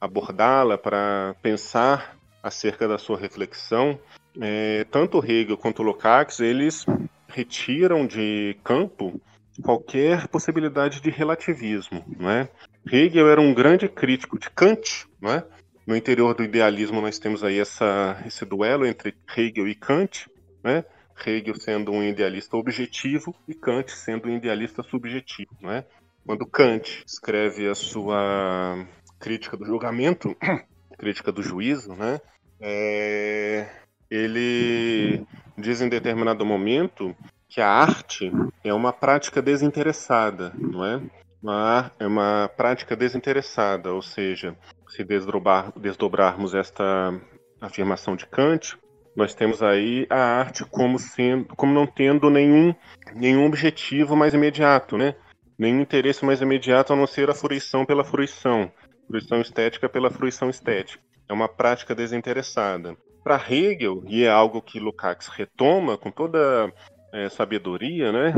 abordá-la, 0.00 0.76
para 0.76 1.34
pensar 1.40 2.15
acerca 2.46 2.86
da 2.86 2.96
sua 2.96 3.18
reflexão, 3.18 3.98
é, 4.40 4.84
tanto 4.84 5.24
Hegel 5.24 5.56
quanto 5.56 5.82
Lukács 5.82 6.38
eles 6.38 6.86
retiram 7.28 8.06
de 8.06 8.56
campo 8.62 9.20
qualquer 9.62 10.28
possibilidade 10.28 11.00
de 11.00 11.10
relativismo, 11.10 12.04
não 12.18 12.30
é? 12.30 12.48
Hegel 12.90 13.28
era 13.28 13.40
um 13.40 13.52
grande 13.52 13.88
crítico 13.88 14.38
de 14.38 14.48
Kant, 14.50 15.08
não 15.20 15.32
é? 15.32 15.44
No 15.86 15.96
interior 15.96 16.34
do 16.34 16.44
idealismo 16.44 17.00
nós 17.00 17.18
temos 17.18 17.42
aí 17.42 17.58
essa, 17.58 18.22
esse 18.24 18.44
duelo 18.44 18.86
entre 18.86 19.14
Hegel 19.36 19.66
e 19.66 19.74
Kant, 19.74 20.30
né? 20.62 20.84
Hegel 21.26 21.54
sendo 21.56 21.90
um 21.90 22.02
idealista 22.02 22.56
objetivo 22.56 23.34
e 23.48 23.54
Kant 23.54 23.90
sendo 23.90 24.28
um 24.28 24.36
idealista 24.36 24.82
subjetivo, 24.84 25.56
né? 25.60 25.84
Quando 26.24 26.46
Kant 26.46 27.02
escreve 27.06 27.68
a 27.68 27.74
sua 27.74 28.86
crítica 29.18 29.56
do 29.56 29.64
julgamento, 29.64 30.36
crítica 30.98 31.32
do 31.32 31.42
juízo, 31.42 31.94
né? 31.94 32.20
É... 32.60 33.66
Ele 34.10 35.26
diz 35.58 35.80
em 35.80 35.88
determinado 35.88 36.44
momento 36.46 37.14
que 37.48 37.60
a 37.60 37.68
arte 37.68 38.30
é 38.62 38.72
uma 38.72 38.92
prática 38.92 39.40
desinteressada, 39.42 40.52
não 40.56 40.84
é? 40.84 41.00
Uma, 41.42 41.92
é 41.98 42.06
uma 42.06 42.50
prática 42.56 42.96
desinteressada, 42.96 43.92
ou 43.92 44.02
seja, 44.02 44.56
se 44.88 45.04
desdobrar, 45.04 45.72
desdobrarmos 45.76 46.54
esta 46.54 47.18
afirmação 47.60 48.16
de 48.16 48.26
Kant, 48.26 48.76
nós 49.14 49.34
temos 49.34 49.62
aí 49.62 50.06
a 50.10 50.18
arte 50.18 50.64
como 50.64 50.98
sendo, 50.98 51.46
como 51.56 51.72
não 51.72 51.86
tendo 51.86 52.28
nenhum, 52.28 52.74
nenhum 53.14 53.46
objetivo 53.46 54.14
mais 54.14 54.34
imediato, 54.34 54.98
né? 54.98 55.14
Nenhum 55.58 55.80
interesse 55.80 56.24
mais 56.24 56.42
imediato 56.42 56.92
a 56.92 56.96
não 56.96 57.06
ser 57.06 57.30
a 57.30 57.34
fruição 57.34 57.86
pela 57.86 58.04
fruição, 58.04 58.70
fruição 59.06 59.40
estética 59.40 59.88
pela 59.88 60.10
fruição 60.10 60.50
estética. 60.50 61.02
É 61.28 61.32
uma 61.32 61.48
prática 61.48 61.94
desinteressada. 61.94 62.96
Para 63.22 63.36
Hegel, 63.36 64.04
e 64.06 64.24
é 64.24 64.30
algo 64.30 64.62
que 64.62 64.78
Lukács 64.78 65.28
retoma 65.28 65.98
com 65.98 66.10
toda 66.10 66.72
é, 67.12 67.28
sabedoria 67.28 68.12
né, 68.12 68.32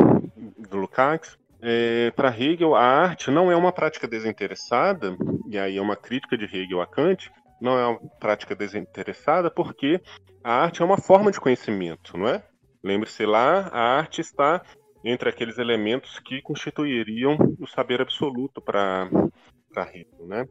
do 0.70 0.78
Lukács, 0.78 1.38
é, 1.60 2.10
para 2.12 2.28
Hegel, 2.28 2.74
a 2.74 2.82
arte 2.82 3.30
não 3.30 3.50
é 3.50 3.56
uma 3.56 3.72
prática 3.72 4.06
desinteressada, 4.06 5.16
e 5.48 5.58
aí 5.58 5.76
é 5.76 5.82
uma 5.82 5.96
crítica 5.96 6.38
de 6.38 6.44
Hegel 6.44 6.80
a 6.80 6.86
Kant, 6.86 7.30
não 7.60 7.76
é 7.78 7.86
uma 7.86 8.00
prática 8.20 8.54
desinteressada 8.54 9.50
porque 9.50 10.00
a 10.42 10.52
arte 10.62 10.82
é 10.82 10.84
uma 10.84 10.96
forma 10.96 11.32
de 11.32 11.40
conhecimento, 11.40 12.16
não 12.16 12.28
é? 12.28 12.42
Lembre-se 12.82 13.26
lá, 13.26 13.68
a 13.72 13.98
arte 13.98 14.20
está 14.20 14.62
entre 15.04 15.28
aqueles 15.28 15.58
elementos 15.58 16.20
que 16.20 16.40
constituiriam 16.42 17.36
o 17.58 17.66
saber 17.66 18.00
absoluto 18.00 18.60
para 18.60 19.08
Hegel, 19.92 20.26
né? 20.26 20.46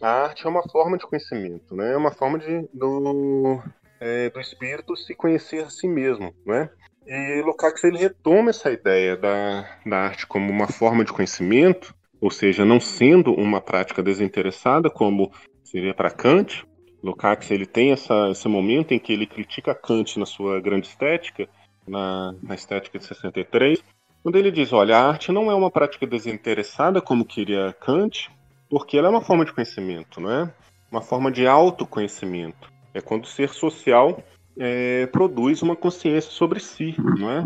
A 0.00 0.24
arte 0.24 0.46
é 0.46 0.48
uma 0.48 0.62
forma 0.62 0.96
de 0.96 1.06
conhecimento, 1.06 1.74
né? 1.74 1.92
É 1.92 1.96
uma 1.96 2.10
forma 2.10 2.38
de, 2.38 2.68
do, 2.72 3.62
é, 4.00 4.30
do 4.30 4.40
espírito 4.40 4.96
se 4.96 5.14
conhecer 5.14 5.64
a 5.64 5.70
si 5.70 5.86
mesmo, 5.86 6.34
não 6.44 6.54
é? 6.54 6.70
E 7.06 7.42
Lukács 7.42 7.82
ele 7.84 7.98
retoma 7.98 8.50
essa 8.50 8.70
ideia 8.70 9.16
da, 9.16 9.68
da 9.84 9.98
arte 9.98 10.26
como 10.26 10.50
uma 10.50 10.68
forma 10.68 11.04
de 11.04 11.12
conhecimento, 11.12 11.94
ou 12.20 12.30
seja, 12.30 12.64
não 12.64 12.78
sendo 12.78 13.34
uma 13.34 13.60
prática 13.60 14.02
desinteressada, 14.02 14.88
como 14.88 15.32
seria 15.64 15.94
para 15.94 16.10
Kant. 16.10 16.64
Lukács 17.02 17.50
ele 17.50 17.66
tem 17.66 17.90
essa, 17.90 18.30
esse 18.30 18.46
momento 18.46 18.92
em 18.92 18.98
que 18.98 19.12
ele 19.12 19.26
critica 19.26 19.74
Kant 19.74 20.18
na 20.18 20.26
sua 20.26 20.60
grande 20.60 20.86
estética, 20.86 21.48
na, 21.86 22.32
na 22.40 22.54
estética 22.54 22.98
de 22.98 23.04
63, 23.04 23.82
quando 24.22 24.36
ele 24.36 24.52
diz, 24.52 24.72
olha, 24.72 24.96
a 24.96 25.08
arte 25.08 25.32
não 25.32 25.50
é 25.50 25.54
uma 25.54 25.70
prática 25.70 26.06
desinteressada 26.06 27.00
como 27.00 27.24
queria 27.24 27.72
Kant, 27.80 28.30
porque 28.72 28.96
ela 28.96 29.08
é 29.08 29.10
uma 29.10 29.20
forma 29.20 29.44
de 29.44 29.52
conhecimento, 29.52 30.18
não 30.18 30.30
é? 30.32 30.50
Uma 30.90 31.02
forma 31.02 31.30
de 31.30 31.46
autoconhecimento. 31.46 32.72
É 32.94 33.02
quando 33.02 33.24
o 33.24 33.28
ser 33.28 33.50
social 33.50 34.24
é, 34.58 35.04
produz 35.08 35.60
uma 35.60 35.76
consciência 35.76 36.30
sobre 36.30 36.58
si, 36.58 36.94
não 37.18 37.30
é? 37.30 37.42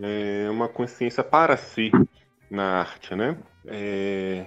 é? 0.00 0.48
Uma 0.48 0.68
consciência 0.68 1.24
para 1.24 1.56
si 1.56 1.90
na 2.48 2.82
arte, 2.82 3.16
né? 3.16 3.36
É, 3.66 4.46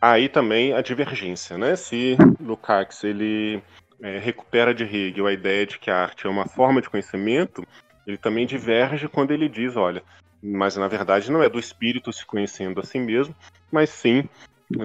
aí 0.00 0.28
também 0.28 0.72
a 0.72 0.82
divergência, 0.82 1.56
né? 1.56 1.76
Se 1.76 2.16
Lukács 2.40 3.04
ele 3.04 3.62
é, 4.02 4.18
recupera 4.18 4.74
de 4.74 4.82
Hegel 4.82 5.28
a 5.28 5.32
ideia 5.32 5.64
de 5.64 5.78
que 5.78 5.92
a 5.92 6.02
arte 6.02 6.26
é 6.26 6.28
uma 6.28 6.48
forma 6.48 6.82
de 6.82 6.90
conhecimento, 6.90 7.64
ele 8.04 8.18
também 8.18 8.46
diverge 8.46 9.06
quando 9.06 9.30
ele 9.30 9.48
diz, 9.48 9.76
olha, 9.76 10.02
mas 10.42 10.76
na 10.76 10.88
verdade 10.88 11.30
não 11.30 11.40
é 11.40 11.48
do 11.48 11.60
espírito 11.60 12.12
se 12.12 12.26
conhecendo 12.26 12.80
a 12.80 12.84
si 12.84 12.98
mesmo, 12.98 13.32
mas 13.70 13.90
sim 13.90 14.28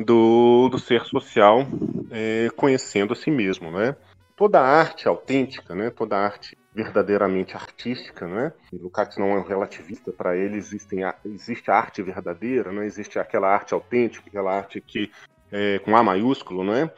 do, 0.06 0.70
do 0.70 0.80
ser 0.80 1.04
social 1.06 1.66
é, 2.12 2.50
conhecendo 2.56 3.14
a 3.14 3.16
si 3.16 3.32
mesmo, 3.32 3.72
né? 3.72 3.96
toda 4.38 4.62
arte 4.62 5.08
autêntica, 5.08 5.74
né, 5.74 5.90
toda 5.90 6.16
arte 6.16 6.56
verdadeiramente 6.74 7.56
artística, 7.56 8.28
né? 8.28 8.54
Lukács 8.72 9.18
não 9.18 9.32
é 9.32 9.40
um 9.40 9.44
relativista, 9.44 10.12
para 10.12 10.38
ele 10.38 10.58
existem, 10.58 11.00
existe 11.26 11.72
a 11.72 11.76
arte 11.76 12.04
verdadeira, 12.04 12.72
não 12.72 12.84
existe 12.84 13.18
aquela 13.18 13.52
arte 13.52 13.74
autêntica, 13.74 14.30
aquela 14.30 14.56
arte 14.56 14.80
que 14.80 15.12
é, 15.52 15.80
com 15.80 15.98
A 15.98 16.04
maiúsculo, 16.04 16.64
não 16.64 16.76
é? 16.76 16.92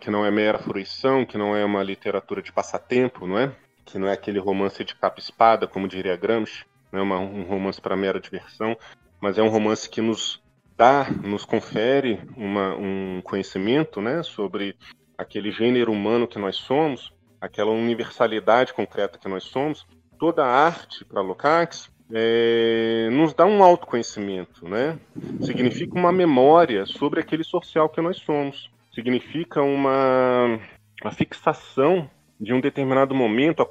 Que 0.00 0.10
não 0.10 0.24
é 0.24 0.30
mera 0.30 0.58
fruição, 0.58 1.26
que 1.26 1.36
não 1.36 1.54
é 1.54 1.62
uma 1.62 1.82
literatura 1.82 2.40
de 2.40 2.50
passatempo, 2.50 3.26
não 3.26 3.38
é? 3.38 3.52
Que 3.84 3.98
não 3.98 4.08
é 4.08 4.14
aquele 4.14 4.38
romance 4.38 4.82
de 4.82 4.94
capa-espada, 4.94 5.66
como 5.66 5.86
diria 5.86 6.16
Gramsci, 6.16 6.64
não 6.90 7.00
é 7.00 7.02
uma, 7.02 7.18
um 7.18 7.42
romance 7.42 7.80
para 7.80 7.96
mera 7.96 8.18
diversão, 8.18 8.74
mas 9.20 9.36
é 9.36 9.42
um 9.42 9.48
romance 9.48 9.90
que 9.90 10.00
nos 10.00 10.42
dá, 10.76 11.06
nos 11.10 11.44
confere 11.44 12.20
uma, 12.36 12.74
um 12.76 13.20
conhecimento, 13.22 14.00
né, 14.00 14.22
sobre 14.22 14.76
aquele 15.16 15.50
gênero 15.50 15.92
humano 15.92 16.26
que 16.26 16.38
nós 16.38 16.56
somos, 16.56 17.12
aquela 17.40 17.70
universalidade 17.70 18.72
concreta 18.72 19.18
que 19.18 19.28
nós 19.28 19.44
somos, 19.44 19.86
toda 20.18 20.44
a 20.44 20.66
arte 20.66 21.04
para 21.04 21.20
Lukács 21.20 21.90
é, 22.12 23.08
nos 23.10 23.32
dá 23.34 23.46
um 23.46 23.62
autoconhecimento, 23.62 24.68
né? 24.68 24.98
Significa 25.40 25.94
uma 25.98 26.12
memória 26.12 26.86
sobre 26.86 27.20
aquele 27.20 27.44
social 27.44 27.88
que 27.88 28.00
nós 28.00 28.18
somos. 28.18 28.70
Significa 28.94 29.62
uma, 29.62 30.60
uma 31.02 31.12
fixação 31.12 32.08
de 32.38 32.52
um 32.52 32.60
determinado 32.60 33.14
momento, 33.14 33.62
a 33.62 33.66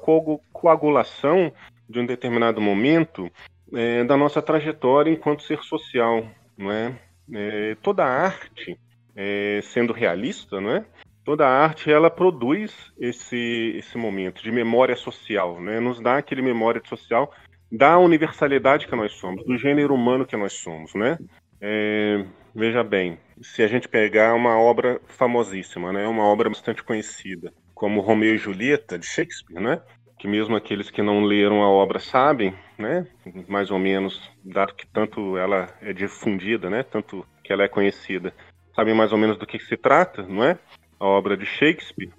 coagulação 0.52 1.52
de 1.88 2.00
um 2.00 2.06
determinado 2.06 2.60
momento 2.60 3.30
é, 3.72 4.04
da 4.04 4.16
nossa 4.16 4.42
trajetória 4.42 5.10
enquanto 5.10 5.42
ser 5.42 5.62
social, 5.62 6.26
não 6.56 6.70
é? 6.70 6.98
é 7.32 7.76
toda 7.82 8.04
arte, 8.04 8.78
é, 9.16 9.60
sendo 9.62 9.92
realista, 9.92 10.60
não 10.60 10.70
é? 10.70 10.84
Toda 11.24 11.48
arte 11.48 11.90
ela 11.90 12.10
produz 12.10 12.92
esse 12.98 13.74
esse 13.76 13.96
momento 13.96 14.42
de 14.42 14.52
memória 14.52 14.96
social, 14.96 15.60
né? 15.60 15.80
Nos 15.80 16.00
dá 16.00 16.18
aquele 16.18 16.42
memória 16.42 16.82
social 16.84 17.32
da 17.72 17.98
universalidade 17.98 18.86
que 18.86 18.94
nós 18.94 19.12
somos, 19.12 19.44
do 19.44 19.56
gênero 19.56 19.94
humano 19.94 20.26
que 20.26 20.36
nós 20.36 20.52
somos, 20.52 20.94
né? 20.94 21.18
É, 21.60 22.24
veja 22.54 22.84
bem, 22.84 23.18
se 23.40 23.62
a 23.62 23.66
gente 23.66 23.88
pegar 23.88 24.34
uma 24.34 24.58
obra 24.58 25.00
famosíssima, 25.06 25.92
né? 25.92 26.06
Uma 26.06 26.24
obra 26.24 26.50
bastante 26.50 26.82
conhecida, 26.82 27.52
como 27.74 28.00
Romeu 28.00 28.34
e 28.34 28.38
Julieta 28.38 28.98
de 28.98 29.06
Shakespeare, 29.06 29.60
né? 29.60 29.80
que 30.24 30.28
mesmo 30.28 30.56
aqueles 30.56 30.90
que 30.90 31.02
não 31.02 31.22
leram 31.22 31.62
a 31.62 31.68
obra 31.68 31.98
sabem, 31.98 32.54
né, 32.78 33.06
mais 33.48 33.70
ou 33.70 33.78
menos, 33.78 34.30
dado 34.44 34.74
que 34.74 34.86
tanto 34.86 35.36
ela 35.36 35.68
é 35.80 35.92
difundida, 35.92 36.68
né, 36.68 36.82
tanto 36.82 37.26
que 37.42 37.52
ela 37.52 37.64
é 37.64 37.68
conhecida, 37.68 38.32
sabem 38.74 38.94
mais 38.94 39.12
ou 39.12 39.18
menos 39.18 39.38
do 39.38 39.46
que, 39.46 39.58
se 39.58 39.76
trata, 39.76 40.22
não 40.22 40.44
é? 40.44 40.58
A 40.98 41.06
obra 41.06 41.36
de 41.36 41.46
Shakespeare, 41.46 42.10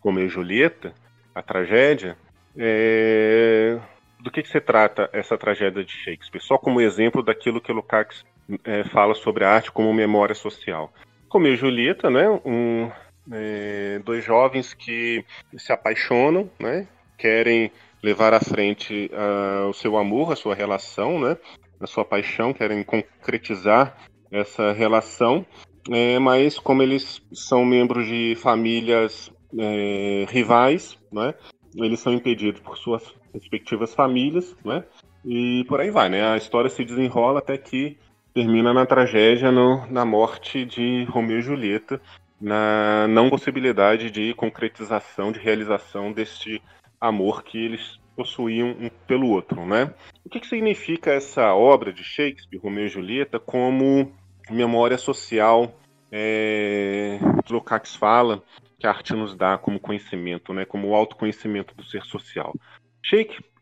Romeu 0.00 0.26
e 0.26 0.28
Julieta, 0.28 0.92
a 1.34 1.42
tragédia, 1.42 2.16
é... 2.56 3.78
do 4.20 4.30
que, 4.30 4.42
que, 4.42 4.48
se 4.48 4.60
trata 4.60 5.08
essa 5.12 5.38
tragédia 5.38 5.84
de 5.84 5.92
Shakespeare? 5.92 6.42
Só 6.42 6.58
como 6.58 6.80
exemplo 6.80 7.22
daquilo 7.22 7.60
que 7.60 7.72
Lukács 7.72 8.24
é, 8.64 8.84
fala 8.84 9.14
sobre 9.14 9.44
a 9.44 9.50
arte 9.50 9.70
como 9.70 9.92
memória 9.94 10.34
social. 10.34 10.92
Romeu 11.30 11.54
e 11.54 11.56
Julieta, 11.56 12.10
né, 12.10 12.28
um, 12.44 12.90
é, 13.30 14.00
dois 14.04 14.24
jovens 14.24 14.74
que 14.74 15.24
se 15.56 15.72
apaixonam, 15.72 16.50
né, 16.58 16.86
querem 17.16 17.70
levar 18.02 18.34
à 18.34 18.40
frente 18.40 19.10
uh, 19.12 19.68
o 19.68 19.72
seu 19.72 19.96
amor, 19.96 20.32
a 20.32 20.36
sua 20.36 20.54
relação, 20.54 21.20
né? 21.20 21.36
A 21.80 21.86
sua 21.86 22.04
paixão, 22.04 22.52
querem 22.52 22.82
concretizar 22.82 23.96
essa 24.30 24.72
relação, 24.72 25.44
é, 25.90 26.18
mas 26.18 26.58
como 26.58 26.82
eles 26.82 27.20
são 27.32 27.64
membros 27.64 28.06
de 28.06 28.34
famílias 28.36 29.30
é, 29.58 30.26
rivais, 30.28 30.98
né? 31.12 31.34
Eles 31.74 32.00
são 32.00 32.12
impedidos 32.12 32.60
por 32.60 32.76
suas 32.76 33.14
respectivas 33.32 33.94
famílias, 33.94 34.56
né? 34.64 34.84
E 35.24 35.64
por 35.68 35.80
aí 35.80 35.90
vai, 35.90 36.08
né? 36.08 36.26
A 36.32 36.36
história 36.36 36.70
se 36.70 36.84
desenrola 36.84 37.38
até 37.38 37.56
que 37.56 37.96
termina 38.34 38.72
na 38.72 38.86
tragédia, 38.86 39.52
no, 39.52 39.86
na 39.90 40.04
morte 40.04 40.64
de 40.64 41.04
Romeu 41.04 41.38
e 41.38 41.42
Julieta, 41.42 42.00
na 42.40 43.06
não 43.08 43.30
possibilidade 43.30 44.10
de 44.10 44.34
concretização, 44.34 45.30
de 45.30 45.38
realização 45.38 46.12
deste 46.12 46.60
amor 47.02 47.42
que 47.42 47.58
eles 47.58 48.00
possuíam 48.14 48.76
um 48.78 48.88
pelo 49.06 49.28
outro, 49.28 49.66
né? 49.66 49.92
O 50.24 50.28
que, 50.28 50.38
que 50.38 50.46
significa 50.46 51.10
essa 51.10 51.52
obra 51.52 51.92
de 51.92 52.04
Shakespeare, 52.04 52.60
Romeu 52.62 52.86
e 52.86 52.88
Julieta, 52.88 53.40
como 53.40 54.12
memória 54.48 54.96
social 54.96 55.74
é, 56.10 57.18
Lukács 57.50 57.96
fala 57.96 58.42
que 58.78 58.86
a 58.86 58.90
arte 58.90 59.14
nos 59.14 59.34
dá 59.34 59.58
como 59.58 59.80
conhecimento, 59.80 60.52
né? 60.52 60.64
Como 60.64 60.88
o 60.88 60.94
autoconhecimento 60.94 61.74
do 61.74 61.84
ser 61.84 62.02
social. 62.02 62.54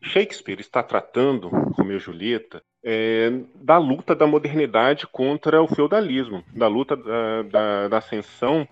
Shakespeare 0.03 0.59
está 0.59 0.83
tratando 0.83 1.49
Romeu 1.49 1.97
e 1.97 1.99
Julieta 1.99 2.61
é, 2.83 3.31
da 3.55 3.77
luta 3.77 4.15
da 4.15 4.27
modernidade 4.27 5.07
contra 5.07 5.61
o 5.61 5.67
feudalismo, 5.67 6.43
da 6.53 6.67
luta 6.67 6.95
da, 6.95 7.41
da, 7.43 7.87
da 7.87 7.97
ascensão 7.97 8.67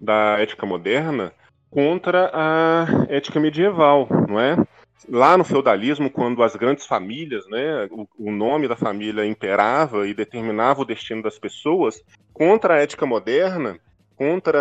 da 0.00 0.38
ética 0.38 0.64
moderna 0.64 1.32
contra 1.74 2.30
a 2.32 2.86
ética 3.08 3.40
medieval, 3.40 4.06
não 4.28 4.38
é? 4.38 4.56
Lá 5.08 5.36
no 5.36 5.42
feudalismo, 5.42 6.08
quando 6.08 6.44
as 6.44 6.54
grandes 6.54 6.86
famílias, 6.86 7.44
né, 7.48 7.88
o, 7.90 8.06
o 8.16 8.30
nome 8.30 8.68
da 8.68 8.76
família 8.76 9.26
imperava 9.26 10.06
e 10.06 10.14
determinava 10.14 10.82
o 10.82 10.84
destino 10.84 11.20
das 11.20 11.36
pessoas, 11.36 12.00
contra 12.32 12.74
a 12.74 12.78
ética 12.78 13.04
moderna, 13.04 13.76
contra 14.16 14.58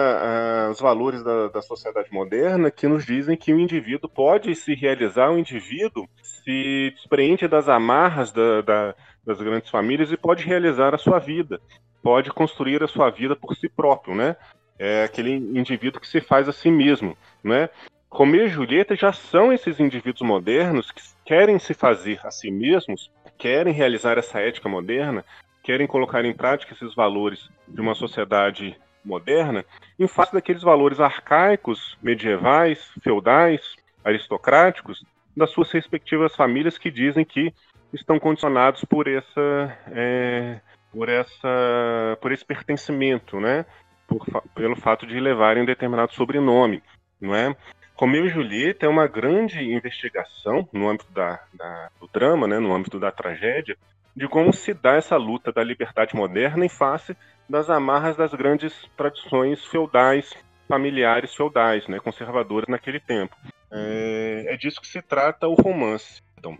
uh, 0.68 0.72
os 0.72 0.80
valores 0.80 1.24
da, 1.24 1.50
da, 1.50 1.62
sociedade 1.62 2.12
moderna 2.12 2.72
que 2.72 2.88
nos 2.88 3.06
dizem 3.06 3.38
que 3.38 3.54
o 3.54 3.60
indivíduo 3.60 4.10
pode 4.10 4.56
se 4.56 4.74
realizar, 4.74 5.30
o 5.30 5.38
indivíduo 5.38 6.10
se 6.24 6.92
despreende 6.96 7.48
das 7.48 7.70
amarras 7.70 8.32
da, 8.32 8.62
da, 8.62 8.96
das 9.24 9.40
grandes 9.40 9.70
famílias 9.70 10.12
e 10.12 10.18
pode 10.18 10.44
realizar 10.44 10.96
a 10.96 10.98
sua 10.98 11.20
vida, 11.20 11.62
pode 12.02 12.32
construir 12.32 12.82
a 12.82 12.88
sua 12.88 13.12
vida 13.12 13.36
por 13.36 13.56
si 13.56 13.70
próprio, 13.70 14.16
né? 14.16 14.36
É 14.78 15.04
aquele 15.04 15.32
indivíduo 15.32 16.02
que 16.02 16.08
se 16.08 16.22
faz 16.22 16.48
a 16.48 16.52
si 16.52 16.70
mesmo, 16.72 17.18
né? 17.44 17.70
Romeu 18.10 18.46
e 18.46 18.50
Julieta 18.50 18.96
já 18.96 19.12
são 19.12 19.52
esses 19.52 19.80
indivíduos 19.80 20.22
modernos 20.22 20.92
que 20.92 21.02
querem 21.26 21.58
se 21.58 21.74
fazer 21.74 22.20
a 22.24 22.30
si 22.30 22.52
mesmos, 22.52 23.12
querem 23.38 23.74
realizar 23.74 24.18
essa 24.18 24.40
ética 24.40 24.70
moderna, 24.70 25.26
querem 25.64 25.88
colocar 25.88 26.24
em 26.24 26.34
prática 26.34 26.74
esses 26.74 26.94
valores 26.94 27.50
de 27.68 27.82
uma 27.82 27.96
sociedade 27.96 28.78
moderna, 29.04 29.66
em 30.00 30.08
face 30.08 30.34
daqueles 30.34 30.62
valores 30.62 31.00
arcaicos, 31.00 31.98
medievais, 32.02 32.92
feudais, 33.02 33.76
aristocráticos, 34.04 35.04
das 35.36 35.50
suas 35.50 35.72
respectivas 35.72 36.36
famílias 36.36 36.78
que 36.78 36.92
dizem 36.92 37.26
que 37.26 37.54
estão 37.92 38.20
condicionados 38.20 38.86
por 38.86 39.08
essa, 39.08 39.78
é, 39.92 40.60
por 40.92 41.10
essa, 41.10 42.18
por 42.22 42.32
esse 42.32 42.46
pertencimento, 42.46 43.40
né? 43.40 43.66
Por, 44.08 44.26
pelo 44.56 44.76
fato 44.76 45.06
de 45.06 45.20
levarem 45.20 45.64
um 45.64 45.66
determinado 45.66 46.14
sobrenome, 46.14 46.82
não 47.20 47.36
é? 47.36 47.56
Romeu 47.96 48.26
e 48.26 48.30
Julieta 48.30 48.86
é 48.86 48.90
uma 48.90 49.08
grande 49.08 49.64
investigação 49.64 50.68
no 50.74 50.90
âmbito 50.90 51.12
da, 51.12 51.40
da, 51.54 51.90
do 52.00 52.08
drama, 52.08 52.48
né, 52.48 52.60
no 52.60 52.74
âmbito 52.74 53.00
da 53.00 53.12
tragédia, 53.12 53.78
de 54.16 54.28
como 54.28 54.52
se 54.52 54.74
dá 54.74 54.96
essa 54.96 55.16
luta 55.16 55.52
da 55.52 55.64
liberdade 55.64 56.16
moderna 56.16 56.66
em 56.66 56.70
face 56.70 57.16
das 57.48 57.70
amarras 57.70 58.16
das 58.16 58.34
grandes 58.34 58.74
tradições 58.98 59.64
feudais, 59.66 60.34
familiares 60.68 61.36
feudais, 61.36 61.88
né, 61.88 62.00
conservadoras 62.00 62.68
naquele 62.68 63.00
tempo. 63.00 63.36
É, 63.72 64.46
é 64.50 64.58
disso 64.58 64.82
que 64.82 64.88
se 64.88 65.02
trata 65.02 65.48
o 65.48 65.56
romance. 65.56 66.22
Então, 66.38 66.58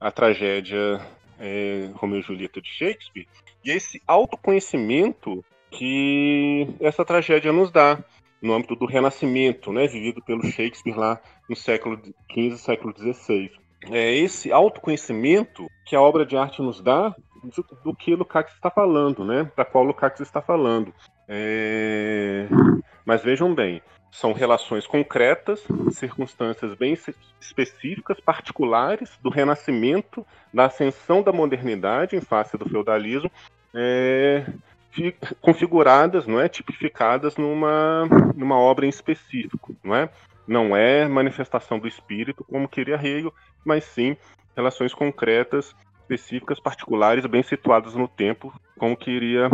a 0.00 0.10
tragédia 0.10 1.00
é, 1.38 1.90
Romeu 1.94 2.20
e 2.20 2.22
Julieta 2.22 2.60
de 2.60 2.68
Shakespeare 2.68 3.26
e 3.64 3.70
esse 3.70 4.02
autoconhecimento 4.06 5.44
que 5.74 6.68
essa 6.80 7.04
tragédia 7.04 7.52
nos 7.52 7.70
dá 7.70 7.98
no 8.40 8.52
âmbito 8.52 8.76
do 8.76 8.86
Renascimento, 8.86 9.72
né, 9.72 9.86
vivido 9.86 10.22
pelo 10.22 10.44
Shakespeare 10.44 10.96
lá 10.96 11.20
no 11.48 11.56
século 11.56 11.98
XV, 12.30 12.56
século 12.58 12.94
XVI. 12.96 13.50
É 13.90 14.14
esse 14.14 14.52
autoconhecimento 14.52 15.66
que 15.86 15.96
a 15.96 16.00
obra 16.00 16.24
de 16.24 16.36
arte 16.36 16.62
nos 16.62 16.80
dá 16.80 17.14
do, 17.42 17.66
do 17.84 17.94
que 17.94 18.14
Lukács 18.14 18.54
está 18.54 18.70
falando, 18.70 19.24
né, 19.24 19.50
da 19.56 19.64
qual 19.64 19.84
Lukács 19.84 20.20
está 20.20 20.40
falando. 20.40 20.92
É... 21.28 22.46
Mas 23.04 23.22
vejam 23.22 23.54
bem, 23.54 23.82
são 24.10 24.32
relações 24.32 24.86
concretas, 24.86 25.66
circunstâncias 25.90 26.74
bem 26.74 26.96
específicas, 27.40 28.20
particulares 28.20 29.18
do 29.22 29.28
renascimento, 29.28 30.24
da 30.52 30.66
ascensão 30.66 31.22
da 31.22 31.32
modernidade 31.32 32.16
em 32.16 32.20
face 32.20 32.56
do 32.56 32.68
feudalismo, 32.68 33.30
é, 33.74 34.46
configuradas, 35.40 36.26
não 36.26 36.40
é, 36.40 36.48
tipificadas 36.48 37.36
numa, 37.36 38.06
numa 38.34 38.58
obra 38.58 38.86
em 38.86 38.88
específico, 38.88 39.74
não 39.82 39.94
é? 39.94 40.08
Não 40.46 40.76
é 40.76 41.08
manifestação 41.08 41.78
do 41.78 41.88
espírito 41.88 42.44
como 42.44 42.68
queria 42.68 42.96
Hegel, 42.96 43.32
mas 43.64 43.84
sim 43.84 44.16
relações 44.56 44.94
concretas, 44.94 45.74
específicas, 46.00 46.60
particulares, 46.60 47.26
bem 47.26 47.42
situadas 47.42 47.94
no 47.94 48.06
tempo, 48.06 48.52
como 48.78 48.96
queria 48.96 49.50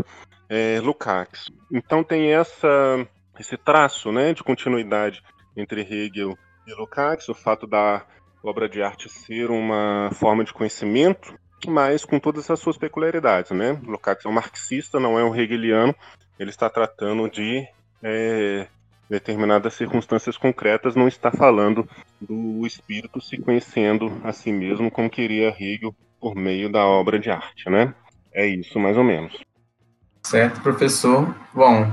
é, 0.49 0.81
Lukács. 0.81 1.51
Então 1.73 2.03
tem 2.05 2.33
essa 2.33 3.07
esse 3.39 3.57
traço, 3.57 4.13
né, 4.13 4.35
de 4.35 4.43
continuidade 4.43 5.23
entre 5.57 5.81
Hegel 5.81 6.37
e 6.67 6.75
Lukács, 6.75 7.29
o 7.29 7.35
fato 7.35 7.67
da 7.67 8.05
obra 8.43 8.69
de 8.69 8.83
arte 8.83 9.09
ser 9.09 9.51
uma 9.51 10.11
forma 10.13 10.45
de 10.45 10.53
conhecimento 10.53 11.39
mas 11.69 12.05
com 12.05 12.19
todas 12.19 12.51
as 12.51 12.61
suas 12.61 12.77
peculiaridades, 12.77 13.51
né? 13.51 13.79
Lukács 13.85 14.25
é 14.25 14.29
um 14.29 14.33
marxista, 14.33 15.01
não 15.01 15.19
é 15.19 15.25
um 15.25 15.35
hegeliano, 15.35 15.95
ele 16.39 16.51
está 16.51 16.71
tratando 16.71 17.29
de 17.29 17.67
é, 18.03 18.67
determinadas 19.09 19.75
circunstâncias 19.75 20.37
concretas, 20.37 20.95
não 20.95 21.09
está 21.09 21.31
falando 21.31 21.89
do 22.21 22.67
espírito 22.67 23.21
se 23.21 23.37
conhecendo 23.39 24.21
a 24.23 24.33
si 24.33 24.53
mesmo 24.53 24.91
como 24.91 25.11
queria 25.11 25.55
Hegel 25.59 25.95
por 26.21 26.35
meio 26.35 26.71
da 26.71 26.85
obra 26.85 27.19
de 27.19 27.31
arte, 27.31 27.69
né? 27.69 27.95
É 28.33 28.47
isso, 28.47 28.79
mais 28.79 28.97
ou 28.97 29.03
menos. 29.05 29.37
Certo, 30.23 30.61
professor. 30.61 31.35
Bom, 31.53 31.91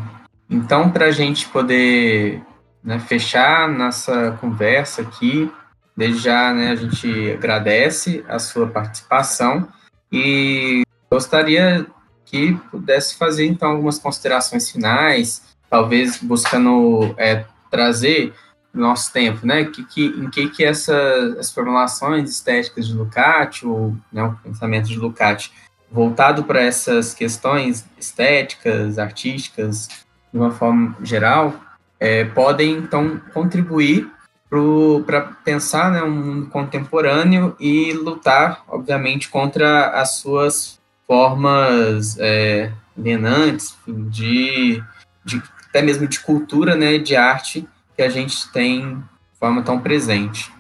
então, 0.49 0.91
para 0.91 1.05
a 1.05 1.11
gente 1.11 1.47
poder 1.49 2.41
né, 2.83 2.99
fechar 2.99 3.67
nossa 3.67 4.37
conversa 4.39 5.01
aqui, 5.01 5.51
Desde 5.97 6.21
já, 6.21 6.53
né, 6.53 6.69
a 6.69 6.75
gente 6.75 7.31
agradece 7.31 8.23
a 8.27 8.37
sua 8.37 8.67
participação 8.67 9.67
e 10.11 10.83
gostaria 11.11 11.87
que 12.23 12.53
pudesse 12.69 13.17
fazer 13.17 13.47
então 13.47 13.71
algumas 13.71 13.97
considerações 13.97 14.69
finais, 14.69 15.41
talvez 15.69 16.17
buscando 16.17 17.15
é, 17.17 17.45
trazer 17.71 18.31
nosso 18.73 19.11
tempo, 19.11 19.45
né? 19.45 19.65
Que, 19.65 19.83
que, 19.83 20.05
em 20.05 20.29
que, 20.29 20.49
que 20.49 20.63
essa, 20.63 20.95
as 21.39 21.51
formulações 21.51 22.29
estéticas 22.29 22.87
de 22.87 22.93
Lukács, 22.93 23.63
ou 23.63 23.95
né, 24.11 24.23
o 24.23 24.33
pensamento 24.35 24.87
de 24.87 24.97
Lukács, 24.97 25.51
voltado 25.91 26.43
para 26.43 26.61
essas 26.61 27.13
questões 27.13 27.85
estéticas, 27.97 28.99
artísticas, 28.99 29.87
de 30.31 30.37
uma 30.37 30.51
forma 30.51 30.95
geral, 31.01 31.53
é, 31.99 32.25
podem, 32.25 32.77
então, 32.77 33.19
contribuir 33.33 34.07
para 34.49 35.21
pensar 35.43 35.91
né, 35.91 36.01
um 36.01 36.11
mundo 36.11 36.47
contemporâneo 36.47 37.55
e 37.59 37.91
lutar, 37.93 38.63
obviamente, 38.67 39.29
contra 39.29 39.89
as 39.89 40.17
suas 40.17 40.79
formas 41.05 42.17
é, 42.19 42.71
de, 42.95 44.81
de, 45.25 45.43
até 45.69 45.81
mesmo 45.81 46.07
de 46.07 46.19
cultura, 46.19 46.75
né, 46.75 46.97
de 46.97 47.15
arte 47.15 47.67
que 47.95 48.01
a 48.01 48.09
gente 48.09 48.51
tem 48.51 48.95
de 48.97 49.39
forma 49.39 49.61
tão 49.63 49.79
presente. 49.79 50.51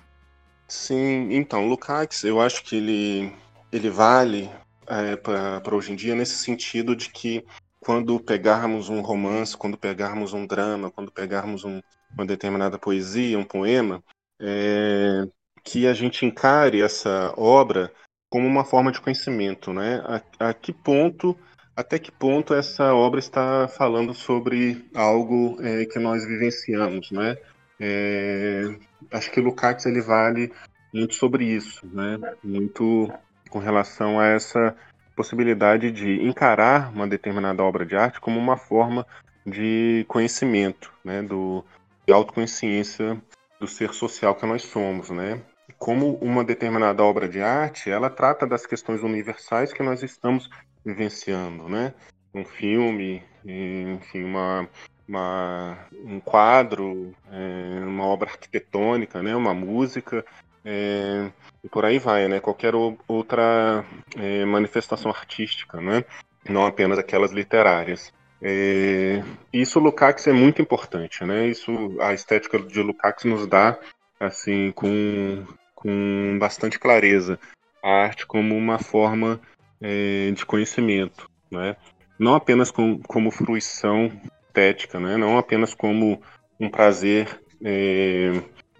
Sim, 0.67 1.29
então, 1.31 1.67
Lukács, 1.67 2.23
eu 2.23 2.41
acho 2.41 2.63
que 2.63 2.75
ele, 2.75 3.33
ele 3.71 3.89
vale 3.89 4.49
é, 4.85 5.15
para 5.15 5.75
hoje 5.75 5.93
em 5.93 5.95
dia 5.95 6.13
nesse 6.13 6.35
sentido 6.35 6.95
de 6.95 7.09
que 7.09 7.45
quando 7.79 8.19
pegarmos 8.19 8.89
um 8.89 9.01
romance, 9.01 9.55
quando 9.55 9.77
pegarmos 9.77 10.33
um 10.33 10.45
drama, 10.45 10.91
quando 10.91 11.11
pegarmos 11.11 11.63
um, 11.63 11.79
uma 12.13 12.25
determinada 12.25 12.77
poesia, 12.77 13.37
um 13.37 13.43
poema, 13.43 14.03
é, 14.39 15.27
que 15.63 15.87
a 15.87 15.93
gente 15.93 16.25
encare 16.25 16.81
essa 16.81 17.33
obra 17.37 17.91
como 18.29 18.47
uma 18.47 18.63
forma 18.63 18.91
de 18.91 19.01
conhecimento, 19.01 19.73
né? 19.73 20.01
A, 20.39 20.49
a, 20.49 20.53
que 20.53 20.73
ponto, 20.73 21.37
até 21.75 21.97
que 21.99 22.11
ponto 22.11 22.53
essa 22.53 22.93
obra 22.93 23.19
está 23.19 23.67
falando 23.67 24.13
sobre 24.13 24.85
algo 24.93 25.57
é, 25.61 25.85
que 25.85 25.99
nós 25.99 26.25
vivenciamos, 26.25 27.11
né? 27.11 27.37
É, 27.79 28.63
acho 29.11 29.31
que 29.31 29.39
Lukács 29.39 29.85
ele 29.85 30.01
vale 30.01 30.51
muito 30.93 31.15
sobre 31.15 31.45
isso, 31.45 31.85
né? 31.87 32.17
Muito 32.43 33.11
com 33.49 33.59
relação 33.59 34.19
a 34.19 34.27
essa 34.27 34.75
possibilidade 35.15 35.91
de 35.91 36.21
encarar 36.21 36.91
uma 36.93 37.07
determinada 37.07 37.63
obra 37.63 37.85
de 37.85 37.95
arte 37.95 38.19
como 38.19 38.39
uma 38.39 38.57
forma 38.57 39.05
de 39.45 40.05
conhecimento, 40.07 40.91
né? 41.03 41.21
Do 41.21 41.63
de 42.07 42.13
autoconsciência 42.13 43.21
do 43.59 43.67
ser 43.67 43.93
social 43.93 44.33
que 44.33 44.45
nós 44.45 44.63
somos, 44.63 45.09
né? 45.09 45.41
Como 45.77 46.15
uma 46.15 46.43
determinada 46.43 47.03
obra 47.03 47.27
de 47.27 47.41
arte, 47.41 47.89
ela 47.89 48.09
trata 48.09 48.47
das 48.47 48.65
questões 48.65 49.03
universais 49.03 49.73
que 49.73 49.83
nós 49.83 50.01
estamos 50.01 50.49
vivenciando, 50.85 51.67
né? 51.67 51.93
Um 52.33 52.45
filme, 52.45 53.21
enfim, 53.43 54.23
uma, 54.23 54.69
uma 55.07 55.77
um 56.05 56.19
quadro, 56.21 57.13
é, 57.29 57.83
uma 57.83 58.05
obra 58.05 58.29
arquitetônica, 58.29 59.21
né? 59.21 59.35
Uma 59.35 59.53
música, 59.53 60.25
é, 60.63 61.29
e 61.63 61.67
por 61.67 61.83
aí 61.83 61.99
vai, 61.99 62.27
né? 62.29 62.39
Qualquer 62.39 62.73
outra 63.07 63.83
é, 64.15 64.45
manifestação 64.45 65.11
artística, 65.11 65.81
né? 65.81 66.05
Não 66.47 66.65
apenas 66.65 66.97
aquelas 66.97 67.31
literárias. 67.31 68.13
É, 68.41 69.23
isso 69.51 69.79
Lukács 69.79 70.27
é 70.27 70.33
muito 70.33 70.61
importante, 70.61 71.23
né? 71.23 71.47
Isso 71.47 71.97
a 71.99 72.13
estética 72.13 72.59
de 72.59 72.81
Lukács 72.81 73.25
nos 73.25 73.47
dá 73.47 73.77
assim 74.19 74.71
com, 74.71 75.45
com 75.73 76.37
bastante 76.39 76.79
clareza 76.79 77.39
a 77.83 77.89
arte 77.89 78.25
como 78.25 78.55
uma 78.55 78.79
forma 78.79 79.39
é, 79.81 80.31
de 80.31 80.45
conhecimento, 80.45 81.29
né? 81.51 81.75
Não 82.19 82.35
apenas 82.35 82.71
com, 82.71 82.99
como 82.99 83.31
fruição 83.31 84.11
estética, 84.47 84.99
né? 84.99 85.17
Não 85.17 85.37
apenas 85.37 85.73
como 85.73 86.21
um 86.59 86.69
prazer 86.69 87.41
é, 87.63 88.31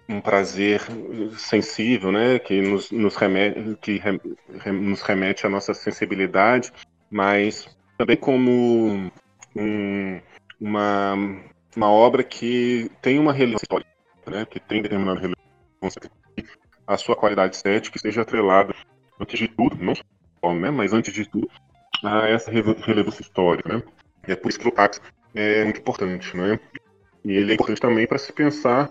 um 0.08 0.20
prazer 0.20 0.80
sensível, 1.36 2.10
né? 2.10 2.38
Que 2.38 2.60
nos, 2.60 2.90
nos 2.90 3.16
remete 3.16 3.76
que 3.80 3.98
re, 3.98 4.20
nos 4.72 5.02
remete 5.02 5.46
à 5.46 5.50
nossa 5.50 5.74
sensibilidade, 5.74 6.72
mas 7.10 7.68
também 7.96 8.16
como 8.16 9.10
um, 9.58 10.20
uma, 10.60 11.14
uma 11.76 11.90
obra 11.90 12.22
que 12.22 12.90
tem 13.02 13.18
uma 13.18 13.32
relevância 13.32 13.64
histórica, 13.64 13.90
né, 14.26 14.46
que 14.46 14.60
tem 14.60 14.82
determinada 14.82 15.20
relevância, 15.20 16.10
a 16.86 16.96
sua 16.96 17.16
qualidade 17.16 17.56
estética 17.56 17.96
esteja 17.96 18.22
atrelada, 18.22 18.74
antes 19.20 19.38
de 19.38 19.48
tudo, 19.48 19.76
não 19.76 19.94
só, 19.94 20.54
né, 20.54 20.70
mas 20.70 20.92
antes 20.92 21.12
de 21.12 21.28
tudo, 21.28 21.50
a 22.02 22.28
essa 22.28 22.50
relevância 22.50 23.22
histórica. 23.22 23.76
Né? 23.76 23.82
E 24.26 24.32
é 24.32 24.36
por 24.36 24.48
isso 24.48 24.58
que 24.58 24.68
o 24.68 24.72
Pax 24.72 25.00
é 25.34 25.64
muito 25.64 25.80
importante. 25.80 26.36
Né? 26.36 26.58
E 27.24 27.32
ele 27.32 27.52
é 27.52 27.54
importante 27.54 27.80
também 27.80 28.06
para 28.06 28.18
se 28.18 28.32
pensar, 28.32 28.90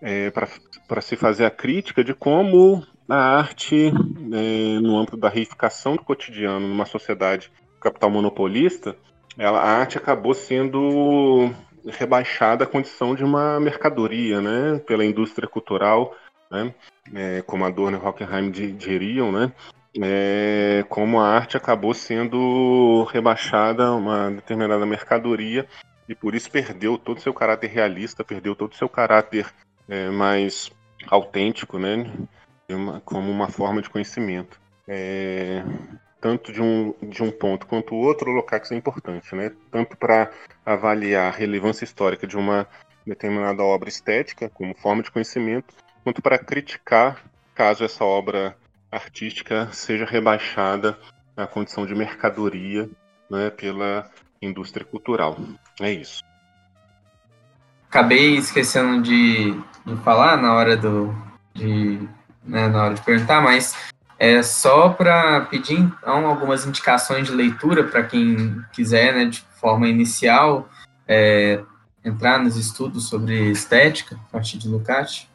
é, 0.00 0.30
para 0.30 1.00
se 1.00 1.16
fazer 1.16 1.44
a 1.44 1.50
crítica 1.50 2.04
de 2.04 2.14
como 2.14 2.86
a 3.08 3.38
arte, 3.38 3.88
é, 3.88 4.80
no 4.80 4.98
âmbito 4.98 5.16
da 5.16 5.28
reificação 5.28 5.96
do 5.96 6.04
cotidiano 6.04 6.66
numa 6.66 6.86
sociedade 6.86 7.50
capital 7.84 8.10
monopolista, 8.10 8.96
ela, 9.38 9.60
a 9.60 9.78
arte 9.78 9.98
acabou 9.98 10.32
sendo 10.32 11.50
rebaixada 11.86 12.64
à 12.64 12.66
condição 12.66 13.14
de 13.14 13.22
uma 13.22 13.60
mercadoria, 13.60 14.40
né, 14.40 14.80
pela 14.86 15.04
indústria 15.04 15.46
cultural, 15.46 16.16
né, 16.50 16.74
é, 17.14 17.42
como 17.42 17.64
Adorno 17.64 17.98
e 17.98 18.06
Hockenheim 18.06 18.50
diriam, 18.50 19.30
né, 19.30 19.52
é, 20.00 20.84
como 20.88 21.20
a 21.20 21.28
arte 21.28 21.56
acabou 21.56 21.92
sendo 21.92 23.04
rebaixada 23.12 23.86
a 23.86 23.94
uma 23.94 24.30
determinada 24.30 24.86
mercadoria 24.86 25.66
e 26.08 26.14
por 26.14 26.34
isso 26.34 26.50
perdeu 26.50 26.96
todo 26.96 27.18
o 27.18 27.20
seu 27.20 27.34
caráter 27.34 27.68
realista, 27.70 28.24
perdeu 28.24 28.56
todo 28.56 28.72
o 28.72 28.76
seu 28.76 28.88
caráter 28.88 29.46
é, 29.88 30.08
mais 30.08 30.70
autêntico, 31.06 31.78
né, 31.78 32.10
como 33.04 33.30
uma 33.30 33.48
forma 33.48 33.82
de 33.82 33.90
conhecimento. 33.90 34.58
É, 34.88 35.62
tanto 36.24 36.50
de 36.50 36.62
um, 36.62 36.94
de 37.02 37.22
um 37.22 37.30
ponto 37.30 37.66
quanto 37.66 37.94
o 37.94 37.98
outro, 37.98 38.30
o 38.30 38.34
Lukács 38.34 38.72
é 38.72 38.74
importante, 38.74 39.34
né? 39.34 39.52
Tanto 39.70 39.94
para 39.94 40.30
avaliar 40.64 41.30
a 41.30 41.36
relevância 41.36 41.84
histórica 41.84 42.26
de 42.26 42.34
uma 42.34 42.66
determinada 43.06 43.62
obra 43.62 43.90
estética, 43.90 44.48
como 44.48 44.74
forma 44.74 45.02
de 45.02 45.10
conhecimento, 45.10 45.74
quanto 46.02 46.22
para 46.22 46.38
criticar 46.38 47.22
caso 47.54 47.84
essa 47.84 48.02
obra 48.06 48.56
artística 48.90 49.68
seja 49.70 50.06
rebaixada 50.06 50.98
à 51.36 51.46
condição 51.46 51.84
de 51.84 51.94
mercadoria 51.94 52.88
né, 53.30 53.50
pela 53.50 54.10
indústria 54.40 54.86
cultural. 54.86 55.36
É 55.78 55.92
isso. 55.92 56.24
Acabei 57.90 58.36
esquecendo 58.38 59.02
de, 59.02 59.52
de 59.84 59.96
falar 60.02 60.38
na 60.38 60.54
hora 60.54 60.74
do 60.74 61.14
de, 61.52 61.98
né, 62.42 62.66
na 62.68 62.84
hora 62.84 62.94
de 62.94 63.02
perguntar, 63.02 63.42
mas 63.42 63.92
é 64.18 64.42
só 64.42 64.88
para 64.90 65.42
pedir 65.42 65.78
então 65.78 66.26
algumas 66.26 66.66
indicações 66.66 67.26
de 67.26 67.34
leitura 67.34 67.84
para 67.84 68.04
quem 68.04 68.62
quiser, 68.72 69.14
né, 69.14 69.24
de 69.26 69.40
forma 69.60 69.88
inicial, 69.88 70.68
é, 71.06 71.60
entrar 72.04 72.38
nos 72.38 72.56
estudos 72.56 73.08
sobre 73.08 73.50
estética 73.50 74.16
a 74.16 74.32
partir 74.32 74.58
de 74.58 74.68
Lukács. 74.68 75.26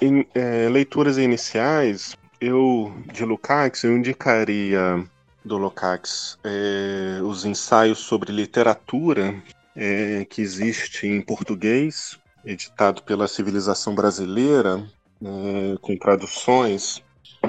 Em 0.00 0.26
é, 0.34 0.68
leituras 0.68 1.18
iniciais, 1.18 2.16
eu 2.40 2.92
de 3.12 3.24
Lukács 3.24 3.84
eu 3.84 3.96
indicaria 3.96 5.04
do 5.44 5.56
Lukács 5.56 6.38
é, 6.44 7.20
os 7.22 7.44
ensaios 7.44 7.98
sobre 7.98 8.32
literatura 8.32 9.34
é, 9.74 10.24
que 10.24 10.42
existe 10.42 11.06
em 11.06 11.20
português, 11.20 12.18
editado 12.44 13.02
pela 13.02 13.28
Civilização 13.28 13.94
Brasileira, 13.94 14.84
é, 15.22 15.76
com 15.80 15.96
traduções 15.96 17.02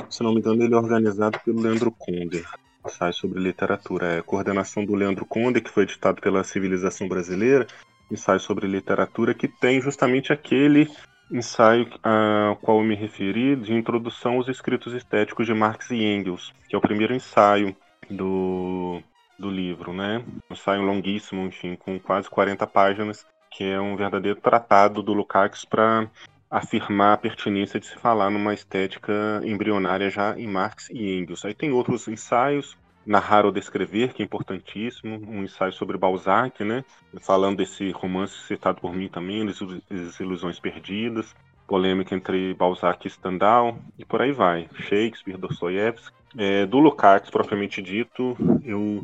se 0.10 0.24
não 0.24 0.34
me 0.34 0.40
engano, 0.40 0.64
ele 0.64 0.74
é 0.74 0.78
organizado 0.78 1.40
pelo 1.46 1.62
Leandro 1.62 1.92
Conde. 1.92 2.44
Sai 2.88 3.14
sobre 3.14 3.40
literatura. 3.40 4.18
É 4.18 4.22
coordenação 4.22 4.86
do 4.86 4.96
Leandro 4.96 5.26
Conde, 5.26 5.62
que 5.62 5.70
foi 5.70 5.84
editado 5.84 6.22
pela 6.22 6.44
Civilização 6.44 7.08
Brasileira, 7.08 7.68
ensaio 8.12 8.40
sobre 8.40 8.68
literatura, 8.68 9.34
que 9.34 9.48
tem 9.48 9.82
justamente 9.82 10.34
aquele 10.34 10.90
ensaio 11.32 11.88
ao 12.02 12.56
qual 12.56 12.80
eu 12.80 12.84
me 12.84 12.96
referi, 12.96 13.56
de 13.56 13.74
introdução 13.74 14.34
aos 14.34 14.48
escritos 14.48 14.94
estéticos 14.94 15.46
de 15.46 15.54
Marx 15.54 15.92
e 15.92 16.04
Engels, 16.04 16.54
que 16.68 16.76
é 16.76 16.78
o 16.78 16.82
primeiro 16.82 17.14
ensaio 17.14 17.76
do, 18.10 19.02
do 19.38 19.50
livro, 19.50 19.94
né? 19.94 20.24
Um 20.50 20.54
ensaio 20.54 20.82
longuíssimo, 20.82 21.46
enfim, 21.46 21.76
com 21.76 22.00
quase 22.00 22.30
40 22.30 22.66
páginas, 22.66 23.26
que 23.52 23.64
é 23.64 23.80
um 23.80 23.96
verdadeiro 23.96 24.40
tratado 24.42 25.04
do 25.04 25.14
Lukács 25.14 25.66
para 25.66 26.10
afirmar 26.50 27.14
a 27.14 27.18
pertinência 27.18 27.80
de 27.80 27.86
se 27.86 27.96
falar 27.96 28.30
numa 28.30 28.54
estética 28.54 29.42
embrionária 29.44 30.10
já 30.10 30.38
em 30.38 30.48
Marx 30.48 30.90
e 30.90 31.18
Engels. 31.20 31.46
Aí 31.46 31.54
tem 31.54 31.72
outros 31.72 32.08
ensaios, 32.08 32.78
Narrar 33.06 33.46
ou 33.46 33.52
Descrever, 33.52 34.14
que 34.14 34.22
é 34.22 34.26
importantíssimo, 34.26 35.20
um 35.28 35.44
ensaio 35.44 35.74
sobre 35.74 35.98
Balzac, 35.98 36.64
né? 36.64 36.84
falando 37.22 37.58
desse 37.58 37.92
romance 37.92 38.36
citado 38.46 38.82
por 38.82 38.94
mim 38.94 39.08
também, 39.08 39.48
As 39.48 40.20
Ilusões 40.20 40.60
Perdidas, 40.60 41.34
polêmica 41.68 42.16
entre 42.16 42.54
Balzac 42.56 43.08
e 43.08 43.10
Stendhal, 43.10 43.78
e 43.98 44.04
por 44.04 44.22
aí 44.22 44.32
vai. 44.32 44.68
Shakespeare, 44.74 45.38
Dostoiévski. 45.38 46.18
É, 46.38 46.66
do 46.66 46.78
Lukács, 46.78 47.30
propriamente 47.30 47.82
dito, 47.82 48.38
eu, 48.64 49.04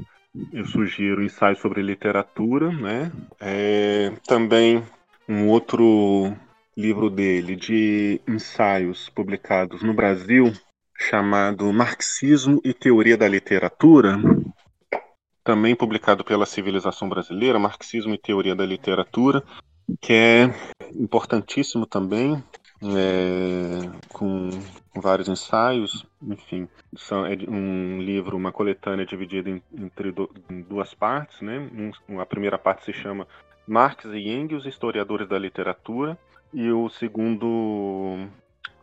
eu 0.54 0.66
sugiro 0.66 1.24
ensaios 1.24 1.60
sobre 1.60 1.82
literatura, 1.82 2.72
né? 2.72 3.12
É, 3.40 4.12
também 4.28 4.84
um 5.28 5.48
outro 5.48 6.36
livro 6.78 7.10
dele 7.10 7.56
de 7.56 8.22
ensaios 8.28 9.10
publicados 9.10 9.82
no 9.82 9.94
Brasil, 9.94 10.52
chamado 10.98 11.72
Marxismo 11.72 12.60
e 12.64 12.74
Teoria 12.74 13.18
da 13.18 13.28
Literatura, 13.28 14.18
também 15.44 15.76
publicado 15.76 16.24
pela 16.24 16.46
Civilização 16.46 17.08
Brasileira, 17.08 17.60
Marxismo 17.60 18.14
e 18.14 18.18
Teoria 18.18 18.56
da 18.56 18.66
Literatura, 18.66 19.44
que 20.02 20.14
é 20.14 20.54
importantíssimo 20.94 21.86
também, 21.86 22.44
é, 22.84 23.90
com 24.12 24.50
vários 24.96 25.30
ensaios, 25.30 26.06
enfim, 26.22 26.68
são, 26.96 27.26
é 27.26 27.38
um 27.48 28.02
livro, 28.02 28.36
uma 28.36 28.52
coletânea 28.52 29.06
dividida 29.06 29.50
em, 29.50 29.62
entre 29.74 30.12
do, 30.12 30.30
em 30.50 30.62
duas 30.62 30.94
partes, 30.94 31.42
né? 31.42 31.60
Um, 32.10 32.20
a 32.20 32.26
primeira 32.26 32.58
parte 32.58 32.86
se 32.86 32.94
chama 32.94 33.28
Marx 33.68 34.06
e 34.06 34.30
Engels, 34.30 34.66
historiadores 34.66 35.28
da 35.28 35.38
literatura, 35.38 36.18
e 36.54 36.72
o 36.72 36.90
segundo 36.90 38.28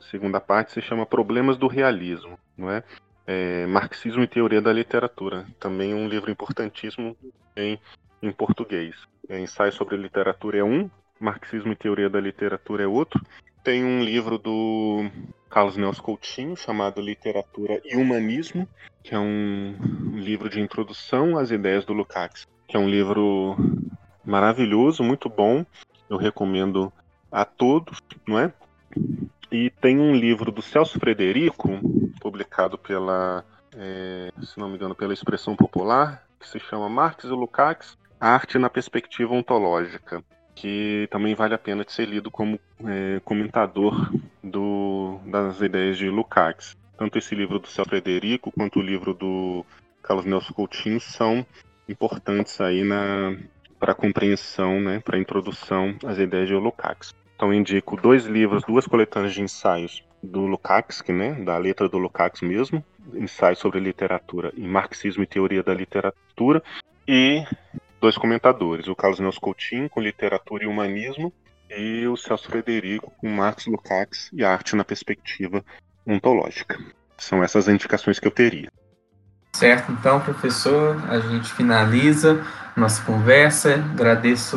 segunda 0.01 0.41
parte 0.41 0.73
se 0.73 0.83
chama 0.83 1.07
Problemas 1.07 1.57
do 1.57 1.67
Realismo, 1.67 2.39
não 2.57 2.71
é? 2.71 2.83
é 3.27 3.67
Marxismo 3.67 4.23
e 4.23 4.27
Teoria 4.27 4.61
da 4.61 4.73
Literatura, 4.73 5.47
também 5.59 5.95
um 5.95 6.07
livro 6.07 6.31
importantíssimo 6.31 7.17
em, 7.57 7.79
em 8.23 8.33
português. 8.33 8.95
É, 9.29 9.41
Ensaio 9.41 9.73
sobre 9.73 9.97
Literatura 9.97 10.59
é 10.59 10.65
um, 10.65 10.91
Marxismo 11.19 11.73
e 11.73 11.77
Teoria 11.77 12.11
da 12.11 12.21
Literatura 12.21 12.83
é 12.83 12.87
outro. 12.87 13.25
Tem 13.63 13.85
um 13.85 14.03
livro 14.03 14.39
do 14.39 15.09
Carlos 15.49 15.77
Nelson 15.77 16.03
Coutinho 16.03 16.57
chamado 16.57 17.01
Literatura 17.01 17.81
e 17.85 17.97
Humanismo, 17.97 18.69
que 19.05 19.15
é 19.15 19.19
um 19.19 19.77
livro 20.15 20.51
de 20.51 20.61
introdução 20.61 21.39
às 21.39 21.51
ideias 21.51 21.85
do 21.85 21.93
Lukács, 21.93 22.47
que 22.67 22.77
é 22.77 22.81
um 22.81 22.89
livro 22.89 23.57
maravilhoso, 24.25 25.05
muito 25.05 25.29
bom. 25.29 25.65
Eu 26.11 26.17
recomendo 26.17 26.93
a 27.33 27.45
todos, 27.45 27.99
não 28.29 28.39
é? 28.39 28.53
E 29.51 29.71
tem 29.71 29.99
um 29.99 30.15
livro 30.15 30.53
do 30.53 30.61
Celso 30.63 31.01
Frederico, 31.01 31.81
publicado 32.21 32.77
pela, 32.77 33.45
é, 33.75 34.31
se 34.43 34.59
não 34.59 34.69
me 34.69 34.77
engano, 34.77 34.95
pela 34.95 35.15
Expressão 35.15 35.57
Popular, 35.57 36.23
que 36.39 36.49
se 36.49 36.59
chama 36.61 36.89
Marx 36.89 37.25
e 37.25 37.29
Lukács, 37.29 37.97
Arte 38.21 38.59
na 38.59 38.71
Perspectiva 38.71 39.35
Ontológica, 39.35 40.23
que 40.55 41.09
também 41.11 41.35
vale 41.35 41.55
a 41.55 41.59
pena 41.59 41.85
de 41.85 41.93
ser 41.93 42.07
lido 42.07 42.31
como 42.31 42.61
é, 42.85 43.21
comentador 43.25 44.13
do, 44.43 45.19
das 45.27 45.61
ideias 45.61 45.97
de 45.97 46.09
Lukács. 46.09 46.77
Tanto 46.97 47.19
esse 47.19 47.35
livro 47.35 47.59
do 47.59 47.67
Celso 47.67 47.91
Frederico 47.91 48.53
quanto 48.53 48.79
o 48.79 48.83
livro 48.83 49.15
do 49.15 49.65
Carlos 50.03 50.27
Nelson 50.27 50.53
Coutinho 50.53 51.01
são 51.01 51.45
importantes 51.89 52.61
aí 52.61 52.85
na 52.85 53.37
para 53.79 53.91
a 53.91 53.97
compreensão, 53.97 54.81
né, 54.81 55.01
para 55.01 55.17
a 55.17 55.21
introdução 55.21 55.97
às 56.07 56.17
ideias 56.17 56.47
de 56.47 56.55
Lukács. 56.55 57.13
Então 57.43 57.53
indico 57.53 57.97
dois 57.97 58.25
livros, 58.25 58.63
duas 58.63 58.87
coletâneas 58.87 59.35
de 59.35 59.43
ensaios 59.43 60.05
do 60.23 60.47
Lukács, 60.47 61.03
né, 61.09 61.33
da 61.43 61.59
letra 61.59 61.89
do 61.89 61.99
Lukács 61.99 62.41
mesmo, 62.41 62.85
ensaios 63.15 63.59
sobre 63.59 63.81
literatura 63.81 64.53
e 64.57 64.65
marxismo 64.65 65.25
e 65.25 65.27
teoria 65.27 65.61
da 65.61 65.75
literatura, 65.75 66.63
e 67.05 67.45
dois 68.01 68.17
comentadores, 68.17 68.87
o 68.87 68.95
Carlos 68.95 69.19
Nelson 69.19 69.41
Coutinho 69.41 69.91
com 69.91 70.01
literatura 70.01 70.63
e 70.63 70.69
humanismo 70.69 71.33
e 71.69 72.07
o 72.07 72.17
Celso 72.17 72.49
Frederico 72.49 73.13
com 73.21 73.29
Marx, 73.29 73.67
Lukács 73.67 74.31
e 74.33 74.45
arte 74.45 74.77
na 74.77 74.85
perspectiva 74.85 75.65
ontológica. 76.07 76.79
São 77.19 77.43
essas 77.43 77.67
as 77.67 77.75
indicações 77.75 78.21
que 78.21 78.27
eu 78.29 78.33
teria. 78.33 78.71
Certo, 79.53 79.91
então, 79.91 80.21
professor, 80.21 80.97
a 81.11 81.19
gente 81.19 81.53
finaliza 81.53 82.47
nossa 82.77 83.05
conversa. 83.05 83.75
Agradeço 83.75 84.57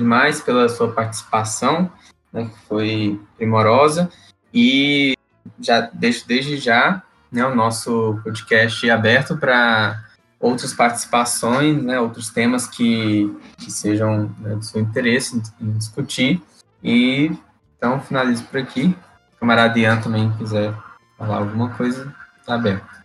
demais 0.00 0.40
pela 0.40 0.68
sua 0.68 0.90
participação, 0.92 1.90
né, 2.32 2.44
que 2.44 2.58
foi 2.66 3.20
primorosa, 3.36 4.10
e 4.52 5.14
já 5.60 5.80
deixo 5.92 6.26
desde 6.26 6.56
já 6.56 7.02
né, 7.30 7.44
o 7.44 7.54
nosso 7.54 8.18
podcast 8.24 8.90
aberto 8.90 9.36
para 9.36 10.02
outras 10.40 10.72
participações, 10.72 11.82
né, 11.82 12.00
outros 12.00 12.30
temas 12.30 12.66
que, 12.66 13.30
que 13.58 13.70
sejam 13.70 14.34
né, 14.38 14.56
do 14.56 14.64
seu 14.64 14.80
interesse 14.80 15.40
em 15.60 15.72
discutir. 15.72 16.42
E 16.82 17.30
então 17.76 18.00
finalizo 18.00 18.44
por 18.44 18.58
aqui. 18.60 18.94
O 19.36 19.40
camarada 19.40 19.78
Ian 19.78 20.00
também 20.00 20.32
quiser 20.38 20.74
falar 21.18 21.38
alguma 21.38 21.70
coisa, 21.70 22.14
está 22.40 22.54
aberto. 22.54 23.00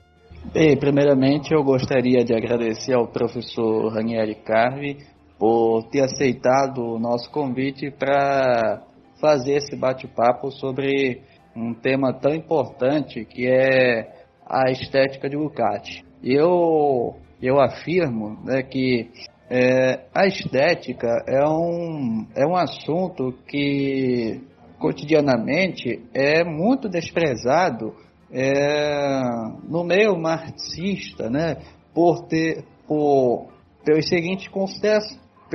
Bem, 0.54 0.78
primeiramente 0.78 1.54
eu 1.54 1.64
gostaria 1.64 2.24
de 2.24 2.34
agradecer 2.34 2.94
ao 2.94 3.08
professor 3.08 3.92
Ranieri 3.92 4.36
Carvi 4.36 5.15
por 5.38 5.84
ter 5.90 6.02
aceitado 6.02 6.82
o 6.82 7.00
nosso 7.00 7.30
convite 7.32 7.92
para 7.92 8.82
fazer 9.20 9.56
esse 9.56 9.76
bate-papo 9.76 10.52
sobre 10.52 11.22
um 11.56 11.74
tema 11.74 12.14
tão 12.14 12.34
importante 12.34 13.26
que 13.26 13.48
é 13.48 14.14
a 14.46 14.70
estética 14.72 15.30
de 15.30 15.36
Lukács. 15.36 16.04
Eu, 16.24 17.16
eu 17.42 17.60
afirmo 17.60 18.38
né, 18.44 18.62
que 18.64 19.10
é, 19.50 20.06
a 20.14 20.26
estética 20.26 21.24
é 21.28 21.48
um, 21.48 22.28
é 22.36 22.46
um 22.46 22.56
assunto 22.56 23.34
que 23.48 24.42
cotidianamente 24.80 26.04
é 26.14 26.44
muito 26.44 26.90
desprezado 26.90 27.94
é, 28.32 29.22
no 29.68 29.84
meio 29.84 30.18
marxista, 30.18 31.30
né, 31.30 31.58
por 31.94 32.28
ter 32.28 32.64
por 32.88 33.48
pelos 33.84 34.08
seguintes 34.10 34.48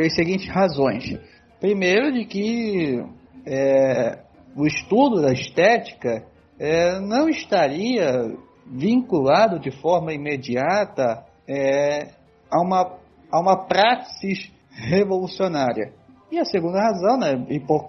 pelas 0.00 0.14
seguintes 0.14 0.48
razões. 0.48 1.18
Primeiro, 1.60 2.10
de 2.12 2.24
que 2.24 3.04
é, 3.46 4.18
o 4.56 4.66
estudo 4.66 5.20
da 5.20 5.30
estética 5.30 6.24
é, 6.58 6.98
não 7.00 7.28
estaria 7.28 8.34
vinculado 8.66 9.58
de 9.58 9.70
forma 9.70 10.14
imediata 10.14 11.22
é, 11.46 12.08
a, 12.50 12.62
uma, 12.62 12.96
a 13.30 13.40
uma 13.40 13.66
praxis 13.66 14.50
revolucionária. 14.70 15.92
E 16.32 16.38
a 16.38 16.44
segunda 16.44 16.80
razão, 16.80 17.18
né, 17.18 17.46
e 17.50 17.60
por, 17.60 17.86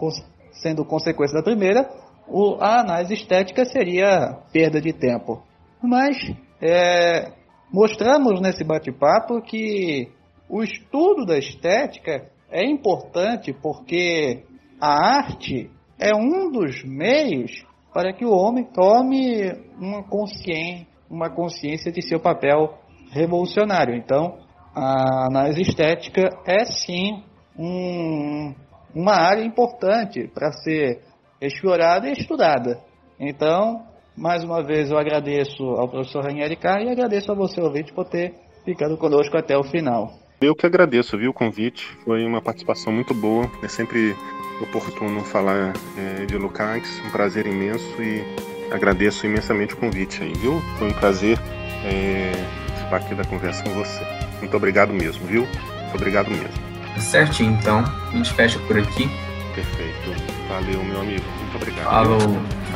sendo 0.52 0.84
consequência 0.84 1.38
da 1.38 1.44
primeira, 1.44 1.90
o, 2.28 2.58
a 2.60 2.82
análise 2.82 3.14
estética 3.14 3.64
seria 3.64 4.38
perda 4.52 4.82
de 4.82 4.92
tempo. 4.92 5.42
Mas 5.82 6.18
é, 6.62 7.32
mostramos 7.72 8.42
nesse 8.42 8.66
bate-papo 8.66 9.42
que 9.42 10.12
o 10.52 10.62
estudo 10.62 11.26
da 11.26 11.38
estética 11.38 12.30
é 12.52 12.70
importante 12.70 13.54
porque 13.54 14.44
a 14.82 15.18
arte 15.18 15.72
é 15.98 16.14
um 16.14 16.52
dos 16.52 16.84
meios 16.84 17.66
para 17.94 18.12
que 18.12 18.26
o 18.26 18.32
homem 18.34 18.66
tome 18.66 19.50
uma 19.80 20.04
consciência, 20.04 20.86
uma 21.10 21.30
consciência 21.30 21.90
de 21.90 22.02
seu 22.02 22.20
papel 22.20 22.78
revolucionário. 23.12 23.96
Então, 23.96 24.40
a 24.76 25.28
análise 25.28 25.62
estética 25.62 26.30
é 26.46 26.66
sim 26.66 27.24
um, 27.58 28.54
uma 28.94 29.14
área 29.14 29.46
importante 29.46 30.28
para 30.34 30.52
ser 30.52 31.02
explorada 31.40 32.10
e 32.10 32.12
estudada. 32.12 32.78
Então, 33.18 33.86
mais 34.18 34.44
uma 34.44 34.62
vez 34.62 34.92
eu 34.92 34.98
agradeço 34.98 35.64
ao 35.64 35.88
professor 35.88 36.26
Ranieri 36.26 36.58
Carr 36.58 36.82
e 36.82 36.90
agradeço 36.90 37.32
a 37.32 37.36
você, 37.36 37.62
ouvinte, 37.62 37.94
por 37.94 38.10
ter 38.10 38.34
ficado 38.66 38.98
conosco 38.98 39.38
até 39.38 39.58
o 39.58 39.64
final. 39.64 40.20
Eu 40.42 40.56
que 40.56 40.66
agradeço, 40.66 41.16
viu, 41.20 41.30
o 41.30 41.34
convite. 41.34 41.96
Foi 42.04 42.26
uma 42.26 42.42
participação 42.42 42.92
muito 42.92 43.14
boa. 43.14 43.50
É 43.62 43.68
sempre 43.68 44.16
oportuno 44.60 45.24
falar 45.24 45.72
é, 45.96 46.26
de 46.26 46.36
Lukács. 46.36 47.00
Um 47.06 47.12
prazer 47.12 47.46
imenso 47.46 48.02
e 48.02 48.24
agradeço 48.72 49.24
imensamente 49.28 49.76
o 49.76 49.78
convite 49.78 50.24
aí, 50.24 50.34
viu? 50.34 50.60
Foi 50.80 50.90
um 50.90 50.94
prazer 50.94 51.38
é, 51.86 52.32
participar 52.68 52.98
aqui 52.98 53.14
da 53.14 53.24
conversa 53.24 53.64
com 53.64 53.70
você. 53.70 54.04
Muito 54.40 54.58
obrigado 54.58 54.92
mesmo, 54.92 55.24
viu? 55.28 55.42
Muito 55.44 55.96
obrigado 55.96 56.32
mesmo. 56.32 56.50
Certinho, 56.98 57.54
então. 57.62 57.84
A 58.12 58.18
gente 58.18 58.34
fecha 58.34 58.58
por 58.62 58.80
aqui. 58.80 59.08
Perfeito. 59.54 60.10
Valeu, 60.50 60.84
meu 60.84 61.02
amigo. 61.02 61.24
Muito 61.40 61.56
obrigado. 61.56 61.84
Falou. 61.84 62.20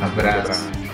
Um 0.00 0.04
abraço. 0.04 0.85